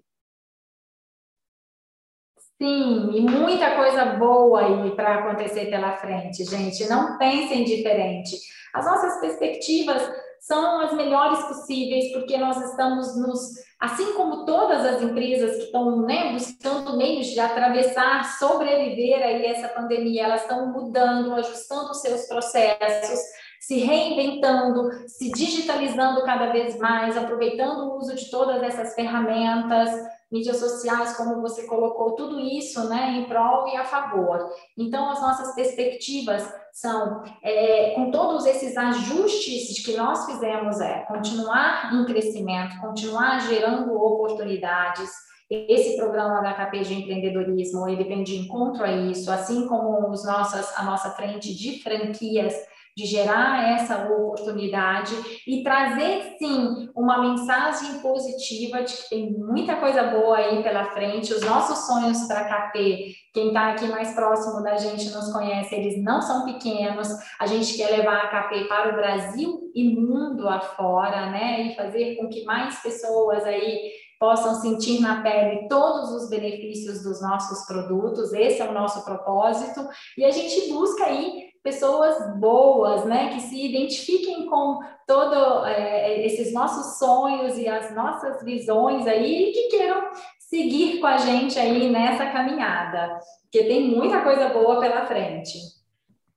Sim, 2.63 3.11
e 3.13 3.21
muita 3.23 3.75
coisa 3.75 4.05
boa 4.05 4.61
aí 4.61 4.95
para 4.95 5.17
acontecer 5.17 5.67
pela 5.67 5.97
frente, 5.97 6.45
gente. 6.45 6.89
Não 6.89 7.19
pensem 7.19 7.65
diferente. 7.65 8.37
As 8.73 8.85
nossas 8.85 9.19
perspectivas 9.21 10.01
são 10.39 10.81
as 10.81 10.93
melhores 10.95 11.43
possíveis, 11.47 12.13
porque 12.13 12.39
nós 12.39 12.57
estamos 12.71 13.21
nos, 13.21 13.41
assim 13.81 14.13
como 14.13 14.45
todas 14.45 14.87
as 14.87 15.03
empresas 15.03 15.57
que 15.57 15.65
estão 15.65 16.03
né, 16.03 16.33
buscando 16.35 16.97
meios 16.97 17.27
de 17.27 17.41
atravessar, 17.41 18.39
sobreviver 18.39 19.25
aí 19.25 19.45
essa 19.45 19.67
pandemia, 19.71 20.23
elas 20.23 20.43
estão 20.43 20.71
mudando, 20.71 21.35
ajustando 21.35 21.93
seus 21.95 22.29
processos, 22.29 23.19
se 23.61 23.79
reinventando, 23.79 24.91
se 25.09 25.31
digitalizando 25.33 26.23
cada 26.25 26.53
vez 26.53 26.79
mais, 26.79 27.17
aproveitando 27.17 27.89
o 27.89 27.99
uso 27.99 28.15
de 28.15 28.31
todas 28.31 28.63
essas 28.63 28.95
ferramentas 28.95 29.91
mídias 30.31 30.59
sociais, 30.59 31.17
como 31.17 31.41
você 31.41 31.65
colocou, 31.67 32.13
tudo 32.17 32.41
isso 32.41 32.89
né, 32.89 33.13
em 33.13 33.25
prol 33.25 33.69
e 33.69 33.77
a 33.77 33.85
favor. 33.85 34.51
Então, 34.77 35.11
as 35.11 35.21
nossas 35.21 35.55
perspectivas 35.55 36.53
são, 36.73 37.23
é, 37.43 37.93
com 37.95 38.11
todos 38.11 38.45
esses 38.45 38.77
ajustes 38.77 39.85
que 39.85 39.97
nós 39.97 40.27
fizemos, 40.27 40.81
é 40.81 41.05
continuar 41.07 41.95
em 41.95 42.05
crescimento, 42.05 42.81
continuar 42.81 43.41
gerando 43.41 43.95
oportunidades. 43.95 45.11
Esse 45.49 45.97
programa 45.97 46.41
HKP 46.41 46.81
de 46.81 46.95
empreendedorismo, 46.95 47.89
ele 47.89 48.03
vem 48.03 48.25
de 48.25 48.37
encontro 48.37 48.85
a 48.85 48.91
isso, 48.91 49.31
assim 49.31 49.69
como 49.69 50.11
os 50.11 50.25
nossas, 50.27 50.77
a 50.77 50.83
nossa 50.83 51.11
frente 51.11 51.55
de 51.55 51.81
franquias, 51.85 52.53
de 52.97 53.05
gerar 53.05 53.75
essa 53.75 54.11
oportunidade 54.11 55.13
e 55.47 55.63
trazer 55.63 56.37
sim 56.39 56.89
uma 56.97 57.21
mensagem 57.21 58.01
positiva 58.01 58.83
de 58.83 58.97
que 58.97 59.11
tem 59.11 59.33
muita 59.33 59.77
coisa 59.77 60.03
boa 60.05 60.39
aí 60.39 60.63
pela 60.63 60.87
frente. 60.87 61.35
Os 61.35 61.43
nossos 61.43 61.87
sonhos 61.87 62.27
para 62.27 62.45
KP, 62.45 63.15
quem 63.35 63.49
está 63.49 63.73
aqui 63.73 63.87
mais 63.89 64.15
próximo 64.15 64.63
da 64.63 64.77
gente 64.77 65.11
nos 65.11 65.31
conhece, 65.31 65.75
eles 65.75 66.03
não 66.03 66.23
são 66.23 66.47
pequenos. 66.47 67.09
A 67.39 67.47
gente 67.47 67.77
quer 67.77 67.91
levar 67.91 68.17
a 68.17 68.29
KP 68.29 68.65
para 68.65 68.91
o 68.91 68.97
Brasil 68.97 69.71
e 69.75 69.95
mundo 69.95 70.49
afora, 70.49 71.31
né? 71.31 71.67
E 71.67 71.77
fazer 71.77 72.17
com 72.17 72.29
que 72.29 72.45
mais 72.45 72.81
pessoas 72.81 73.45
aí 73.45 73.93
possam 74.19 74.55
sentir 74.55 75.01
na 75.01 75.21
pele 75.21 75.69
todos 75.69 76.11
os 76.13 76.31
benefícios 76.31 77.03
dos 77.03 77.21
nossos 77.21 77.67
produtos. 77.67 78.33
Esse 78.33 78.63
é 78.63 78.69
o 78.69 78.73
nosso 78.73 79.05
propósito. 79.05 79.87
E 80.17 80.25
a 80.25 80.31
gente 80.31 80.73
busca 80.73 81.05
aí 81.05 81.47
pessoas 81.67 82.39
boas, 82.39 83.05
né, 83.05 83.31
que 83.31 83.41
se 83.41 83.67
identifiquem 83.67 84.47
com 84.47 84.79
todos 85.05 85.67
é, 85.67 86.25
esses 86.25 86.53
nossos 86.53 86.97
sonhos 86.97 87.59
e 87.59 87.67
as 87.67 87.93
nossas 87.93 88.41
visões 88.45 89.05
aí 89.05 89.49
e 89.49 89.53
que 89.53 89.77
queiram 89.77 90.13
seguir 90.39 91.01
com 91.01 91.09
a 91.09 91.17
gente 91.17 91.59
aí 91.59 91.91
nessa 91.91 92.27
caminhada, 92.31 93.19
porque 93.43 93.65
tem 93.65 93.91
muita 93.91 94.23
coisa 94.23 94.49
boa 94.51 94.79
pela 94.79 95.07
frente. 95.07 95.59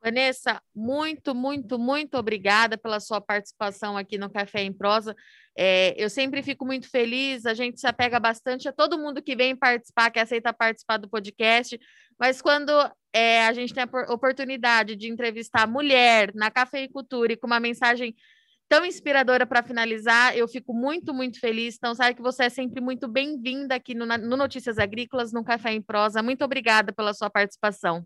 Vanessa, 0.04 0.60
muito, 0.74 1.36
muito, 1.36 1.78
muito 1.78 2.18
obrigada 2.18 2.76
pela 2.76 3.00
sua 3.00 3.22
participação 3.22 3.96
aqui 3.96 4.18
no 4.18 4.32
Café 4.32 4.64
em 4.64 4.74
Prosa. 4.74 5.16
É, 5.56 5.94
eu 5.96 6.10
sempre 6.10 6.42
fico 6.42 6.66
muito 6.66 6.90
feliz, 6.90 7.46
a 7.46 7.54
gente 7.54 7.80
se 7.80 7.86
apega 7.86 8.20
bastante 8.20 8.68
a 8.68 8.74
todo 8.74 8.98
mundo 8.98 9.22
que 9.22 9.36
vem 9.36 9.56
participar, 9.56 10.10
que 10.10 10.20
aceita 10.20 10.52
participar 10.52 10.98
do 10.98 11.10
podcast, 11.10 11.80
mas 12.18 12.42
quando 12.42 12.72
é, 13.14 13.46
a 13.46 13.54
gente 13.54 13.74
tem 13.74 13.84
a 13.84 14.14
oportunidade 14.14 14.96
de 14.96 15.10
entrevistar 15.10 15.68
mulher 15.68 16.32
na 16.36 16.52
cafeicultura 16.52 17.34
e 17.34 17.38
com 17.38 17.48
uma 17.48 17.60
mensagem 17.60 18.16
tão 18.70 18.86
inspiradora 18.86 19.48
para 19.48 19.64
finalizar, 19.64 20.38
eu 20.38 20.48
fico 20.48 20.74
muito, 20.74 21.12
muito 21.12 21.40
feliz. 21.40 21.76
Então, 21.76 21.96
sabe 21.96 22.14
que 22.14 22.22
você 22.22 22.44
é 22.44 22.50
sempre 22.50 22.80
muito 22.80 23.08
bem-vinda 23.08 23.74
aqui 23.74 23.96
no, 23.96 24.06
no 24.06 24.38
Notícias 24.38 24.78
Agrícolas, 24.78 25.34
no 25.34 25.44
Café 25.44 25.74
em 25.74 25.82
Prosa. 25.82 26.22
Muito 26.22 26.46
obrigada 26.46 26.94
pela 26.94 27.14
sua 27.14 27.32
participação. 27.32 28.06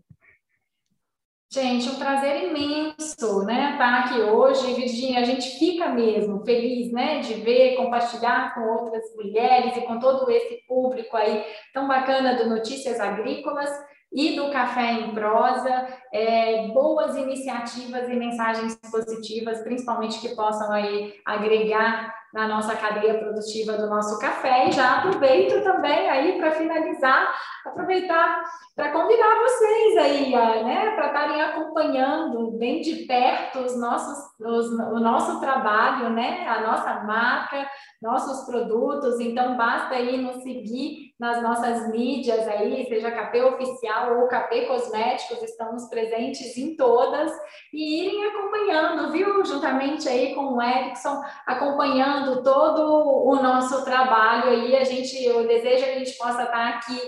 Gente, 1.52 1.88
um 1.88 1.96
prazer 1.96 2.48
imenso, 2.48 3.44
né, 3.44 3.72
estar 3.72 3.78
tá 3.78 3.98
aqui 4.00 4.20
hoje, 4.22 4.74
Virginia. 4.74 5.20
A 5.20 5.24
gente 5.24 5.58
fica 5.58 5.88
mesmo 5.90 6.42
feliz, 6.44 6.90
né, 6.90 7.20
de 7.20 7.34
ver, 7.34 7.76
compartilhar 7.76 8.54
com 8.54 8.62
outras 8.62 9.04
mulheres 9.14 9.76
e 9.76 9.82
com 9.82 10.00
todo 10.00 10.28
esse 10.30 10.64
público 10.66 11.14
aí 11.16 11.44
tão 11.72 11.86
bacana 11.86 12.34
do 12.36 12.48
Notícias 12.48 12.98
Agrícolas 12.98 13.70
e 14.14 14.36
do 14.36 14.50
Café 14.50 14.92
em 14.92 15.12
Prosa, 15.12 15.88
é, 16.12 16.68
boas 16.68 17.16
iniciativas 17.16 18.08
e 18.08 18.14
mensagens 18.14 18.78
positivas, 18.90 19.60
principalmente 19.62 20.20
que 20.20 20.36
possam 20.36 20.70
aí 20.70 21.14
agregar 21.24 22.14
na 22.32 22.48
nossa 22.48 22.74
cadeia 22.76 23.18
produtiva 23.18 23.74
do 23.74 23.88
nosso 23.88 24.18
café. 24.18 24.68
E 24.68 24.72
já 24.72 24.98
aproveito 24.98 25.62
também 25.62 26.08
aí 26.08 26.38
para 26.38 26.52
finalizar, 26.52 27.34
aproveitar 27.66 28.44
para 28.76 28.90
convidar 28.90 29.38
vocês 29.40 29.96
aí, 29.98 30.30
né, 30.64 30.90
para 30.96 31.06
estarem 31.06 31.40
acompanhando 31.40 32.50
bem 32.58 32.80
de 32.80 33.06
perto 33.06 33.60
os 33.60 33.78
nossos, 33.78 34.18
os, 34.40 34.66
o 34.66 34.98
nosso 34.98 35.38
trabalho, 35.38 36.10
né, 36.10 36.44
a 36.48 36.60
nossa 36.60 37.04
marca, 37.04 37.70
nossos 38.02 38.44
produtos. 38.44 39.20
Então, 39.20 39.56
basta 39.56 39.94
aí 39.94 40.16
nos 40.16 40.42
seguir 40.42 41.14
nas 41.20 41.40
nossas 41.40 41.88
mídias 41.88 42.48
aí, 42.48 42.84
seja 42.88 43.12
KP 43.12 43.42
Oficial 43.42 44.18
ou 44.18 44.26
KP 44.26 44.66
Cosméticos, 44.66 45.40
estamos 45.44 45.88
presentes 45.88 46.56
em 46.56 46.76
todas 46.76 47.30
e 47.72 48.06
irem 48.06 48.24
acompanhando, 48.24 49.12
viu? 49.12 49.44
Juntamente 49.44 50.08
aí 50.08 50.34
com 50.34 50.54
o 50.54 50.60
Erickson, 50.60 51.22
acompanhando 51.46 52.42
todo 52.42 52.82
o 52.82 53.36
nosso 53.36 53.84
trabalho 53.84 54.50
aí. 54.50 54.76
A 54.76 54.82
gente, 54.82 55.22
eu 55.24 55.46
desejo 55.46 55.84
que 55.84 55.90
a 55.90 55.98
gente 55.98 56.18
possa 56.18 56.42
estar 56.42 56.68
aqui 56.70 57.00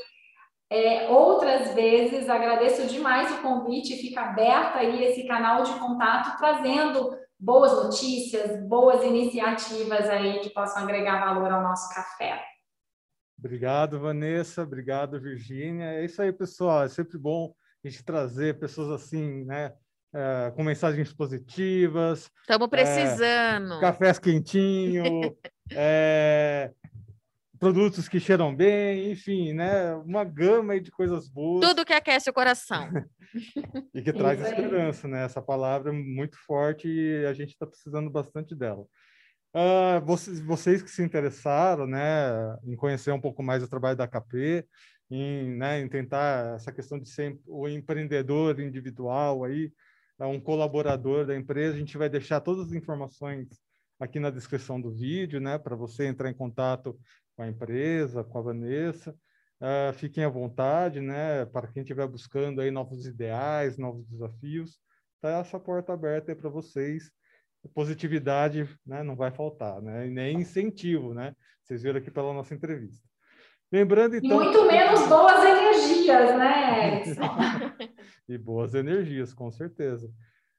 é, 0.70 1.08
outras 1.08 1.74
vezes. 1.74 2.28
Agradeço 2.28 2.86
demais 2.86 3.30
o 3.32 3.42
convite, 3.42 3.96
fica 3.96 4.22
aberto 4.22 4.76
aí 4.76 5.04
esse 5.04 5.26
canal 5.26 5.62
de 5.62 5.72
contato, 5.78 6.36
trazendo 6.38 7.16
boas 7.38 7.72
notícias, 7.72 8.62
boas 8.66 9.04
iniciativas 9.04 10.08
aí 10.08 10.40
que 10.40 10.50
possam 10.50 10.82
agregar 10.82 11.24
valor 11.24 11.50
ao 11.50 11.62
nosso 11.62 11.92
café. 11.94 12.42
Obrigado, 13.38 14.00
Vanessa. 14.00 14.62
Obrigado, 14.62 15.20
Virgínia. 15.20 15.92
É 15.92 16.04
isso 16.04 16.20
aí, 16.22 16.32
pessoal. 16.32 16.84
É 16.84 16.88
sempre 16.88 17.18
bom 17.18 17.54
a 17.84 17.88
gente 17.88 18.02
trazer 18.02 18.58
pessoas 18.58 18.90
assim, 18.90 19.44
né? 19.44 19.74
É, 20.14 20.50
com 20.56 20.62
mensagens 20.62 21.12
positivas. 21.12 22.30
Estamos 22.40 22.68
precisando. 22.68 23.74
É, 23.76 23.80
cafés 23.80 24.18
quentinhos, 24.18 25.32
é, 25.70 26.72
produtos 27.58 28.08
que 28.08 28.20
cheiram 28.20 28.54
bem, 28.54 29.10
enfim, 29.10 29.52
né? 29.52 29.94
Uma 29.96 30.24
gama 30.24 30.80
de 30.80 30.90
coisas 30.90 31.28
boas. 31.28 31.66
Tudo 31.66 31.84
que 31.84 31.92
aquece 31.92 32.30
o 32.30 32.32
coração. 32.32 32.88
e 33.94 34.02
que 34.02 34.12
traz 34.12 34.40
esperança, 34.40 35.08
né? 35.08 35.24
Essa 35.24 35.42
palavra 35.42 35.90
é 35.90 35.92
muito 35.92 36.36
forte 36.46 36.88
e 36.88 37.26
a 37.26 37.32
gente 37.32 37.50
está 37.50 37.66
precisando 37.66 38.10
bastante 38.10 38.54
dela. 38.54 38.84
Uh, 39.54 40.04
vocês, 40.04 40.40
vocês 40.40 40.82
que 40.82 40.90
se 40.90 41.02
interessaram, 41.02 41.86
né, 41.86 42.58
em 42.62 42.76
conhecer 42.76 43.10
um 43.10 43.20
pouco 43.20 43.42
mais 43.42 43.62
o 43.62 43.68
trabalho 43.68 43.96
da 43.96 44.06
KP, 44.06 44.66
em, 45.10 45.56
né, 45.56 45.80
em 45.80 45.88
tentar 45.88 46.56
essa 46.56 46.70
questão 46.70 46.98
de 46.98 47.08
ser 47.08 47.38
o 47.46 47.66
empreendedor 47.66 48.60
individual 48.60 49.44
aí, 49.44 49.72
é 50.18 50.26
um 50.26 50.38
colaborador 50.38 51.24
da 51.24 51.34
empresa, 51.34 51.74
a 51.74 51.78
gente 51.78 51.96
vai 51.96 52.10
deixar 52.10 52.40
todas 52.40 52.66
as 52.66 52.72
informações 52.72 53.48
aqui 53.98 54.20
na 54.20 54.28
descrição 54.28 54.78
do 54.78 54.90
vídeo, 54.90 55.40
né, 55.40 55.56
para 55.56 55.74
você 55.74 56.06
entrar 56.06 56.28
em 56.28 56.34
contato 56.34 56.98
com 57.36 57.42
a 57.42 57.48
empresa, 57.48 58.24
com 58.24 58.38
a 58.38 58.42
Vanessa. 58.42 59.14
Uh, 59.60 59.92
fiquem 59.94 60.24
à 60.24 60.28
vontade, 60.28 61.00
né, 61.00 61.46
para 61.46 61.68
quem 61.68 61.82
estiver 61.82 62.06
buscando 62.06 62.60
aí 62.60 62.70
novos 62.70 63.06
ideais, 63.06 63.78
novos 63.78 64.06
desafios, 64.06 64.78
tá 65.20 65.30
essa 65.40 65.58
porta 65.58 65.94
aberta 65.94 66.36
para 66.36 66.50
vocês 66.50 67.10
positividade 67.68 68.68
né, 68.86 69.02
não 69.02 69.16
vai 69.16 69.30
faltar, 69.30 69.80
né? 69.82 70.06
E 70.06 70.10
nem 70.10 70.40
incentivo, 70.40 71.14
né? 71.14 71.34
Vocês 71.62 71.82
viram 71.82 71.98
aqui 71.98 72.10
pela 72.10 72.32
nossa 72.32 72.54
entrevista. 72.54 73.06
Lembrando, 73.72 74.16
então. 74.16 74.40
E 74.40 74.44
muito 74.44 74.66
menos 74.66 75.08
boas 75.08 75.44
energias, 75.44 76.38
né, 76.38 77.02
e 78.28 78.38
boas 78.38 78.74
energias, 78.74 79.34
com 79.34 79.50
certeza. 79.50 80.06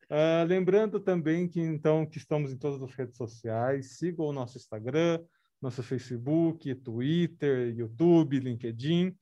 Uh, 0.10 0.46
lembrando 0.46 1.00
também 1.00 1.48
que, 1.48 1.62
então, 1.62 2.06
que 2.06 2.18
estamos 2.18 2.52
em 2.52 2.58
todas 2.58 2.82
as 2.82 2.94
redes 2.94 3.16
sociais, 3.16 3.98
sigam 3.98 4.26
o 4.26 4.34
nosso 4.34 4.58
Instagram, 4.58 5.22
nosso 5.62 5.82
Facebook, 5.84 6.74
Twitter, 6.76 7.76
YouTube, 7.76 8.40
LinkedIn. 8.40 9.16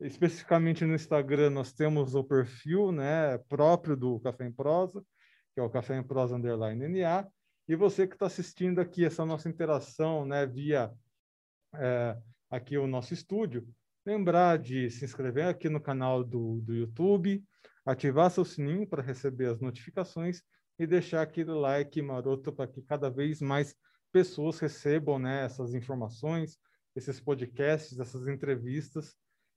Especificamente 0.00 0.84
no 0.84 0.94
Instagram, 0.94 1.50
nós 1.50 1.72
temos 1.72 2.14
o 2.14 2.22
perfil 2.22 2.92
né, 2.92 3.38
próprio 3.48 3.96
do 3.96 4.20
Café 4.20 4.46
em 4.46 4.52
Prosa, 4.52 5.04
que 5.52 5.60
é 5.60 5.62
o 5.62 5.70
Café 5.70 5.96
em 5.96 6.02
Prosa 6.04 6.36
Underline 6.36 6.88
NA. 6.88 7.26
E 7.68 7.74
você 7.74 8.06
que 8.06 8.14
está 8.14 8.26
assistindo 8.26 8.80
aqui 8.80 9.04
essa 9.04 9.26
nossa 9.26 9.48
interação 9.48 10.24
né, 10.24 10.46
via 10.46 10.92
é, 11.74 12.16
aqui 12.48 12.78
o 12.78 12.86
nosso 12.86 13.12
estúdio, 13.12 13.66
lembrar 14.06 14.58
de 14.58 14.88
se 14.90 15.04
inscrever 15.04 15.46
aqui 15.46 15.68
no 15.68 15.80
canal 15.80 16.24
do, 16.24 16.60
do 16.62 16.74
YouTube, 16.74 17.44
ativar 17.84 18.30
seu 18.30 18.44
sininho 18.44 18.86
para 18.86 19.02
receber 19.02 19.46
as 19.46 19.60
notificações 19.60 20.42
e 20.78 20.86
deixar 20.86 21.22
aquele 21.22 21.50
like 21.50 22.00
maroto 22.00 22.52
para 22.52 22.68
que 22.68 22.80
cada 22.82 23.10
vez 23.10 23.40
mais 23.40 23.74
pessoas 24.12 24.58
recebam 24.58 25.18
né, 25.18 25.44
essas 25.44 25.74
informações, 25.74 26.58
esses 26.96 27.20
podcasts, 27.20 27.98
essas 27.98 28.26
entrevistas 28.26 29.14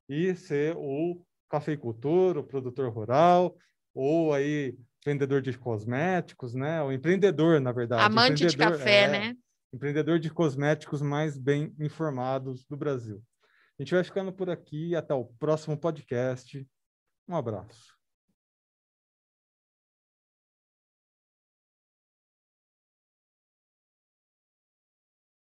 e 0.08 0.36
ser 0.36 0.76
o 0.78 1.24
cafeicultor, 1.50 2.38
o 2.38 2.44
produtor 2.44 2.92
rural, 2.92 3.56
ou 3.94 4.34
aí 4.34 4.78
vendedor 5.06 5.42
de 5.42 5.58
cosméticos, 5.58 6.54
né? 6.54 6.82
O 6.82 6.92
empreendedor, 6.92 7.60
na 7.60 7.72
verdade. 7.72 8.04
Amante 8.04 8.46
de 8.46 8.58
café, 8.58 9.04
é, 9.04 9.08
né? 9.08 9.38
Empreendedor 9.74 10.20
de 10.20 10.30
cosméticos 10.30 11.02
mais 11.02 11.38
bem 11.38 11.74
informados 11.80 12.66
do 12.66 12.78
Brasil. 12.78 13.22
A 13.80 13.84
gente 13.84 13.94
vai 13.94 14.04
ficando 14.04 14.32
por 14.32 14.50
aqui. 14.50 14.96
Até 14.96 15.14
o 15.14 15.26
próximo 15.26 15.78
podcast. 15.78 16.66
Um 17.28 17.36
abraço. 17.36 18.01